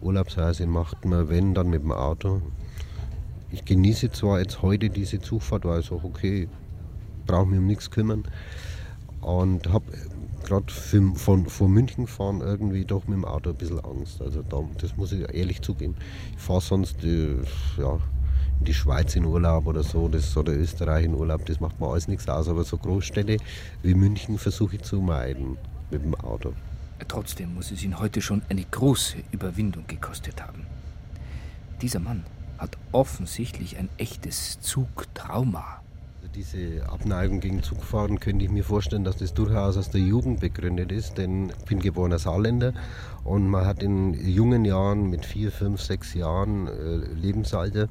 Urlaubsreise 0.00 0.66
macht 0.66 1.04
man, 1.04 1.28
wenn, 1.28 1.54
dann 1.54 1.70
mit 1.70 1.82
dem 1.82 1.92
Auto. 1.92 2.42
Ich 3.50 3.64
genieße 3.64 4.10
zwar 4.10 4.38
jetzt 4.38 4.62
heute 4.62 4.90
diese 4.90 5.20
Zugfahrt, 5.20 5.64
weil 5.64 5.80
ich 5.80 5.86
sage, 5.86 6.04
okay, 6.04 6.48
brauche 7.26 7.46
mich 7.46 7.58
um 7.58 7.66
nichts 7.66 7.90
kümmern. 7.90 8.24
Und 9.20 9.68
habe 9.72 9.84
gerade 10.44 10.72
von, 10.72 11.46
von 11.46 11.70
München 11.70 12.06
fahren 12.06 12.40
irgendwie 12.40 12.84
doch 12.84 13.06
mit 13.06 13.16
dem 13.16 13.24
Auto 13.24 13.50
ein 13.50 13.56
bisschen 13.56 13.80
Angst. 13.80 14.20
Also 14.20 14.42
da, 14.42 14.62
das 14.78 14.96
muss 14.96 15.12
ich 15.12 15.32
ehrlich 15.32 15.62
zugeben. 15.62 15.94
Ich 16.36 16.42
fahre 16.42 16.60
sonst 16.60 17.04
äh, 17.04 17.36
ja, 17.78 17.98
in 18.58 18.64
die 18.64 18.74
Schweiz 18.74 19.16
in 19.16 19.24
Urlaub 19.24 19.66
oder 19.66 19.82
so, 19.82 20.08
das, 20.08 20.36
oder 20.36 20.52
Österreich 20.52 21.04
in 21.04 21.14
Urlaub, 21.14 21.44
das 21.46 21.60
macht 21.60 21.80
mir 21.80 21.88
alles 21.88 22.08
nichts 22.08 22.28
aus. 22.28 22.48
Aber 22.48 22.64
so 22.64 22.78
Großstädte 22.78 23.36
wie 23.82 23.94
München 23.94 24.38
versuche 24.38 24.76
ich 24.76 24.82
zu 24.82 25.00
meiden 25.00 25.56
mit 25.90 26.04
dem 26.04 26.14
Auto. 26.14 26.52
Trotzdem 27.08 27.54
muss 27.54 27.70
es 27.70 27.82
ihn 27.82 27.98
heute 27.98 28.20
schon 28.20 28.42
eine 28.48 28.64
große 28.64 29.16
Überwindung 29.32 29.86
gekostet 29.86 30.42
haben. 30.42 30.66
Dieser 31.80 32.00
Mann 32.00 32.24
hat 32.58 32.76
offensichtlich 32.92 33.78
ein 33.78 33.88
echtes 33.96 34.60
Zugtrauma 34.60 35.80
diese 36.34 36.88
Abneigung 36.88 37.40
gegen 37.40 37.62
Zugfahren 37.62 38.20
könnte 38.20 38.44
ich 38.44 38.50
mir 38.50 38.64
vorstellen, 38.64 39.04
dass 39.04 39.16
das 39.16 39.34
durchaus 39.34 39.76
aus 39.76 39.90
der 39.90 40.00
Jugend 40.00 40.40
begründet 40.40 40.92
ist, 40.92 41.18
denn 41.18 41.50
ich 41.50 41.64
bin 41.64 41.80
geborener 41.80 42.18
Saarländer 42.18 42.72
und 43.24 43.48
man 43.48 43.66
hat 43.66 43.82
in 43.82 44.14
jungen 44.14 44.64
Jahren 44.64 45.10
mit 45.10 45.26
vier, 45.26 45.50
fünf, 45.50 45.80
sechs 45.80 46.14
Jahren 46.14 46.68
äh, 46.68 46.96
Lebensalter 47.14 47.88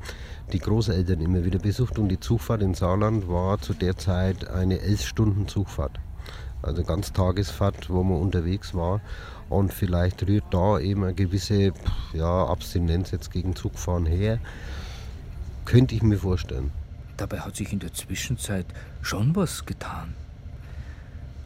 die 0.54 0.60
Großeltern 0.60 1.20
immer 1.20 1.44
wieder 1.44 1.60
besucht 1.60 2.00
und 2.00 2.10
die 2.10 2.20
Zugfahrt 2.20 2.62
in 2.62 2.74
Saarland 2.74 3.28
war 3.28 3.60
zu 3.60 3.74
der 3.74 3.98
Zeit 3.98 4.48
eine 4.48 4.80
elf 4.80 5.06
Stunden 5.06 5.48
Zugfahrt. 5.48 6.00
Also 6.62 6.84
ganz 6.84 7.14
Tagesfahrt, 7.14 7.90
wo 7.90 8.04
man 8.04 8.22
unterwegs 8.22 8.74
war 8.74 9.02
und 9.50 9.74
vielleicht 9.74 10.28
rührt 10.28 10.46
da 10.52 10.80
eben 10.80 11.04
eine 11.04 11.14
gewisse 11.14 11.74
ja, 12.14 12.46
Abstinenz 12.46 13.12
jetzt 13.12 13.32
gegen 13.32 13.56
Zugfahren 13.56 14.06
her. 14.06 14.40
Könnte 15.66 15.96
ich 15.96 16.02
mir 16.02 16.18
vorstellen. 16.18 16.72
Dabei 17.20 17.42
hat 17.42 17.58
sich 17.58 17.74
in 17.74 17.80
der 17.80 17.94
Zwischenzeit 17.94 18.66
schon 19.02 19.36
was 19.36 19.66
getan. 19.66 20.14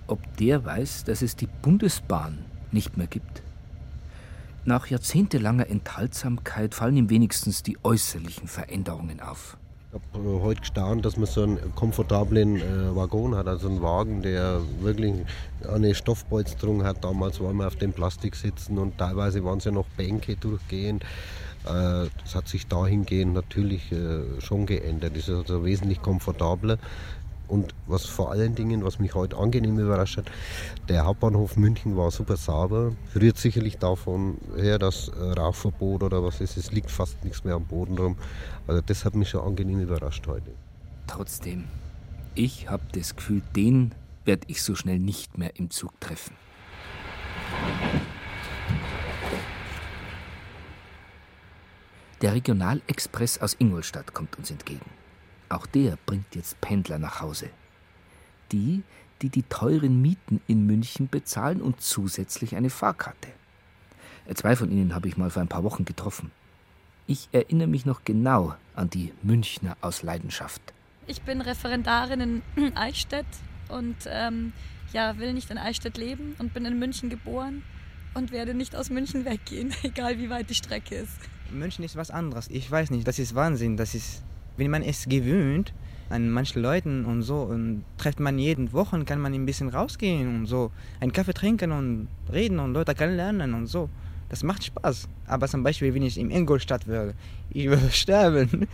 Ob 0.06 0.20
der 0.38 0.64
weiß, 0.64 1.04
dass 1.06 1.24
es 1.24 1.36
die 1.36 1.48
Bundesbahn 1.48 2.46
nicht 2.72 2.96
mehr 2.96 3.08
gibt? 3.08 3.42
Nach 4.66 4.86
jahrzehntelanger 4.86 5.68
Enthaltsamkeit 5.68 6.76
fallen 6.76 6.96
ihm 6.96 7.10
wenigstens 7.10 7.64
die 7.64 7.78
äußerlichen 7.84 8.48
Veränderungen 8.48 9.20
auf. 9.20 9.58
Ich 9.92 10.00
habe 10.16 10.30
äh, 10.30 10.42
heute 10.42 10.62
gestaunt, 10.62 11.06
dass 11.06 11.18
man 11.18 11.26
so 11.26 11.42
einen 11.42 11.74
komfortablen 11.74 12.58
äh, 12.58 12.96
Waggon 12.96 13.36
hat, 13.36 13.48
also 13.48 13.68
einen 13.68 13.82
Wagen, 13.82 14.22
der 14.22 14.62
wirklich 14.80 15.26
eine 15.68 15.96
Stoffpolsterung 15.96 16.84
hat. 16.84 17.04
Damals 17.04 17.40
waren 17.40 17.58
wir 17.58 17.66
auf 17.66 17.78
dem 17.78 17.94
Plastik 17.94 18.36
sitzen 18.36 18.78
und 18.78 19.00
teilweise 19.00 19.44
waren 19.44 19.58
es 19.58 19.64
ja 19.64 19.72
noch 19.72 19.88
Bänke 19.98 20.36
durchgehend. 20.36 21.04
Äh, 21.66 22.10
das 22.22 22.36
hat 22.36 22.48
sich 22.48 22.68
dahingehend 22.68 23.34
natürlich 23.34 23.92
äh, 23.92 24.42
schon 24.42 24.66
geändert. 24.66 25.16
Es 25.16 25.28
ist 25.28 25.36
also 25.36 25.66
wesentlich 25.66 26.02
komfortabler. 26.02 26.78
Und 27.48 27.76
was 27.88 28.06
vor 28.06 28.32
allen 28.32 28.56
Dingen, 28.56 28.84
was 28.84 29.00
mich 29.00 29.14
heute 29.16 29.38
angenehm 29.38 29.78
überrascht 29.78 30.18
hat, 30.18 30.26
der 30.88 31.06
Hauptbahnhof 31.06 31.58
München 31.58 31.98
war 31.98 32.10
super 32.10 32.38
sauber. 32.38 32.94
Rührt 33.16 33.38
sicherlich 33.38 33.78
davon 33.78 34.38
her, 34.56 34.80
dass 34.80 35.12
Rauchverbot 35.16 36.04
oder 36.04 36.24
was 36.24 36.42
ist, 36.42 36.58
es 36.58 36.72
liegt 36.72 36.90
fast 36.90 37.24
nichts 37.24 37.44
mehr 37.44 37.56
am 37.56 37.66
Boden 37.66 37.98
rum. 37.98 38.18
Also 38.66 38.82
das 38.82 39.06
hat 39.06 39.14
mich 39.14 39.30
schon 39.30 39.42
angenehm 39.42 39.82
überrascht 39.82 40.26
heute. 40.26 40.52
Trotzdem, 41.06 41.66
ich 42.34 42.70
habe 42.70 42.84
das 42.94 43.16
Gefühl, 43.16 43.42
den 43.56 43.94
werde 44.26 44.44
ich 44.48 44.64
so 44.64 44.74
schnell 44.74 45.00
nicht 45.00 45.38
mehr 45.38 45.58
im 45.58 45.70
Zug 45.70 46.00
treffen. 46.00 46.36
Der 52.24 52.34
Regionalexpress 52.34 53.40
aus 53.40 53.58
Ingolstadt 53.60 54.14
kommt 54.14 54.38
uns 54.38 54.50
entgegen. 54.50 54.90
Auch 55.50 55.66
der 55.66 55.98
bringt 56.06 56.34
jetzt 56.36 56.62
Pendler 56.62 56.98
nach 56.98 57.20
Hause. 57.20 57.50
Die, 58.54 58.82
die 59.22 59.28
die 59.28 59.44
teuren 59.44 60.02
Mieten 60.02 60.40
in 60.48 60.66
München 60.66 61.10
bezahlen 61.10 61.62
und 61.62 61.82
zusätzlich 61.82 62.56
eine 62.56 62.70
Fahrkarte. 62.70 63.28
Zwei 64.36 64.56
von 64.56 64.72
ihnen 64.72 64.96
habe 64.96 65.10
ich 65.10 65.18
mal 65.18 65.32
vor 65.32 65.42
ein 65.42 65.50
paar 65.50 65.66
Wochen 65.66 65.84
getroffen. 65.84 66.32
Ich 67.08 67.28
erinnere 67.34 67.68
mich 67.68 67.86
noch 67.86 68.06
genau 68.06 68.56
an 68.74 68.90
die 68.90 69.12
Münchner 69.22 69.76
aus 69.82 70.02
Leidenschaft. 70.02 70.62
Ich 71.08 71.24
bin 71.24 71.42
Referendarin 71.42 72.42
in 72.56 72.78
Eichstätt 72.78 73.26
und 73.68 73.98
ähm, 74.08 74.54
ja, 74.94 75.18
will 75.18 75.34
nicht 75.34 75.52
in 75.52 75.58
Eichstätt 75.58 75.98
leben 75.98 76.38
und 76.40 76.54
bin 76.54 76.64
in 76.64 76.80
München 76.80 77.10
geboren 77.10 77.64
und 78.14 78.32
werde 78.32 78.54
nicht 78.54 78.78
aus 78.78 78.90
München 78.90 79.26
weggehen, 79.26 79.74
egal 79.84 80.20
wie 80.20 80.30
weit 80.30 80.50
die 80.50 80.56
Strecke 80.56 80.96
ist. 80.96 81.20
München 81.54 81.84
ist 81.84 81.96
was 81.96 82.12
anderes. 82.12 82.50
Ich 82.50 82.70
weiß 82.70 82.92
nicht, 82.92 83.08
das 83.08 83.20
ist 83.20 83.36
Wahnsinn. 83.36 83.78
Das 83.78 83.96
ist, 83.96 84.24
wenn 84.58 84.72
man 84.72 84.82
es 84.82 85.08
gewöhnt 85.08 85.74
an 86.10 86.30
manchen 86.30 86.62
Leuten 86.62 87.06
und 87.06 87.24
so 87.24 87.42
und 87.44 87.84
trifft 87.98 88.20
man 88.20 88.38
jeden 88.38 88.74
Wochen, 88.74 89.06
kann 89.06 89.20
man 89.20 89.34
ein 89.34 89.46
bisschen 89.46 89.70
rausgehen 89.70 90.28
und 90.36 90.46
so, 90.46 90.72
einen 91.00 91.14
Kaffee 91.14 91.34
trinken 91.34 91.72
und 91.72 92.08
reden 92.32 92.60
und 92.60 92.74
Leute 92.74 92.94
kennenlernen 92.94 93.54
und 93.54 93.68
so. 93.68 93.90
Das 94.30 94.44
macht 94.44 94.64
Spaß. 94.64 95.08
Aber 95.28 95.48
zum 95.48 95.64
Beispiel, 95.64 95.94
wenn 95.94 96.04
ich 96.04 96.18
in 96.18 96.32
Ingolstadt 96.32 96.88
wäre, 96.88 97.14
ich 97.50 97.68
würde 97.68 97.92
sterben. 97.92 98.68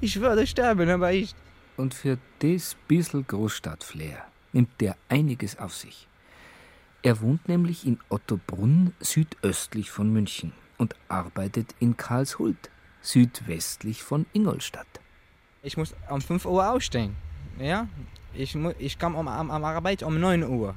Ich 0.00 0.20
würde 0.20 0.46
sterben, 0.46 0.88
aber 0.88 1.12
ich. 1.12 1.34
Und 1.76 1.94
für 1.94 2.18
das 2.38 2.76
bisschen 2.88 3.26
Großstadtflair 3.26 4.24
nimmt 4.52 4.80
der 4.80 4.96
einiges 5.08 5.58
auf 5.58 5.74
sich. 5.74 6.06
Er 7.02 7.20
wohnt 7.20 7.48
nämlich 7.48 7.86
in 7.86 7.98
Ottobrunn 8.08 8.92
südöstlich 9.00 9.90
von 9.90 10.12
München 10.12 10.52
und 10.78 10.94
arbeitet 11.08 11.74
in 11.80 11.96
Karlshult, 11.96 12.70
südwestlich 13.00 14.02
von 14.02 14.26
Ingolstadt. 14.32 14.86
Ich 15.62 15.76
muss 15.76 15.94
um 16.08 16.20
5 16.20 16.44
Uhr 16.46 16.70
aufstehen. 16.70 17.16
Ja? 17.58 17.88
Ich, 18.34 18.54
mu 18.54 18.72
ich 18.78 18.98
komme 18.98 19.18
um, 19.18 19.28
am, 19.28 19.50
am 19.50 19.64
Arbeit 19.64 20.02
um 20.02 20.20
9 20.20 20.44
Uhr. 20.44 20.74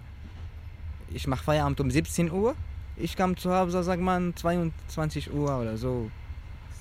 Ich 1.10 1.28
mache 1.28 1.44
Feierabend 1.44 1.80
um 1.80 1.92
17 1.92 2.32
Uhr. 2.32 2.56
Ich 2.96 3.16
komme 3.16 3.36
zu 3.36 3.54
Hause, 3.54 3.84
sag 3.84 4.00
mal, 4.00 4.34
22 4.36 5.34
Uhr 5.34 5.60
oder 5.60 5.78
so. 5.78 6.12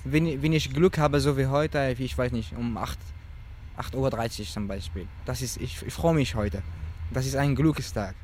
Wenn, 0.03 0.41
wenn 0.41 0.53
ich 0.53 0.73
Glück 0.73 0.97
habe, 0.97 1.19
so 1.19 1.37
wie 1.37 1.47
heute, 1.47 1.95
ich 1.97 2.17
weiß 2.17 2.31
nicht, 2.31 2.53
um 2.55 2.77
8, 2.77 2.97
8.30 3.77 4.39
Uhr 4.39 4.45
zum 4.45 4.67
Beispiel. 4.67 5.07
Das 5.25 5.41
ist, 5.41 5.57
ich, 5.57 5.81
ich 5.85 5.93
freue 5.93 6.13
mich 6.13 6.35
heute. 6.35 6.61
Das 7.11 7.25
ist 7.25 7.35
ein 7.35 7.55
Glückstag. 7.55 8.15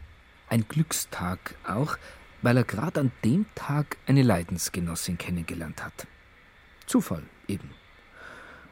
Ein 0.49 0.67
Glückstag 0.67 1.55
auch, 1.67 1.97
weil 2.45 2.57
er 2.57 2.63
gerade 2.63 2.99
an 2.99 3.11
dem 3.23 3.47
Tag 3.55 3.97
eine 4.05 4.21
Leidensgenossin 4.21 5.17
kennengelernt 5.17 5.83
hat. 5.83 6.05
Zufall 6.85 7.23
eben. 7.47 7.71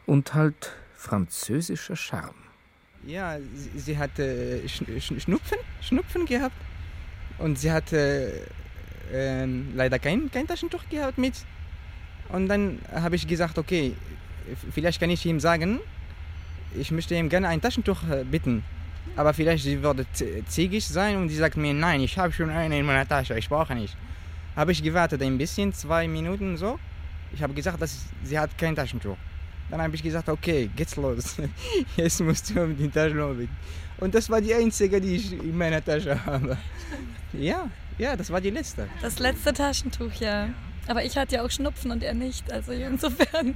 Und 0.05 0.35
halt 0.35 0.73
französischer 0.95 1.95
Charme. 1.95 2.35
Ja, 3.07 3.39
sie, 3.55 3.79
sie 3.79 3.97
hatte 3.97 4.61
Schnupfen, 4.69 5.57
Schnupfen 5.81 6.27
gehabt 6.27 6.55
und 7.39 7.57
sie 7.57 7.71
hatte 7.71 8.45
äh, 9.11 9.45
leider 9.45 9.97
kein, 9.97 10.29
kein 10.29 10.45
Taschentuch 10.45 10.87
gehabt 10.91 11.17
mit. 11.17 11.33
Und 12.29 12.49
dann 12.49 12.79
habe 12.93 13.15
ich 13.15 13.27
gesagt, 13.27 13.57
okay, 13.57 13.95
vielleicht 14.71 14.99
kann 14.99 15.09
ich 15.09 15.25
ihm 15.25 15.39
sagen, 15.39 15.79
ich 16.75 16.91
möchte 16.91 17.15
ihm 17.15 17.27
gerne 17.27 17.47
ein 17.47 17.59
Taschentuch 17.59 18.07
äh, 18.07 18.23
bitten. 18.23 18.63
Aber 19.15 19.33
vielleicht 19.33 19.63
sie 19.63 19.81
würde 19.81 20.05
ziegig 20.47 20.87
sein 20.87 21.17
und 21.17 21.29
sie 21.29 21.35
sagt 21.35 21.57
mir, 21.57 21.73
nein, 21.73 22.01
ich 22.01 22.17
habe 22.17 22.33
schon 22.33 22.49
eine 22.49 22.79
in 22.79 22.85
meiner 22.85 23.07
Tasche, 23.07 23.37
ich 23.37 23.47
brauche 23.47 23.75
nicht. 23.75 23.95
Habe 24.55 24.71
ich 24.71 24.81
gewartet 24.81 25.21
ein 25.21 25.37
bisschen, 25.37 25.73
zwei 25.73 26.07
Minuten 26.07 26.57
so. 26.57 26.79
Ich 27.33 27.41
habe 27.41 27.53
gesagt, 27.53 27.81
dass 27.81 28.05
sie 28.23 28.37
hat 28.37 28.57
kein 28.57 28.75
Taschentuch. 28.75 29.17
Dann 29.69 29.81
habe 29.81 29.95
ich 29.95 30.03
gesagt, 30.03 30.29
okay, 30.29 30.69
geht's 30.75 30.95
los. 30.95 31.37
Jetzt 31.95 32.21
musst 32.21 32.49
du 32.49 32.63
um 32.63 32.75
die 32.77 32.89
Taschenlampe. 32.89 33.35
bitten. 33.35 33.57
Und 33.97 34.13
das 34.13 34.29
war 34.29 34.41
die 34.41 34.53
einzige, 34.53 34.99
die 34.99 35.15
ich 35.15 35.33
in 35.33 35.57
meiner 35.57 35.83
Tasche 35.83 36.23
habe. 36.25 36.57
Ja, 37.33 37.69
ja, 37.97 38.15
das 38.15 38.29
war 38.29 38.41
die 38.41 38.49
letzte. 38.49 38.87
Das 39.01 39.19
letzte 39.19 39.53
Taschentuch, 39.53 40.13
ja. 40.19 40.49
Aber 40.87 41.03
ich 41.03 41.17
hatte 41.17 41.35
ja 41.35 41.43
auch 41.43 41.49
Schnupfen 41.51 41.91
und 41.91 42.03
er 42.03 42.13
nicht. 42.13 42.51
Also 42.51 42.71
insofern. 42.73 43.55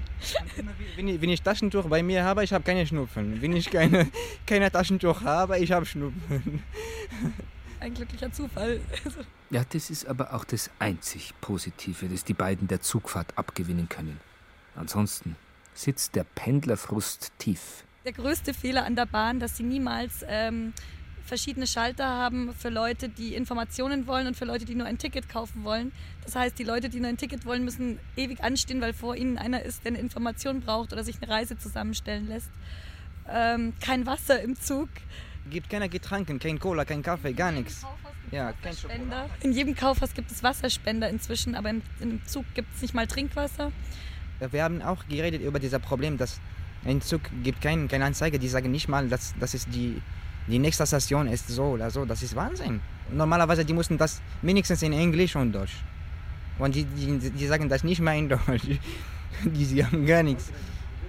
Wenn 0.95 1.07
ich, 1.07 1.21
wenn 1.21 1.29
ich 1.29 1.41
Taschentuch 1.41 1.85
bei 1.85 2.01
mir 2.01 2.23
habe, 2.23 2.43
ich 2.43 2.53
habe 2.53 2.63
keine 2.63 2.85
Schnupfen. 2.87 3.41
Wenn 3.41 3.55
ich 3.55 3.69
keine, 3.69 4.07
keine 4.45 4.71
Taschentuch 4.71 5.21
habe, 5.23 5.59
ich 5.59 5.71
habe 5.71 5.85
Schnupfen. 5.85 6.63
Ein 7.79 7.93
glücklicher 7.93 8.31
Zufall. 8.31 8.79
Ja, 9.49 9.63
das 9.69 9.89
ist 9.89 10.05
aber 10.05 10.33
auch 10.33 10.43
das 10.43 10.69
einzig 10.77 11.33
Positive, 11.39 12.09
das 12.09 12.25
die 12.25 12.33
beiden 12.33 12.67
der 12.67 12.81
Zugfahrt 12.81 13.37
abgewinnen 13.37 13.87
können. 13.87 14.19
Ansonsten 14.75 15.37
sitzt 15.73 16.15
der 16.17 16.25
Pendlerfrust 16.25 17.31
tief. 17.37 17.85
der 18.03 18.11
größte 18.11 18.53
Fehler 18.53 18.83
an 18.83 18.97
der 18.97 19.05
Bahn, 19.05 19.39
dass 19.39 19.55
sie 19.55 19.63
niemals 19.63 20.25
ähm, 20.27 20.73
verschiedene 21.27 21.67
Schalter 21.67 22.05
haben 22.05 22.53
für 22.53 22.69
Leute, 22.69 23.09
die 23.09 23.35
Informationen 23.35 24.07
wollen 24.07 24.27
und 24.27 24.35
für 24.35 24.45
Leute, 24.45 24.65
die 24.65 24.75
nur 24.75 24.87
ein 24.87 24.97
Ticket 24.97 25.29
kaufen 25.29 25.63
wollen. 25.63 25.91
Das 26.23 26.35
heißt, 26.35 26.57
die 26.57 26.63
Leute, 26.63 26.89
die 26.89 26.99
nur 26.99 27.09
ein 27.09 27.17
Ticket 27.17 27.45
wollen, 27.45 27.63
müssen 27.63 27.99
ewig 28.15 28.43
anstehen, 28.43 28.81
weil 28.81 28.93
vor 28.93 29.15
ihnen 29.15 29.37
einer 29.37 29.61
ist, 29.61 29.83
der 29.83 29.91
eine 29.91 29.99
Information 29.99 30.61
braucht 30.61 30.93
oder 30.93 31.03
sich 31.03 31.21
eine 31.21 31.31
Reise 31.31 31.57
zusammenstellen 31.57 32.27
lässt. 32.27 32.49
Ähm, 33.29 33.73
kein 33.81 34.05
Wasser 34.05 34.41
im 34.41 34.59
Zug. 34.59 34.89
Gibt 35.49 35.69
keine 35.69 35.89
Getränke, 35.89 36.37
kein 36.39 36.59
Cola, 36.59 36.85
kein 36.85 37.01
Kaffee, 37.01 37.33
gar 37.33 37.51
nichts. 37.51 37.85
Ja, 38.31 38.53
kein 38.61 38.75
Spender. 38.75 39.29
In 39.41 39.53
jedem 39.53 39.75
Kaufhaus 39.75 40.13
gibt 40.13 40.31
es 40.31 40.43
Wasserspender 40.43 41.09
inzwischen, 41.09 41.55
aber 41.55 41.69
im, 41.69 41.81
im 41.99 42.25
Zug 42.25 42.45
gibt 42.53 42.73
es 42.75 42.81
nicht 42.81 42.93
mal 42.93 43.07
Trinkwasser. 43.07 43.71
Wir 44.51 44.63
haben 44.63 44.81
auch 44.81 45.07
geredet 45.07 45.41
über 45.41 45.59
dieses 45.59 45.79
Problem, 45.79 46.17
dass 46.17 46.39
ein 46.85 47.01
Zug 47.01 47.21
gibt 47.43 47.61
kein, 47.61 47.87
keine 47.87 48.05
Anzeige, 48.05 48.39
die 48.39 48.47
sagen 48.47 48.71
nicht 48.71 48.87
mal, 48.87 49.07
dass 49.07 49.33
das 49.39 49.53
ist 49.53 49.67
die, 49.73 50.01
die 50.47 50.59
nächste 50.59 50.85
Station 50.85 51.27
ist 51.27 51.47
so 51.47 51.63
oder 51.63 51.89
so. 51.91 52.05
Das 52.05 52.23
ist 52.23 52.35
Wahnsinn. 52.35 52.79
Normalerweise 53.11 53.65
die 53.65 53.73
mussten 53.73 53.97
das 53.97 54.21
wenigstens 54.41 54.81
in 54.81 54.93
Englisch 54.93 55.35
und 55.35 55.51
Deutsch. 55.51 55.83
Und 56.59 56.75
die, 56.75 56.85
die, 56.85 57.29
die 57.29 57.47
sagen 57.47 57.69
das 57.69 57.83
nicht 57.83 58.01
mal 58.01 58.17
in 58.17 58.29
Deutsch. 58.29 58.63
Die, 59.43 59.65
sie 59.65 59.85
haben 59.85 60.03
gar 60.05 60.23
nichts. 60.23 60.51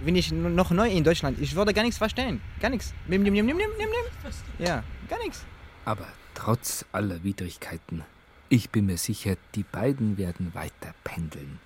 Bin 0.04 0.14
ich 0.14 0.30
noch 0.32 0.70
neu 0.70 0.90
in 0.90 1.02
Deutschland, 1.02 1.40
ich 1.40 1.54
würde 1.56 1.72
gar 1.72 1.82
nichts 1.82 1.96
verstehen. 1.96 2.42
Gar 2.60 2.70
nichts. 2.70 2.92
Nimm, 3.06 3.22
nimm, 3.22 3.32
nimm, 3.32 3.46
nimm, 3.46 3.56
nimm, 3.56 3.68
nimm. 3.68 4.66
Ja, 4.66 4.84
gar 5.08 5.18
nichts. 5.20 5.46
Aber 5.86 6.06
trotz 6.34 6.84
aller 6.92 7.24
Widrigkeiten, 7.24 8.04
ich 8.50 8.68
bin 8.68 8.86
mir 8.86 8.98
sicher, 8.98 9.36
die 9.54 9.62
beiden 9.62 10.18
werden 10.18 10.54
weiter 10.54 10.94
pendeln. 11.04 11.58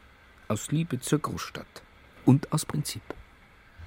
Aus 0.46 0.70
Liebe 0.70 1.00
zur 1.00 1.18
Großstadt. 1.18 1.82
Und 2.24 2.52
aus 2.52 2.64
Prinzip. 2.64 3.02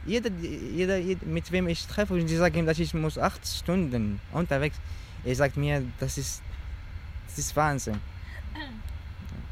Jeder, 0.06 0.30
jeder, 0.30 1.00
mit 1.26 1.52
wem 1.52 1.68
ich 1.68 1.86
treffe, 1.88 2.14
und 2.14 2.28
die 2.28 2.36
sagen 2.36 2.60
ihm, 2.60 2.66
dass 2.66 2.80
ich 2.80 2.94
muss 2.94 3.18
acht 3.18 3.46
Stunden 3.48 4.20
unterwegs. 4.32 4.78
Er 5.24 5.36
sagt 5.36 5.58
mir, 5.58 5.84
das 6.00 6.18
ist, 6.18 6.42
das 7.28 7.40
ist 7.40 7.56
Wahnsinn. 7.56 8.00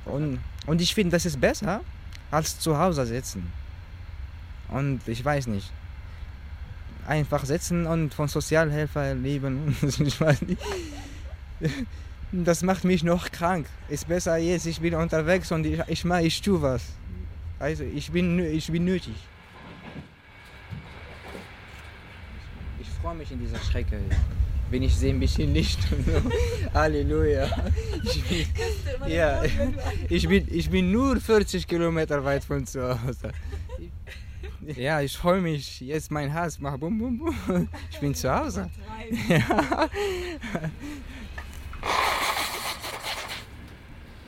Und, 0.05 0.39
und 0.67 0.81
ich 0.81 0.93
finde, 0.93 1.11
das 1.11 1.25
ist 1.25 1.39
besser, 1.39 1.81
als 2.29 2.59
zu 2.59 2.77
Hause 2.77 3.05
sitzen. 3.05 3.51
Und 4.69 5.07
ich 5.07 5.23
weiß 5.23 5.47
nicht. 5.47 5.71
Einfach 7.07 7.45
sitzen 7.45 7.85
und 7.85 8.13
von 8.13 8.27
Sozialhelfer 8.27 9.13
leben. 9.15 9.75
ich 9.81 10.21
weiß 10.21 10.41
nicht. 10.43 10.61
Das 12.31 12.63
macht 12.63 12.83
mich 12.83 13.03
noch 13.03 13.31
krank. 13.31 13.67
Ist 13.89 14.07
besser 14.07 14.37
jetzt, 14.37 14.65
ich 14.65 14.81
bin 14.81 14.95
unterwegs 14.95 15.51
und 15.51 15.65
ich, 15.65 15.79
ich 15.87 16.05
mache, 16.05 16.23
ich 16.23 16.41
tue 16.41 16.61
was. 16.61 16.83
Also 17.59 17.83
ich 17.83 18.11
bin, 18.11 18.39
ich 18.39 18.71
bin 18.71 18.85
nötig. 18.85 19.15
Ich 22.81 22.87
freue 23.03 23.15
mich 23.15 23.33
in 23.33 23.39
dieser 23.39 23.59
Strecke. 23.59 23.99
Wenn 24.69 24.81
ich 24.81 24.95
sehe 24.95 25.13
ein 25.13 25.19
bisschen 25.19 25.53
Licht. 25.53 25.77
und 25.91 26.05
so. 26.05 26.31
Halleluja. 26.73 27.49
Ich 28.01 28.23
bin, 28.23 29.11
ja, 29.11 29.43
ich, 30.09 30.25
bin, 30.29 30.47
ich 30.49 30.69
bin 30.69 30.89
nur 30.89 31.19
40 31.19 31.67
Kilometer 31.67 32.23
weit 32.23 32.45
von 32.45 32.65
zu 32.65 32.81
Hause. 33.03 33.31
Ja, 34.77 35.01
ich 35.01 35.17
freue 35.17 35.41
mich. 35.41 35.81
Jetzt 35.81 36.09
mein 36.09 36.29
Herz 36.31 36.57
macht 36.57 36.79
bum 36.79 36.97
bum 36.97 37.17
bum. 37.17 37.67
Ich 37.91 37.99
bin 37.99 38.15
zu 38.15 38.33
Hause. 38.33 38.69
Ja. 39.27 39.89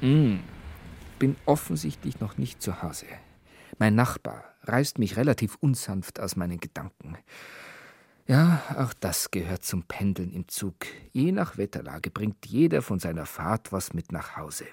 Mm, 0.02 0.40
bin 1.20 1.38
offensichtlich 1.46 2.20
noch 2.20 2.38
nicht 2.38 2.62
zu 2.62 2.82
Hause. 2.82 3.06
Mein 3.78 3.96
Nachbar 3.96 4.44
reißt 4.64 5.00
mich 5.00 5.16
relativ 5.16 5.56
unsanft 5.62 6.20
aus 6.20 6.36
meinen 6.36 6.60
Gedanken. 6.60 7.16
Ja, 8.28 8.64
auch 8.78 8.94
das 8.94 9.30
gehört 9.30 9.64
zum 9.64 9.84
Pendeln 9.84 10.32
im 10.32 10.48
Zug. 10.48 10.76
Je 11.12 11.32
nach 11.32 11.58
Wetterlage 11.58 12.10
bringt 12.10 12.48
jeder 12.48 12.82
von 12.82 12.98
seiner 12.98 13.28
Fahrt 13.28 13.72
was 13.72 13.94
mit 13.94 14.12
nach 14.12 14.36
Hause. 14.36 14.66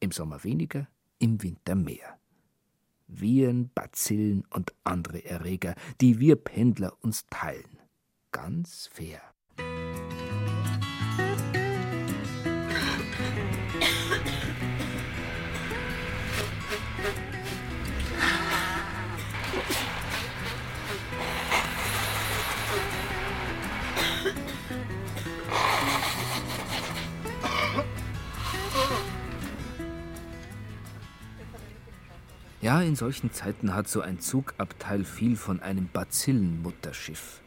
Im 0.00 0.10
Sommer 0.10 0.42
weniger, 0.42 0.88
im 1.20 1.40
Winter 1.42 1.76
mehr. 1.76 2.18
Viren, 3.06 3.70
Bazillen 3.72 4.44
und 4.50 4.74
andere 4.82 5.24
Erreger, 5.24 5.76
die 6.00 6.18
wir 6.18 6.34
Pendler 6.34 6.92
uns 7.00 7.26
teilen. 7.26 7.78
Ganz 8.32 8.88
fair. 8.92 9.20
Ja, 32.66 32.82
in 32.82 32.96
solchen 32.96 33.30
Zeiten 33.30 33.74
hat 33.74 33.86
so 33.86 34.00
ein 34.00 34.18
Zugabteil 34.18 35.04
viel 35.04 35.36
von 35.36 35.60
einem 35.60 35.88
Bazillenmutterschiff. 35.92 37.40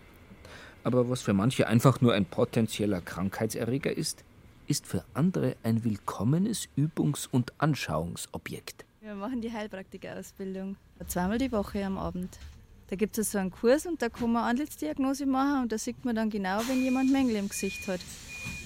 Aber 0.85 1.09
was 1.09 1.21
für 1.21 1.33
manche 1.33 1.67
einfach 1.67 1.99
nur 1.99 2.13
ein 2.13 2.23
potenzieller 2.23 3.01
Krankheitserreger 3.01 3.91
ist, 3.91 4.23
ist 4.67 4.87
für 4.87 5.03
andere 5.13 5.57
ein 5.61 5.83
willkommenes 5.83 6.69
Übungs- 6.77 7.27
und 7.29 7.51
Anschauungsobjekt. 7.57 8.85
Wir 9.01 9.13
machen 9.13 9.41
die 9.41 9.51
Heilpraktikerausbildung. 9.51 10.77
Zweimal 11.05 11.37
die 11.37 11.51
Woche 11.51 11.83
am 11.83 11.97
Abend. 11.97 12.39
Da 12.87 12.95
gibt 12.95 13.17
es 13.17 13.33
so 13.33 13.39
einen 13.39 13.51
Kurs 13.51 13.85
und 13.85 14.01
da 14.01 14.07
kann 14.07 14.31
man 14.31 14.45
Antlitzdiagnose 14.45 15.25
machen 15.25 15.63
und 15.63 15.73
da 15.73 15.77
sieht 15.77 16.05
man 16.05 16.15
dann 16.15 16.29
genau, 16.29 16.61
wenn 16.69 16.81
jemand 16.81 17.11
Mängel 17.11 17.35
im 17.35 17.49
Gesicht 17.49 17.89
hat. 17.89 17.99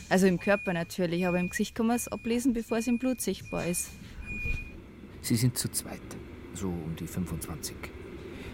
Also 0.07 0.27
im 0.27 0.39
Körper 0.39 0.73
natürlich, 0.73 1.25
aber 1.25 1.39
im 1.39 1.49
Gesicht 1.49 1.73
kann 1.73 1.87
man 1.87 1.95
es 1.95 2.07
ablesen, 2.09 2.53
bevor 2.53 2.77
es 2.77 2.85
im 2.85 2.99
Blut 2.99 3.21
sichtbar 3.21 3.65
ist. 3.65 3.89
Sie 5.23 5.35
sind 5.35 5.57
zu 5.57 5.71
zweit, 5.71 5.99
so 6.53 6.67
um 6.67 6.95
die 6.99 7.07
25. 7.07 7.75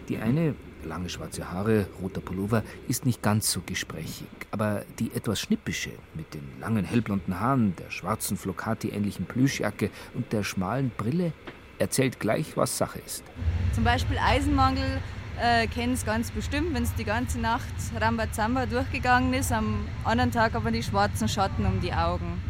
Die 0.08 0.18
eine, 0.18 0.56
lange 0.84 1.10
schwarze 1.10 1.52
Haare, 1.52 1.86
roter 2.02 2.22
Pullover, 2.22 2.64
ist 2.88 3.06
nicht 3.06 3.22
ganz 3.22 3.52
so 3.52 3.62
gesprächig, 3.66 4.28
aber 4.52 4.84
die 4.98 5.12
etwas 5.14 5.40
schnippische, 5.40 5.92
mit 6.16 6.34
den 6.34 6.42
langen 6.60 6.84
hellblonden 6.86 7.40
Haaren, 7.40 7.76
der 7.76 7.92
schwarzen 7.92 8.38
Flocati-ähnlichen 8.38 9.26
Plüschjacke 9.26 9.90
und 10.16 10.32
der 10.34 10.44
schmalen 10.44 10.90
Brille, 10.98 11.32
erzählt 11.78 12.20
gleich, 12.20 12.58
was 12.58 12.78
Sache 12.78 13.00
ist. 13.06 13.24
Zum 13.74 13.84
Beispiel 13.84 14.18
Eisenmangel 14.18 15.00
äh, 15.42 15.68
kennen 15.68 15.94
es 15.94 16.06
ganz 16.06 16.32
bestimmt, 16.32 16.74
wenn 16.74 16.84
es 16.84 16.94
die 16.96 17.06
ganze 17.06 17.40
Nacht 17.40 17.64
Rambazamba 18.00 18.66
durchgegangen 18.66 19.34
ist, 19.34 19.52
am 19.52 19.86
anderen 20.04 20.32
Tag 20.32 20.56
aber 20.56 20.72
die 20.72 20.84
schwarzen 20.84 21.28
Schatten 21.30 21.66
um 21.66 21.80
die 21.82 21.94
Augen. 21.94 22.42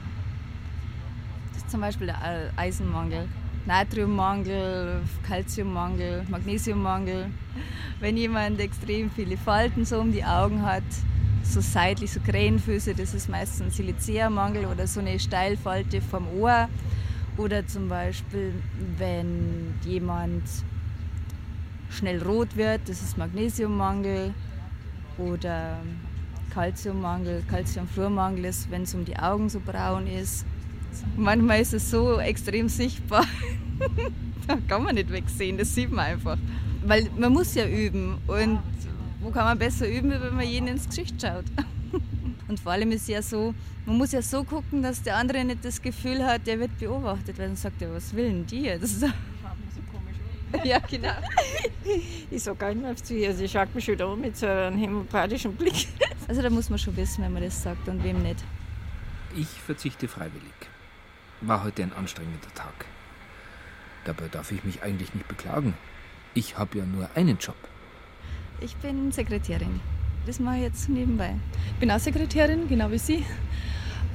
Das 1.53 1.63
ist 1.63 1.71
zum 1.71 1.81
Beispiel 1.81 2.07
der 2.07 2.21
Ei- 2.23 2.49
Eisenmangel. 2.55 3.27
Natriummangel, 3.65 5.01
Calciummangel, 5.27 6.23
Magnesiummangel. 6.29 7.29
Wenn 7.99 8.17
jemand 8.17 8.59
extrem 8.59 9.11
viele 9.11 9.37
Falten 9.37 9.85
so 9.85 9.99
um 9.99 10.11
die 10.11 10.23
Augen 10.23 10.65
hat, 10.65 10.83
so 11.43 11.61
seitlich, 11.61 12.11
so 12.11 12.19
Krähenfüße, 12.19 12.93
das 12.95 13.13
ist 13.13 13.29
meistens 13.29 13.77
Silicea-Mangel 13.77 14.65
oder 14.65 14.87
so 14.87 14.99
eine 14.99 15.19
Steilfalte 15.19 16.01
vom 16.01 16.27
Ohr. 16.39 16.69
Oder 17.37 17.65
zum 17.65 17.87
Beispiel, 17.87 18.53
wenn 18.97 19.73
jemand 19.85 20.43
schnell 21.89 22.21
rot 22.21 22.55
wird, 22.55 22.81
das 22.87 23.01
ist 23.01 23.17
Magnesiummangel. 23.17 24.33
Oder 25.17 25.77
Calciummangel, 26.53 27.43
Calciumfluormangel 27.49 28.45
ist, 28.45 28.69
wenn 28.71 28.83
es 28.83 28.93
um 28.93 29.05
die 29.05 29.17
Augen 29.17 29.49
so 29.49 29.59
braun 29.59 30.07
ist. 30.07 30.45
Manchmal 31.15 31.61
ist 31.61 31.73
es 31.73 31.89
so 31.89 32.19
extrem 32.19 32.69
sichtbar, 32.69 33.25
da 34.47 34.57
kann 34.67 34.83
man 34.83 34.95
nicht 34.95 35.11
wegsehen, 35.11 35.57
das 35.57 35.73
sieht 35.75 35.91
man 35.91 36.05
einfach. 36.05 36.37
Weil 36.85 37.09
man 37.17 37.33
muss 37.33 37.55
ja 37.55 37.67
üben 37.67 38.17
und 38.27 38.59
wo 39.21 39.31
kann 39.31 39.43
man 39.43 39.59
besser 39.59 39.87
üben, 39.87 40.11
wenn 40.11 40.35
man 40.35 40.47
jeden 40.47 40.67
ins 40.67 40.87
Gesicht 40.87 41.21
schaut. 41.21 41.45
Und 42.47 42.59
vor 42.59 42.71
allem 42.71 42.91
ist 42.91 43.07
ja 43.07 43.21
so, 43.21 43.53
man 43.85 43.97
muss 43.97 44.11
ja 44.11 44.23
so 44.23 44.43
gucken, 44.43 44.81
dass 44.81 45.03
der 45.03 45.17
andere 45.17 45.43
nicht 45.45 45.63
das 45.63 45.79
Gefühl 45.79 46.25
hat, 46.25 46.47
der 46.47 46.59
wird 46.59 46.79
beobachtet, 46.79 47.37
weil 47.37 47.47
dann 47.47 47.55
sagt 47.55 47.79
er, 47.81 47.93
was 47.93 48.15
will 48.15 48.25
denn 48.25 48.45
die 48.45 48.61
jetzt? 48.61 49.05
Ja, 50.63 50.79
genau. 50.79 51.13
Ich 52.31 52.41
sage 52.41 52.57
gar 52.57 52.69
nicht 52.69 52.81
mehr 52.81 52.91
auf 52.91 52.97
sie. 53.03 53.23
Also, 53.27 53.37
sie 53.37 53.47
schaut 53.47 53.73
mich 53.75 53.85
schon 53.85 54.01
an 54.01 54.19
mit 54.19 54.35
so 54.35 54.47
einem 54.47 54.79
hämopatischen 54.79 55.53
Blick. 55.55 55.87
Also, 56.27 56.41
da 56.41 56.49
muss 56.49 56.71
man 56.71 56.79
schon 56.79 56.97
wissen, 56.97 57.23
wenn 57.23 57.33
man 57.33 57.43
das 57.43 57.61
sagt 57.61 57.87
und 57.87 58.03
wem 58.03 58.23
nicht. 58.23 58.43
Ich 59.35 59.47
verzichte 59.47 60.07
freiwillig. 60.07 60.51
War 61.41 61.63
heute 61.63 61.83
ein 61.83 61.93
anstrengender 61.93 62.53
Tag. 62.53 62.85
Dabei 64.05 64.27
darf 64.27 64.51
ich 64.51 64.63
mich 64.63 64.83
eigentlich 64.83 65.13
nicht 65.13 65.27
beklagen. 65.27 65.73
Ich 66.33 66.57
habe 66.57 66.79
ja 66.79 66.85
nur 66.85 67.09
einen 67.15 67.37
Job. 67.37 67.55
Ich 68.61 68.75
bin 68.77 69.11
Sekretärin. 69.11 69.79
Das 70.25 70.39
mache 70.39 70.57
ich 70.57 70.63
jetzt 70.63 70.89
nebenbei. 70.89 71.35
Ich 71.73 71.79
bin 71.79 71.91
auch 71.91 71.99
Sekretärin, 71.99 72.67
genau 72.67 72.91
wie 72.91 72.97
Sie. 72.97 73.25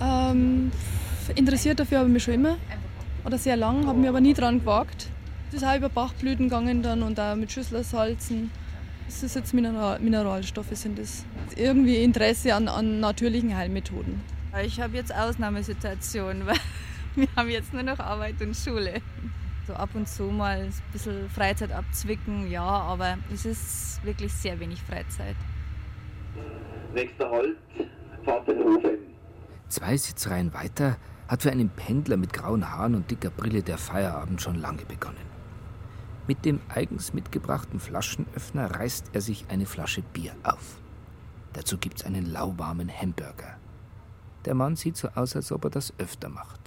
Ähm, 0.01 0.70
interessiert 1.35 1.81
dafür 1.81 1.99
habe 1.99 2.09
ich 2.09 2.12
mich 2.12 2.25
schon 2.25 2.35
immer. 2.35 2.57
Oder 3.25 3.39
sehr 3.39 3.57
lang, 3.57 3.87
habe 3.87 3.99
mich 3.99 4.09
aber 4.09 4.20
nie 4.20 4.35
dran 4.35 4.61
gewagt. 4.61 5.09
Das 5.51 5.62
ist 5.62 5.68
auch 5.68 5.77
über 5.77 5.89
Bachblüten 5.89 6.49
gegangen 6.49 6.83
dann 6.83 7.03
und 7.03 7.18
auch 7.18 7.37
mit 7.37 7.53
Schüsslersalzen. 7.53 8.51
Das 9.07 9.22
ist 9.22 9.35
jetzt 9.35 9.55
Mineral 9.55 9.99
Mineralstoffe 10.01 10.75
sind 10.75 10.99
das. 10.99 11.25
Irgendwie 11.57 12.03
Interesse 12.03 12.55
an, 12.55 12.68
an 12.68 13.01
natürlichen 13.01 13.57
Heilmethoden. 13.57 14.20
Ich 14.64 14.81
habe 14.81 14.97
jetzt 14.97 15.14
Ausnahmesituation, 15.14 16.43
weil 16.47 16.57
wir 17.16 17.28
haben 17.36 17.48
jetzt 17.48 17.72
nur 17.72 17.82
noch 17.82 17.98
Arbeit 17.98 18.40
und 18.42 18.56
Schule. 18.56 19.00
So 19.66 19.74
ab 19.74 19.90
und 19.94 20.08
zu 20.08 20.24
mal 20.24 20.62
ein 20.62 20.72
bisschen 20.92 21.30
Freizeit 21.30 21.72
abzwicken, 21.72 22.50
ja, 22.50 22.62
aber 22.62 23.16
es 23.32 23.46
ist 23.46 24.04
wirklich 24.04 24.32
sehr 24.32 24.58
wenig 24.60 24.82
Freizeit. 24.82 25.36
Nächster 26.92 27.30
Halt, 27.30 27.56
Pfaffenhofen. 28.24 28.98
Zwei 29.68 29.96
Sitzreihen 29.96 30.52
weiter 30.52 30.96
hat 31.28 31.42
für 31.42 31.50
einen 31.50 31.70
Pendler 31.70 32.16
mit 32.16 32.32
grauen 32.32 32.70
Haaren 32.70 32.94
und 32.94 33.10
dicker 33.10 33.30
Brille 33.30 33.62
der 33.62 33.78
Feierabend 33.78 34.42
schon 34.42 34.56
lange 34.56 34.84
begonnen. 34.84 35.34
Mit 36.26 36.44
dem 36.44 36.60
eigens 36.68 37.14
mitgebrachten 37.14 37.80
Flaschenöffner 37.80 38.70
reißt 38.70 39.10
er 39.12 39.20
sich 39.20 39.46
eine 39.48 39.66
Flasche 39.66 40.02
Bier 40.02 40.32
auf. 40.42 40.78
Dazu 41.52 41.78
gibt's 41.78 42.04
einen 42.04 42.26
lauwarmen 42.26 42.90
Hamburger. 42.90 43.56
Der 44.44 44.54
Mann 44.54 44.76
sieht 44.76 44.96
so 44.96 45.08
aus, 45.14 45.36
als 45.36 45.52
ob 45.52 45.64
er 45.64 45.70
das 45.70 45.92
öfter 45.98 46.28
macht. 46.28 46.63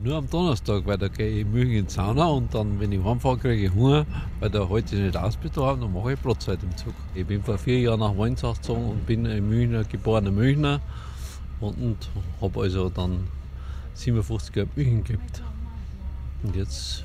Nur 0.00 0.14
am 0.14 0.30
Donnerstag, 0.30 0.86
weil 0.86 0.96
da 0.96 1.08
gehe 1.08 1.40
ich 1.40 1.44
Milch 1.44 1.72
in 1.72 1.86
die 1.86 1.92
Sauna 1.92 2.26
und 2.26 2.54
dann, 2.54 2.78
wenn 2.78 2.92
ich 2.92 3.02
heimfahre, 3.02 3.36
kriege 3.36 3.66
ich 3.66 3.74
Hunger, 3.74 4.06
weil 4.38 4.48
da 4.48 4.68
heute 4.68 4.94
nicht 4.94 5.16
ausbetragen, 5.16 5.80
dann 5.80 5.92
mache 5.92 6.12
ich 6.12 6.20
Brotzeit 6.20 6.62
im 6.62 6.76
Zug. 6.76 6.94
Ich 7.16 7.26
bin 7.26 7.42
vor 7.42 7.58
vier 7.58 7.80
Jahren 7.80 7.98
nach 7.98 8.16
Weinzach 8.16 8.54
gezogen 8.54 8.90
und 8.90 9.06
bin 9.06 9.26
ein 9.26 9.48
Münchner, 9.48 9.82
geborener 9.82 10.30
Münchner 10.30 10.80
und, 11.58 11.82
und 11.82 11.96
habe 12.40 12.60
also 12.60 12.88
dann 12.90 13.26
57 13.94 14.54
Jahre 14.54 14.68
München 14.76 15.02
gibt. 15.02 15.42
Und 16.44 16.54
jetzt 16.54 17.02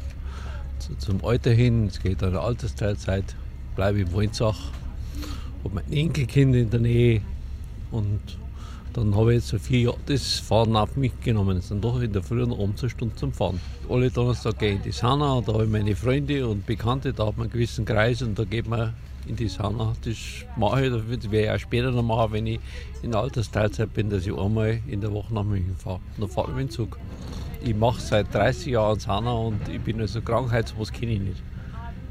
zu, 0.78 0.96
zum 1.00 1.26
Alter 1.26 1.50
hin, 1.50 1.88
es 1.88 2.00
geht 2.00 2.22
an 2.22 2.34
der 2.34 2.42
Altersteilzeit, 2.42 3.36
bleibe 3.76 4.02
ich 4.02 4.08
in 4.08 4.14
Weinzach, 4.14 4.70
habe 5.64 5.74
mein 5.74 5.92
Enkelkind 5.92 6.56
in 6.56 6.70
der 6.70 6.80
Nähe 6.80 7.22
und 7.90 8.22
dann 8.94 9.16
habe 9.16 9.34
ich 9.34 9.40
jetzt 9.40 9.50
so 9.50 9.58
vier 9.58 9.80
Jahre 9.82 9.98
das 10.06 10.40
Fahren 10.40 10.76
auf 10.76 10.96
mich 10.96 11.20
genommen. 11.22 11.60
Sind 11.62 11.84
doch 11.84 12.00
in 12.00 12.14
der 12.14 12.22
Früh 12.22 12.46
noch 12.46 12.60
um 12.60 12.76
zur 12.76 12.90
Stunde 12.90 13.16
zum 13.16 13.34
Fahren. 13.34 13.60
Alle 13.90 14.12
Donnerstag 14.12 14.60
gehe 14.60 14.70
ich 14.70 14.76
in 14.78 14.84
die 14.84 14.92
Sauna, 14.92 15.42
da 15.42 15.54
habe 15.54 15.66
ich 15.66 15.70
meine 15.70 15.96
Freunde 15.96 16.48
und 16.48 16.66
Bekannte, 16.66 17.12
da 17.12 17.28
hat 17.28 17.38
man 17.38 17.46
einen 17.46 17.54
gewissen 17.54 17.86
Kreis 17.86 18.22
und 18.22 18.38
da 18.38 18.44
geht 18.44 18.68
man 18.68 18.94
in 19.28 19.36
die 19.36 19.48
Sauna. 19.48 19.94
Das 20.04 20.18
mache 20.58 20.86
ich, 20.86 20.92
das 20.92 21.32
werde 21.32 21.46
ich 21.46 21.50
auch 21.50 21.60
später 21.60 21.92
noch 21.92 22.04
machen, 22.04 22.34
wenn 22.34 22.48
ich 22.48 22.60
in 23.02 23.16
Altersteilzeit 23.16 23.94
bin, 23.94 24.10
dass 24.10 24.28
ich 24.28 24.38
einmal 24.38 24.80
in 24.88 25.02
der 25.02 25.12
Woche 25.12 25.34
nach 25.34 25.44
München 25.44 25.76
fahre. 25.76 26.00
Dann 26.20 26.30
fahre 26.30 26.52
ich 26.52 26.56
mit 26.56 26.68
dem 26.68 26.70
Zug. 26.70 27.00
Ich 27.64 27.76
mache 27.76 28.00
seit 28.00 28.34
30 28.34 28.74
Jahren 28.74 29.00
Sauna 29.00 29.32
und 29.32 29.68
ich 29.70 29.82
bin 29.82 30.00
also 30.02 30.22
Krankheit, 30.22 30.68
sowas 30.68 30.92
kenne 30.92 31.14
ich 31.14 31.20
nicht. 31.20 31.44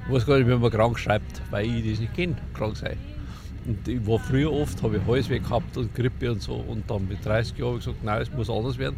Ich 0.07 0.13
weiß 0.13 0.27
gar 0.27 0.39
nicht, 0.39 0.49
wie 0.49 0.57
man 0.57 0.71
krank 0.71 0.99
schreibt, 0.99 1.43
weil 1.51 1.67
ich 1.67 1.91
das 1.91 2.01
nicht 2.01 2.15
kenne, 2.15 2.37
krank 2.55 2.77
sein. 2.77 2.97
Und 3.65 3.87
ich 3.87 4.05
war 4.07 4.19
früher 4.19 4.53
oft, 4.53 4.83
habe 4.83 4.97
ich 4.97 5.07
Halsweh 5.07 5.39
gehabt 5.39 5.77
und 5.77 5.95
Grippe 5.95 6.33
und 6.33 6.43
so. 6.43 6.55
Und 6.55 6.91
dann 6.91 7.07
mit 7.07 7.25
30 7.25 7.59
Jahren 7.59 7.69
habe 7.69 7.79
ich 7.79 7.85
gesagt, 7.85 8.05
nein, 8.05 8.23
es 8.23 8.33
muss 8.33 8.51
anders 8.51 8.79
werden. 8.79 8.97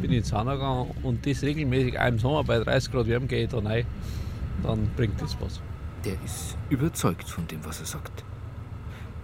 Bin 0.00 0.10
in 0.10 0.22
die 0.22 0.28
Sauna 0.28 0.54
gegangen 0.54 0.90
und 1.02 1.24
das 1.26 1.42
regelmäßig 1.42 1.94
im 1.94 2.18
Sommer 2.18 2.44
bei 2.44 2.58
30 2.58 2.92
Grad 2.92 3.06
Wärme 3.06 3.26
gehe 3.26 3.44
ich 3.44 3.50
da 3.50 3.58
rein. 3.58 3.86
Dann 4.62 4.90
bringt 4.96 5.20
das 5.20 5.36
was. 5.40 5.60
Der 6.04 6.14
ist 6.24 6.56
überzeugt 6.68 7.28
von 7.28 7.46
dem, 7.46 7.64
was 7.64 7.80
er 7.80 7.86
sagt. 7.86 8.24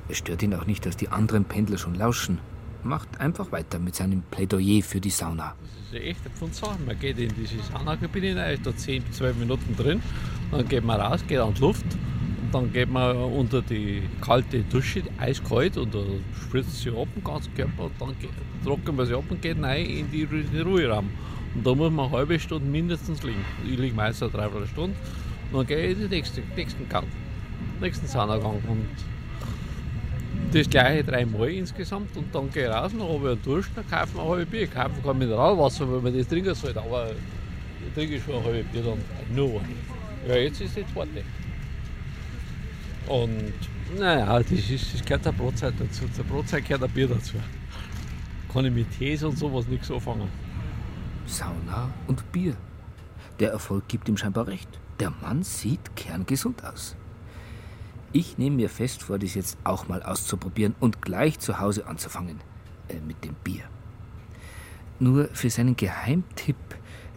Es 0.09 0.19
stört 0.19 0.43
ihn 0.43 0.55
auch 0.55 0.67
nicht, 0.67 0.87
dass 0.87 0.97
die 0.97 1.09
anderen 1.09 1.45
Pendler 1.45 1.77
schon 1.77 1.95
lauschen. 1.95 2.39
Macht 2.83 3.21
einfach 3.21 3.51
weiter 3.53 3.79
mit 3.79 3.95
seinem 3.97 4.23
Plädoyer 4.23 4.83
für 4.83 5.01
die 5.01 5.11
Sauna. 5.11 5.55
Das 5.61 5.87
ist 5.87 5.93
ja 5.93 6.11
echt 6.11 6.21
von 6.39 6.53
Sachen. 6.53 6.87
Man 6.87 6.99
geht 6.99 7.19
in 7.19 7.35
diese 7.35 7.57
Saunakabine 7.73 8.37
rein, 8.37 8.55
ist 8.55 8.67
da 8.67 8.75
10, 8.75 9.13
12 9.13 9.37
Minuten 9.37 9.77
drin. 9.77 10.01
Dann 10.51 10.67
geht 10.67 10.85
man 10.85 11.01
raus, 11.01 11.21
geht 11.27 11.41
an 11.41 11.53
die 11.53 11.61
Luft 11.61 11.85
dann 12.53 12.73
geht 12.73 12.91
man 12.91 13.17
unter 13.17 13.63
die 13.63 14.03
kalte 14.21 14.61
Dusche, 14.61 15.03
eiskalt, 15.19 15.77
und 15.77 15.95
da 15.95 16.01
spritzt 16.41 16.83
sie 16.83 16.91
ab 16.91 17.09
den 17.15 17.25
ganzen 17.25 17.55
Körper 17.55 17.91
dann 17.99 18.15
trocknet 18.65 18.97
man 18.97 19.07
sie 19.07 19.15
ab 19.15 19.25
und 19.29 19.43
geht 19.43 19.63
rein 19.63 19.87
in, 19.87 20.11
die, 20.11 20.23
in 20.23 20.53
den 20.53 20.63
Ruheraum. 20.63 21.11
Und 21.55 21.67
da 21.67 21.75
muss 21.75 21.91
man 21.91 22.07
eine 22.07 22.17
halbe 22.17 22.39
Stunde 22.39 22.69
mindestens 22.69 23.23
liegen. 23.23 23.45
Ich 23.67 23.79
liege 23.79 23.95
meistens 23.95 24.35
eine 24.35 24.43
Dreiviertelstunde. 24.43 24.97
Und 25.51 25.59
dann 25.59 25.67
gehe 25.67 25.87
ich 25.87 25.93
in 25.93 26.01
den 26.01 26.11
nächsten, 26.11 26.43
nächsten 26.57 26.89
Gang, 26.89 27.07
nächsten 27.81 28.07
Saunagang. 28.07 28.63
Und 28.69 28.87
das 30.53 30.69
gleiche 30.69 31.05
dreimal 31.05 31.51
insgesamt 31.51 32.17
und 32.17 32.35
dann 32.35 32.51
gehe 32.51 32.65
ich 32.65 32.71
raus, 32.71 32.93
dann 32.93 33.03
habe 33.03 33.17
ich 33.17 33.33
einen 33.33 33.43
Durst, 33.43 33.71
dann 33.75 33.89
kaufe 33.89 34.09
ich 34.15 34.21
ein 34.21 34.29
halbes 34.29 34.47
Bier. 34.47 34.63
Ich 34.63 34.73
kaufe 34.73 34.91
kein 35.05 35.19
Mineralwasser, 35.19 35.91
weil 35.91 36.01
man 36.01 36.17
das 36.17 36.29
trinken 36.29 36.55
sollte, 36.55 36.81
aber 36.81 37.11
ich 37.87 37.95
trinke 37.95 38.21
schon 38.21 38.37
ein 38.37 38.45
halbes 38.45 38.67
Bier 38.73 38.83
dann. 38.83 38.99
Nur. 39.35 39.61
Ja, 40.27 40.37
jetzt 40.37 40.61
ist 40.61 40.77
die 40.77 40.85
zweite. 40.93 41.23
Und 43.09 43.55
naja, 43.99 44.39
das, 44.39 44.51
ist, 44.51 44.95
das 44.95 45.05
gehört 45.05 45.25
der 45.25 45.33
Brotzeit 45.33 45.75
dazu. 45.79 46.07
Zur 46.09 46.25
Brotzeit 46.25 46.65
gehört 46.65 46.83
ein 46.83 46.91
Bier 46.91 47.09
dazu. 47.09 47.37
Kann 48.53 48.67
ich 48.67 48.73
mit 48.73 48.91
Tees 48.99 49.23
und 49.23 49.39
sowas 49.39 49.67
nichts 49.67 49.91
anfangen. 49.91 50.29
Sauna 51.27 51.91
und 52.07 52.31
Bier. 52.33 52.55
Der 53.41 53.51
Erfolg 53.53 53.89
gibt 53.89 54.09
ihm 54.09 54.17
scheinbar 54.17 54.47
recht. 54.47 54.69
Der 55.01 55.11
Mann 55.11 55.43
sieht 55.43 55.97
kerngesund 55.97 56.65
aus. 56.65 56.97
Ich 58.13 58.39
nehme 58.39 58.57
mir 58.57 58.69
fest 58.69 59.03
vor, 59.03 59.19
das 59.19 59.35
jetzt 59.35 59.59
auch 59.65 59.89
mal 59.89 60.03
auszuprobieren 60.03 60.75
und 60.81 61.03
gleich 61.03 61.39
zu 61.39 61.59
Hause 61.61 61.87
anzufangen. 61.87 62.41
Äh, 62.89 63.01
mit 63.01 63.25
dem 63.25 63.35
Bier. 63.45 63.65
Nur 64.99 65.29
für 65.33 65.51
seinen 65.51 65.77
Geheimtipp, 65.77 66.57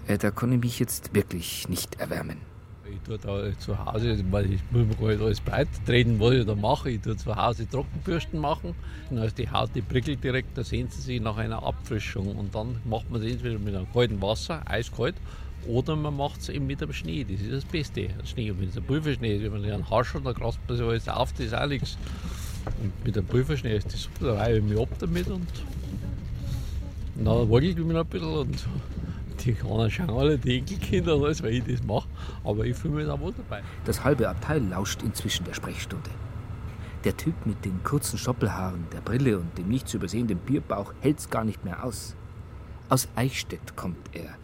äh, 0.08 0.18
da 0.18 0.32
kann 0.32 0.52
ich 0.52 0.60
mich 0.60 0.80
jetzt 0.80 1.16
wirklich 1.16 1.70
nicht 1.70 2.00
erwärmen. 2.00 2.51
Ich 3.02 3.08
tue 3.08 3.18
da 3.18 3.58
zu 3.58 3.86
Hause, 3.86 4.24
weil 4.30 4.54
ich 4.54 4.62
muss 4.70 4.86
mir 4.86 4.96
gar 4.96 5.08
nicht 5.08 5.22
alles 5.22 5.42
breit 5.42 5.68
treten, 5.88 6.20
was 6.20 6.34
ich 6.34 6.46
da 6.46 6.54
mache. 6.54 6.92
Ich 6.92 7.02
tue 7.02 7.18
zu 7.18 7.36
Hause 7.36 7.68
Trockenbürsten 7.68 8.40
machen. 8.40 8.76
Dann 9.10 9.24
ist 9.24 9.40
die 9.40 9.50
Haut, 9.50 9.72
die 9.74 9.82
prickelt 9.82 10.24
direkt, 10.24 10.56
da 10.56 10.64
sehen 10.64 10.88
Sie 10.90 11.02
sich 11.02 11.20
nach 11.20 11.38
einer 11.38 11.64
Abfrischung. 11.64 12.36
Und 12.36 12.54
dann 12.54 12.80
macht 12.86 13.10
man 13.10 13.22
es 13.22 13.32
entweder 13.32 13.58
mit 13.58 13.76
einem 13.76 13.92
kalten 13.92 14.22
Wasser, 14.22 14.62
eiskalt, 14.66 15.16
oder 15.68 15.96
man 15.96 16.16
macht 16.16 16.42
es 16.42 16.50
eben 16.50 16.68
mit 16.68 16.82
einem 16.82 16.94
Schnee. 16.94 17.24
Das 17.24 17.42
ist 17.42 17.52
das 17.52 17.66
Beste. 17.66 18.10
Schnee. 18.24 18.52
Und 18.52 18.62
wenn 18.62 18.70
es 18.70 18.78
ein 18.78 18.84
Pulverschnee 18.84 19.36
ist, 19.36 19.44
wenn 19.44 19.52
man 19.52 19.66
einen 19.66 19.90
Haschel, 19.90 20.22
dann 20.22 20.36
krasst 20.36 20.60
man 20.68 20.78
sich 20.78 20.86
alles 20.86 21.10
auf, 21.10 21.32
das 21.34 21.48
ist 21.48 21.56
auch 21.56 21.68
nichts. 21.68 21.98
Und 22.82 23.06
mit 23.06 23.18
einem 23.18 23.26
Pulverschnee 23.26 23.78
ist 23.78 23.92
das 23.92 24.04
super, 24.04 24.28
da 24.28 24.34
reibe 24.36 24.58
ich 24.60 24.64
mich 24.64 24.80
ab 24.80 24.90
damit 25.00 25.28
und 25.28 25.48
dann 27.16 27.50
wackelt 27.50 27.78
ich 27.78 27.86
mich 27.86 27.94
noch 27.94 28.02
ein 28.02 28.08
bisschen 28.08 28.30
und 28.30 28.68
die 29.46 29.56
anderen 29.62 29.92
schauen 29.92 30.10
alle 30.10 30.38
die 30.38 30.60
Enkelkinder 30.60 31.16
und 31.16 31.26
alles, 31.26 31.42
weil 31.44 31.54
ich 31.54 31.64
das 31.64 31.84
mache. 31.84 32.08
Aber 32.44 32.66
ich 32.66 32.76
fühle 32.76 32.96
mich 32.96 33.08
da 33.08 33.20
wohl 33.20 33.34
dabei. 33.34 33.62
Das 33.86 34.04
halbe 34.04 34.30
Abteil 34.30 34.64
lauscht 34.64 35.02
inzwischen 35.04 35.46
der 35.46 35.54
Sprechstunde. 35.54 36.10
Der 37.04 37.18
Typ 37.18 37.46
mit 37.46 37.66
den 37.66 37.84
kurzen 37.84 38.20
Stoppelhaaren, 38.20 38.86
der 38.94 39.02
Brille 39.02 39.40
und 39.40 39.58
dem 39.58 39.70
nicht 39.70 39.88
zu 39.88 39.98
übersehenden 39.98 40.38
Bierbauch 40.38 40.94
hält's 41.02 41.30
gar 41.30 41.44
nicht 41.44 41.66
mehr 41.66 41.84
aus. 41.84 42.16
Aus 42.90 43.08
Eichstätt 43.16 43.76
kommt 43.76 44.14
er, 44.14 44.36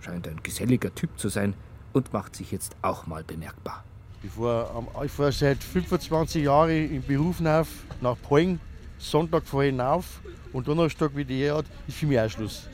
scheint 0.00 0.26
ein 0.26 0.42
geselliger 0.42 0.92
Typ 0.94 1.18
zu 1.18 1.28
sein 1.28 1.54
und 1.92 2.12
macht 2.12 2.34
sich 2.34 2.50
jetzt 2.50 2.76
auch 2.82 3.06
mal 3.06 3.22
bemerkbar. 3.22 3.84
Ich 4.22 4.30
fahre, 4.30 4.84
ich 5.04 5.12
fahre 5.12 5.32
seit 5.32 5.62
25 5.62 6.44
Jahren 6.44 6.90
im 6.90 7.02
Beruf 7.02 7.40
auf, 7.44 7.68
nach 8.00 8.16
Poing. 8.20 8.58
Sonntag 8.98 9.46
fahre 9.46 9.66
ich 9.66 9.70
hinauf 9.70 10.20
und 10.52 10.66
Donnerstag, 10.68 11.12
wie 11.14 11.24
die 11.24 11.50
hat, 11.50 11.64
ist 11.86 11.96
für 11.96 12.06
mich 12.06 12.20
auch 12.20 12.28
Schluss. 12.28 12.68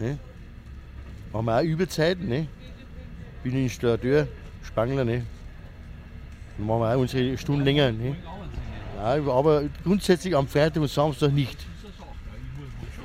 Ne? 0.00 0.18
Haben 1.32 1.44
wir 1.46 1.58
auch 1.58 1.62
Überzeit, 1.62 2.20
ne? 2.20 2.46
Bin 3.42 3.56
Installateur, 3.56 4.28
Spangler, 4.62 5.04
ne? 5.04 5.24
Dann 6.56 6.66
machen 6.66 6.80
wir 6.80 6.94
auch 6.94 7.00
unsere 7.00 7.36
Stunden 7.38 7.64
länger, 7.64 7.92
ne? 7.92 8.16
Ja, 8.96 9.32
aber 9.32 9.64
grundsätzlich 9.84 10.34
am 10.34 10.48
Freitag 10.48 10.82
und 10.82 10.90
Samstag 10.90 11.32
nicht. 11.32 11.56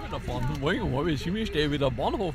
Wieder 0.08 0.20
fahren. 0.20 0.44
Morgen 0.60 0.82
um 0.82 0.96
halb 0.96 1.18
sieben 1.18 1.46
stehe 1.46 1.72
wieder 1.72 1.88
am 1.88 1.96
Bahnhof. 1.96 2.34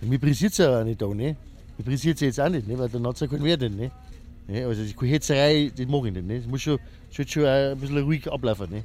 Mir 0.00 0.18
pressiert 0.18 0.52
es 0.52 0.58
ja 0.58 0.80
auch 0.80 0.84
nicht 0.84 1.00
da, 1.00 1.06
ne? 1.08 1.36
Mir 1.76 1.84
pressiert 1.84 2.16
es 2.16 2.20
jetzt 2.22 2.40
auch 2.40 2.48
nicht, 2.48 2.66
ne? 2.66 2.78
weil 2.78 2.88
dann 2.88 3.06
hat 3.06 3.14
es 3.14 3.20
ja 3.20 3.26
keinen 3.26 3.44
Wert. 3.44 3.60
Ne? 3.60 3.90
Ne? 4.46 4.64
Also 4.64 4.82
die 4.82 5.06
Hetzerei, 5.06 5.70
das 5.76 5.86
mache 5.86 6.08
ich 6.08 6.14
nicht. 6.14 6.26
Ne? 6.26 6.38
Das 6.38 6.46
muss 6.46 6.62
schon, 6.62 6.78
sollte 7.10 7.32
schon 7.32 7.44
ein 7.44 7.78
bisschen 7.78 7.98
ruhig 7.98 8.32
ablaufen. 8.32 8.70
Ne? 8.70 8.84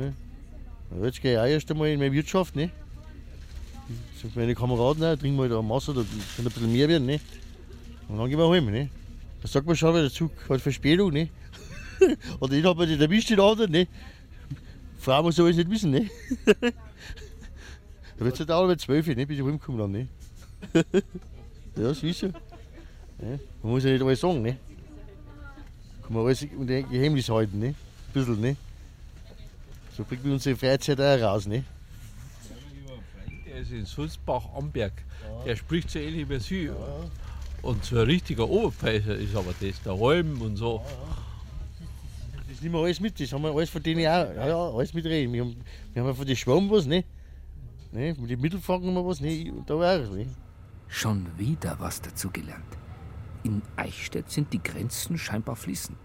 Ja. 0.00 0.12
Ja, 0.90 1.04
Jetzt 1.04 1.20
gehe 1.20 1.32
ich 1.32 1.38
auch 1.38 1.44
erst 1.44 1.70
einmal 1.70 1.88
in 1.88 1.98
meine 1.98 2.12
Wirtschaft. 2.12 2.56
Ne? 2.56 2.70
Ich 4.22 4.34
meine 4.34 4.54
Kameraden 4.54 5.04
auch, 5.04 5.16
trinken 5.16 5.40
halt 5.40 5.52
eine 5.52 5.62
Masse, 5.62 5.94
da 5.94 6.02
kann 6.02 6.46
ein 6.46 6.52
bisschen 6.52 6.72
mehr 6.72 6.88
werden. 6.88 7.06
Ne? 7.06 7.20
Und 8.08 8.18
dann 8.18 8.28
gehen 8.28 8.38
wir 8.38 8.50
heim. 8.50 8.66
Ne? 8.66 8.90
Da 9.42 9.48
sagt 9.48 9.66
man 9.66 9.76
schon, 9.76 9.94
der 9.94 10.10
Zug 10.10 10.32
hat 10.48 10.60
Verspätung. 10.60 11.12
Ne? 11.12 11.28
Oder 12.40 12.54
den 12.54 12.66
hat 12.66 12.76
man 12.76 12.88
nicht 12.88 13.00
erwischt, 13.00 13.30
den 13.30 13.40
anderen. 13.40 13.70
Ne? 13.70 13.86
Frau 14.98 15.22
muss 15.22 15.38
alles 15.38 15.56
nicht 15.56 15.70
wissen. 15.70 15.90
Ne? 15.90 16.10
da 16.44 18.24
wird 18.24 18.34
es 18.34 18.40
halt 18.40 18.50
auch 18.50 18.66
bei 18.66 18.76
12, 18.76 19.08
ne? 19.08 19.26
bis 19.26 19.38
ich 19.38 19.44
heimkomme. 19.44 19.78
Dann, 19.78 19.92
ne? 19.92 20.08
ja, 20.92 21.02
das 21.76 22.02
ist 22.02 22.22
ja. 22.22 22.28
Ne? 23.20 23.40
Man 23.62 23.72
muss 23.72 23.84
ja 23.84 23.90
nicht 23.90 24.02
alles 24.02 24.20
sagen. 24.20 24.42
Ne? 24.42 24.56
Kann 26.02 26.14
man 26.14 26.24
alles 26.24 26.46
Geheimnis 26.90 27.28
halten. 27.28 27.58
Ne? 27.58 27.66
Ein 27.68 27.76
bisschen. 28.12 28.40
Ne? 28.40 28.56
So 29.98 30.04
bringt 30.04 30.22
man 30.22 30.34
unsere 30.34 30.54
Freizeit 30.54 31.00
auch 31.00 31.20
raus. 31.20 31.48
Ne? 31.48 31.64
Der 33.44 33.56
ist 33.56 33.72
in 33.72 33.84
Sulzbach 33.84 34.44
am 34.54 34.70
Berg. 34.70 34.92
Der 35.44 35.56
spricht 35.56 35.90
so 35.90 35.98
ähnlich 35.98 36.28
wie 36.28 36.38
Sie. 36.38 36.70
Und 37.62 37.84
so 37.84 37.98
ein 37.98 38.06
richtiger 38.06 38.48
Oberpfeifer 38.48 39.16
ist 39.16 39.34
aber 39.34 39.52
das, 39.60 39.82
der 39.82 39.98
Holm 39.98 40.40
und 40.40 40.56
so. 40.56 40.84
Das 42.48 42.62
nehmen 42.62 42.76
wir 42.76 42.84
alles 42.84 43.00
mit, 43.00 43.18
das 43.18 43.32
haben 43.32 43.42
wir 43.42 43.50
alles 43.50 43.70
von 43.70 43.82
denen 43.82 44.06
auch, 44.06 44.34
ja, 44.36 44.46
ja, 44.46 44.70
alles 44.70 44.94
mitreden. 44.94 45.32
Wir 45.32 45.42
haben, 45.42 45.56
wir 45.92 46.02
haben 46.02 46.08
ja 46.10 46.14
von 46.14 46.26
den 46.26 46.36
Schwamm 46.36 46.70
was, 46.70 46.86
ne? 46.86 47.02
ne? 47.90 48.14
Mit 48.16 48.30
den 48.30 48.40
Mittelfranken 48.40 48.90
haben 48.90 48.94
wir 48.94 49.04
was, 49.04 49.20
ne? 49.20 49.50
Und 49.50 49.68
da 49.68 49.74
auch, 49.74 50.10
ne? 50.12 50.26
Schon 50.86 51.26
wieder 51.36 51.74
was 51.80 52.00
dazugelernt. 52.00 52.78
In 53.42 53.62
Eichstätt 53.74 54.30
sind 54.30 54.52
die 54.52 54.62
Grenzen 54.62 55.18
scheinbar 55.18 55.56
fließend. 55.56 55.98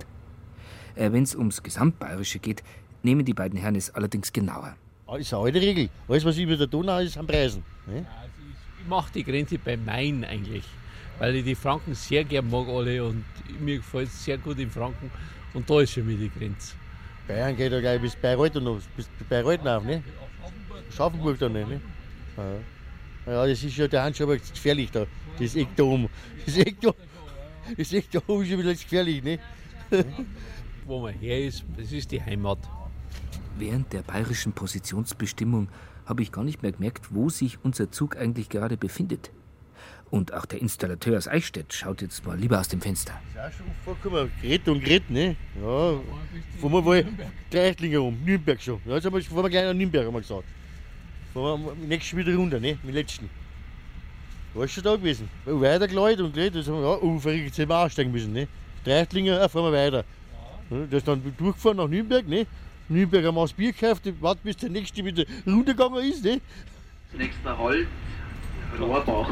Äh, 0.96 1.12
Wenn 1.12 1.24
es 1.24 1.36
ums 1.36 1.62
Gesamtbayerische 1.62 2.39
geht, 2.39 2.64
nehmen 3.04 3.26
die 3.26 3.34
beiden 3.34 3.60
Herren 3.60 3.76
es 3.76 3.93
allerdings 3.93 4.32
genauer. 4.32 4.76
Ah, 5.06 5.18
ist 5.18 5.34
eine 5.34 5.43
alte 5.43 5.62
Regel. 5.62 5.89
Alles, 6.08 6.26
was 6.26 6.38
über 6.38 6.56
der 6.56 6.68
Donau 6.68 6.99
ist, 6.99 7.18
am 7.18 7.28
Preisen. 7.28 7.64
Ne? 7.86 8.06
Ich 8.82 8.88
mache 8.88 9.12
die 9.14 9.24
Grenze 9.24 9.58
bei 9.58 9.78
Main 9.78 10.24
eigentlich, 10.24 10.66
weil 11.20 11.36
ich 11.36 11.43
die 11.43 11.56
Franken 11.56 11.93
sehr 11.93 12.24
gern 12.24 12.49
mag 12.49 12.68
alle 12.68 13.04
und 13.04 13.24
mir 13.60 13.78
gefällt 13.78 14.10
es 14.10 14.26
sehr 14.26 14.38
gut 14.38 14.60
in 14.60 14.72
Franken 14.72 15.12
und 15.54 15.70
da 15.70 15.82
ist 15.82 15.93
für 15.93 16.04
mich 16.04 16.20
die 16.20 16.30
Grenze. 16.30 16.76
Bayern 17.28 17.56
geht 17.56 17.72
ja 17.72 17.80
gleich 17.80 18.01
bis 18.01 18.16
Bayreuth 18.16 18.56
und 18.58 18.66
noch, 18.66 18.80
bis 18.97 19.10
Bayreuth 19.30 19.66
auf, 19.66 19.84
ne? 19.84 20.04
Schaffenburg 20.89 21.39
dann 21.39 21.54
nicht, 21.54 21.70
ne? 21.70 21.82
Ja. 23.26 23.34
ja, 23.34 23.47
das 23.47 23.64
ist 23.64 23.78
ja 23.78 23.88
der 23.88 24.04
Hand 24.04 24.18
schon 24.18 24.30
gefährlich 24.30 24.91
da. 24.91 25.06
Das 25.39 25.56
Eck 25.56 25.70
da 25.76 25.84
oben. 25.84 26.10
Das 26.45 26.58
Eck 26.58 26.82
da, 26.82 26.91
das 27.78 27.93
Eck 27.93 28.12
da 28.12 28.20
oben 28.28 28.43
ist 28.43 28.49
schon 28.49 28.60
wieder 28.60 28.74
gefährlich, 28.74 29.24
ne? 29.24 29.39
Wo 30.86 30.99
man 30.99 31.14
her 31.14 31.45
ist, 31.45 31.64
das 31.78 31.91
ist 31.91 32.12
die 32.12 32.22
Heimat. 32.22 32.60
Während 33.58 33.93
der 33.93 34.01
bayerischen 34.01 34.54
Positionsbestimmung 34.54 35.70
habe 36.06 36.22
ich 36.22 36.32
gar 36.32 36.43
nicht 36.43 36.64
mehr 36.64 36.72
gemerkt, 36.72 37.14
wo 37.14 37.30
sich 37.30 37.60
unser 37.64 37.91
Zug 37.91 38.18
eigentlich 38.18 38.49
gerade 38.49 38.78
befindet. 38.78 39.32
Und 40.10 40.34
auch 40.34 40.45
der 40.45 40.62
Installateur 40.62 41.18
aus 41.18 41.28
Eichstätt 41.28 41.74
schaut 41.74 42.01
jetzt 42.01 42.26
mal 42.26 42.38
lieber 42.38 42.60
aus 42.60 42.68
dem 42.68 42.82
Fenster. 42.82 43.14
Ist 43.30 43.39
auch 43.39 43.58
schon 43.58 43.66
vorgekommen. 43.84 44.32
Gerät 44.41 44.68
und 44.68 44.84
gerät, 44.84 45.10
ne? 45.10 45.36
Ja. 45.60 45.93
Fahren 46.62 46.72
wir 46.72 46.82
mal 46.82 47.06
Dreichtlinger 47.49 48.01
um, 48.01 48.24
Nürnberg 48.24 48.62
schon. 48.62 48.80
Ja, 48.86 48.95
jetzt 48.95 49.06
haben 49.06 49.14
wir, 49.16 49.24
fahren 49.24 49.43
wir 49.43 49.49
gleich 49.49 49.66
nach 49.66 49.74
Nürnberg, 49.74 50.06
haben 50.06 50.14
wir 50.14 50.22
gesagt. 50.22 50.43
Fahren 51.34 51.66
wir 51.66 51.88
nächsten 51.88 52.18
wieder 52.18 52.36
runter, 52.36 52.60
ne? 52.60 52.78
Mit 52.84 52.93
letzten. 52.93 53.30
War 54.54 54.68
schon 54.68 54.84
da 54.84 54.95
gewesen. 54.95 55.30
Weiter 55.45 55.88
geleitet 55.88 56.22
und 56.22 56.34
geleitet. 56.34 56.58
Jetzt 56.58 56.68
haben 56.68 56.76
wir, 56.76 56.91
ja, 56.91 56.97
oh, 57.01 57.20
jetzt 57.26 57.60
haben 57.60 57.70
wir 57.70 57.78
aussteigen 57.78 58.12
müssen, 58.12 58.34
ne? 58.34 58.47
Dreichtlinger, 58.84 59.39
ja, 59.39 59.49
fahren 59.49 59.72
wir 59.72 59.78
weiter. 59.80 60.06
Ja, 60.70 60.86
der 60.86 60.97
ist 60.99 61.08
dann 61.08 61.24
durchgefahren 61.38 61.78
nach 61.78 61.88
Nürnberg, 61.88 62.28
ne? 62.28 62.45
Nürnberg 62.89 63.25
haben 63.25 63.36
wir 63.36 63.41
das 63.41 63.53
Bier 63.53 63.71
gekauft, 63.71 64.03
warten 64.21 64.41
bis 64.43 64.57
der 64.57 64.69
nächste 64.69 65.03
wieder 65.03 65.23
runtergegangen 65.45 66.03
ist, 66.03 66.23
ne? 66.23 66.41
Nächster 67.17 67.57
Halt, 67.57 67.88
Rohrbach. 68.79 69.29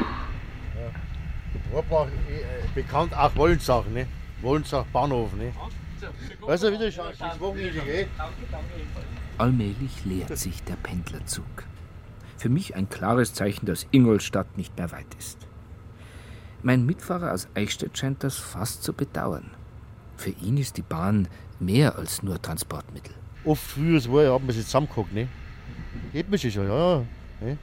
Rohrbach, 1.73 2.07
äh, 2.07 2.67
bekannt 2.73 3.15
auch 3.15 3.35
Wollensach, 3.35 3.85
ne? 3.87 4.07
Wollensach 4.41 4.85
Bahnhof, 4.85 5.33
ne? 5.33 5.53
Weißt 6.41 6.63
du, 6.63 6.71
wieder 6.71 6.91
schauen, 6.91 7.13
das 7.17 7.39
Wochenende, 7.39 7.79
gell? 7.81 8.07
Allmählich 9.37 10.05
leert 10.05 10.37
sich 10.37 10.63
der 10.63 10.75
Pendlerzug. 10.75 11.45
Für 12.37 12.49
mich 12.49 12.75
ein 12.75 12.89
klares 12.89 13.33
Zeichen, 13.33 13.65
dass 13.65 13.85
Ingolstadt 13.91 14.57
nicht 14.57 14.75
mehr 14.77 14.91
weit 14.91 15.13
ist. 15.19 15.47
Mein 16.63 16.85
Mitfahrer 16.85 17.33
aus 17.33 17.47
Eichstätt 17.55 17.97
scheint 17.97 18.23
das 18.23 18.37
fast 18.37 18.83
zu 18.83 18.93
bedauern. 18.93 19.51
Für 20.17 20.29
ihn 20.29 20.57
ist 20.57 20.77
die 20.77 20.83
Bahn 20.83 21.27
mehr 21.59 21.97
als 21.97 22.23
nur 22.23 22.41
Transportmittel. 22.41 23.13
Oft 23.43 23.61
früher 23.61 23.97
es 23.97 24.11
war, 24.11 24.25
haben 24.33 24.45
wir 24.47 24.53
sich 24.53 24.65
zusammengehockt, 24.65 25.13
ne? 25.13 25.27
Geht 26.13 26.29
mir 26.29 26.37
schon, 26.37 26.67
ja. 26.67 27.03
Ne? 27.41 27.57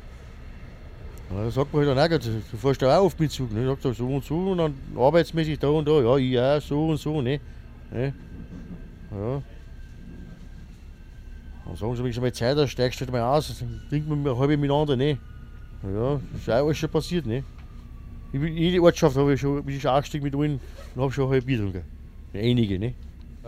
Ja, 1.30 1.44
da 1.44 1.50
sagt 1.50 1.72
man 1.72 1.86
halt 1.86 1.96
dann 1.96 2.12
auch, 2.12 2.18
du 2.50 2.56
fährst 2.56 2.82
da 2.82 2.98
auch 2.98 3.04
oft 3.04 3.20
mit 3.20 3.30
Zug, 3.30 3.52
ne? 3.52 3.66
Sagt 3.66 3.96
so 3.96 4.06
und 4.06 4.24
so 4.24 4.50
und 4.50 4.58
dann 4.58 4.74
arbeitsmäßig 4.96 5.58
da 5.58 5.68
und 5.68 5.86
da, 5.86 6.00
ja, 6.00 6.16
ich 6.16 6.38
auch, 6.38 6.60
so 6.60 6.88
und 6.88 6.96
so, 6.96 7.20
ne? 7.20 7.38
ne? 7.92 8.14
Ja. 9.10 9.42
Dann 11.66 11.76
sagen 11.76 11.96
sie, 11.96 12.02
wenn 12.02 12.12
schon 12.12 12.22
mal 12.22 12.32
Zeit 12.32 12.56
hast, 12.56 12.70
steigst 12.70 13.00
du 13.00 13.04
halt 13.04 13.12
mal 13.12 13.22
aus, 13.22 13.58
dann 13.58 13.82
trinken 13.90 14.08
wir 14.08 14.16
mal 14.16 14.30
eine 14.30 14.38
halbe 14.38 14.56
miteinander, 14.56 14.96
ne? 14.96 15.18
Ja, 15.82 16.20
das 16.32 16.40
ist 16.40 16.50
auch 16.50 16.66
alles 16.66 16.78
schon 16.78 16.90
passiert, 16.90 17.26
ne? 17.26 17.44
Ich 18.32 18.40
jede 18.40 18.82
Ortschaft 18.82 19.16
habe 19.16 19.34
ich 19.34 19.40
schon, 19.40 19.62
bin 19.64 19.76
ich 19.76 19.82
schon 19.82 19.90
angestiegen 19.90 20.24
mit 20.24 20.34
allen 20.34 20.60
und 20.94 21.02
habe 21.02 21.12
schon 21.12 21.24
ein 21.24 21.30
halb 21.30 21.46
Bier 21.46 21.58
getrunken. 21.58 21.84
Einige, 22.34 22.78
ne? 22.78 22.94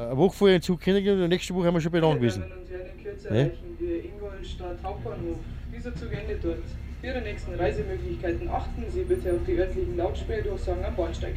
Eine 0.00 0.16
Woche 0.16 0.34
vorher 0.34 0.58
den 0.58 0.62
Zug 0.62 0.80
kennengelernt 0.80 1.24
und 1.24 1.28
nächste 1.28 1.54
Woche 1.54 1.66
haben 1.66 1.74
wir 1.74 1.80
schon 1.82 1.92
benannt 1.92 2.14
gewesen. 2.14 2.40
Damen 2.40 2.62
und 2.62 2.70
Herren, 2.70 2.86
in 2.96 3.04
Kürze 3.04 3.28
erreichen 3.28 3.76
wir 3.78 4.04
Ingolstadt 4.04 4.78
Hauptbahnhof. 4.82 5.36
Dieser 5.76 5.94
Zug 5.94 6.12
endet 6.12 6.42
dort. 6.42 6.58
Für 7.00 7.06
Ihre 7.06 7.20
nächsten 7.20 7.54
Reisemöglichkeiten 7.54 8.48
achten 8.48 8.84
Sie 8.90 9.02
bitte 9.02 9.34
auf 9.34 9.40
die 9.46 9.58
örtlichen 9.58 9.98
Lautsprecherdurchsagen 9.98 10.84
am 10.86 10.96
Bahnsteig. 10.96 11.34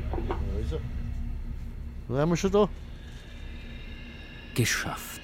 Dann 2.07 2.18
haben 2.18 2.32
wir 2.32 2.38
schon 2.38 2.51
da. 2.51 2.70
Geschafft. 4.55 5.22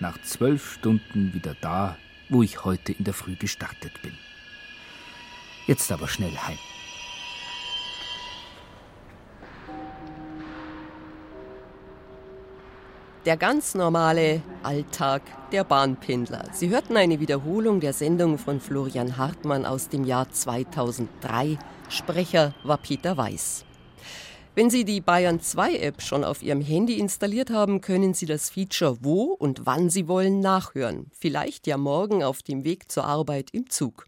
Nach 0.00 0.18
zwölf 0.22 0.72
Stunden 0.72 1.34
wieder 1.34 1.54
da, 1.60 1.98
wo 2.30 2.42
ich 2.42 2.64
heute 2.64 2.92
in 2.92 3.04
der 3.04 3.14
Früh 3.14 3.34
gestartet 3.34 3.92
bin. 4.00 4.12
Jetzt 5.66 5.92
aber 5.92 6.08
schnell 6.08 6.34
heim. 6.34 6.58
Der 13.28 13.36
ganz 13.36 13.74
normale 13.74 14.40
Alltag 14.62 15.20
der 15.52 15.62
Bahnpendler. 15.62 16.46
Sie 16.54 16.70
hörten 16.70 16.96
eine 16.96 17.20
Wiederholung 17.20 17.78
der 17.78 17.92
Sendung 17.92 18.38
von 18.38 18.58
Florian 18.58 19.18
Hartmann 19.18 19.66
aus 19.66 19.90
dem 19.90 20.04
Jahr 20.04 20.30
2003. 20.30 21.58
Sprecher 21.90 22.54
war 22.64 22.78
Peter 22.78 23.18
Weiß. 23.18 23.66
Wenn 24.54 24.70
Sie 24.70 24.86
die 24.86 25.02
Bayern 25.02 25.42
2 25.42 25.76
App 25.76 26.00
schon 26.00 26.24
auf 26.24 26.42
Ihrem 26.42 26.62
Handy 26.62 26.98
installiert 26.98 27.50
haben, 27.50 27.82
können 27.82 28.14
Sie 28.14 28.24
das 28.24 28.48
Feature 28.48 28.96
wo 29.02 29.24
und 29.24 29.66
wann 29.66 29.90
Sie 29.90 30.08
wollen 30.08 30.40
nachhören. 30.40 31.10
Vielleicht 31.12 31.66
ja 31.66 31.76
morgen 31.76 32.24
auf 32.24 32.42
dem 32.42 32.64
Weg 32.64 32.90
zur 32.90 33.04
Arbeit 33.04 33.50
im 33.52 33.68
Zug. 33.68 34.06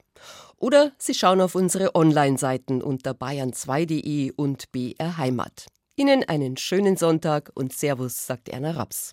Oder 0.56 0.92
Sie 0.96 1.12
schauen 1.12 1.42
auf 1.42 1.54
unsere 1.54 1.94
Online-Seiten 1.94 2.80
unter 2.80 3.10
bayern2.de 3.10 4.32
und 4.34 4.72
BR 4.72 5.18
Heimat. 5.18 5.66
Ihnen 6.00 6.24
einen 6.24 6.56
schönen 6.56 6.96
Sonntag 6.96 7.50
und 7.54 7.74
Servus, 7.74 8.26
sagt 8.26 8.48
Erna 8.48 8.70
Raps. 8.70 9.12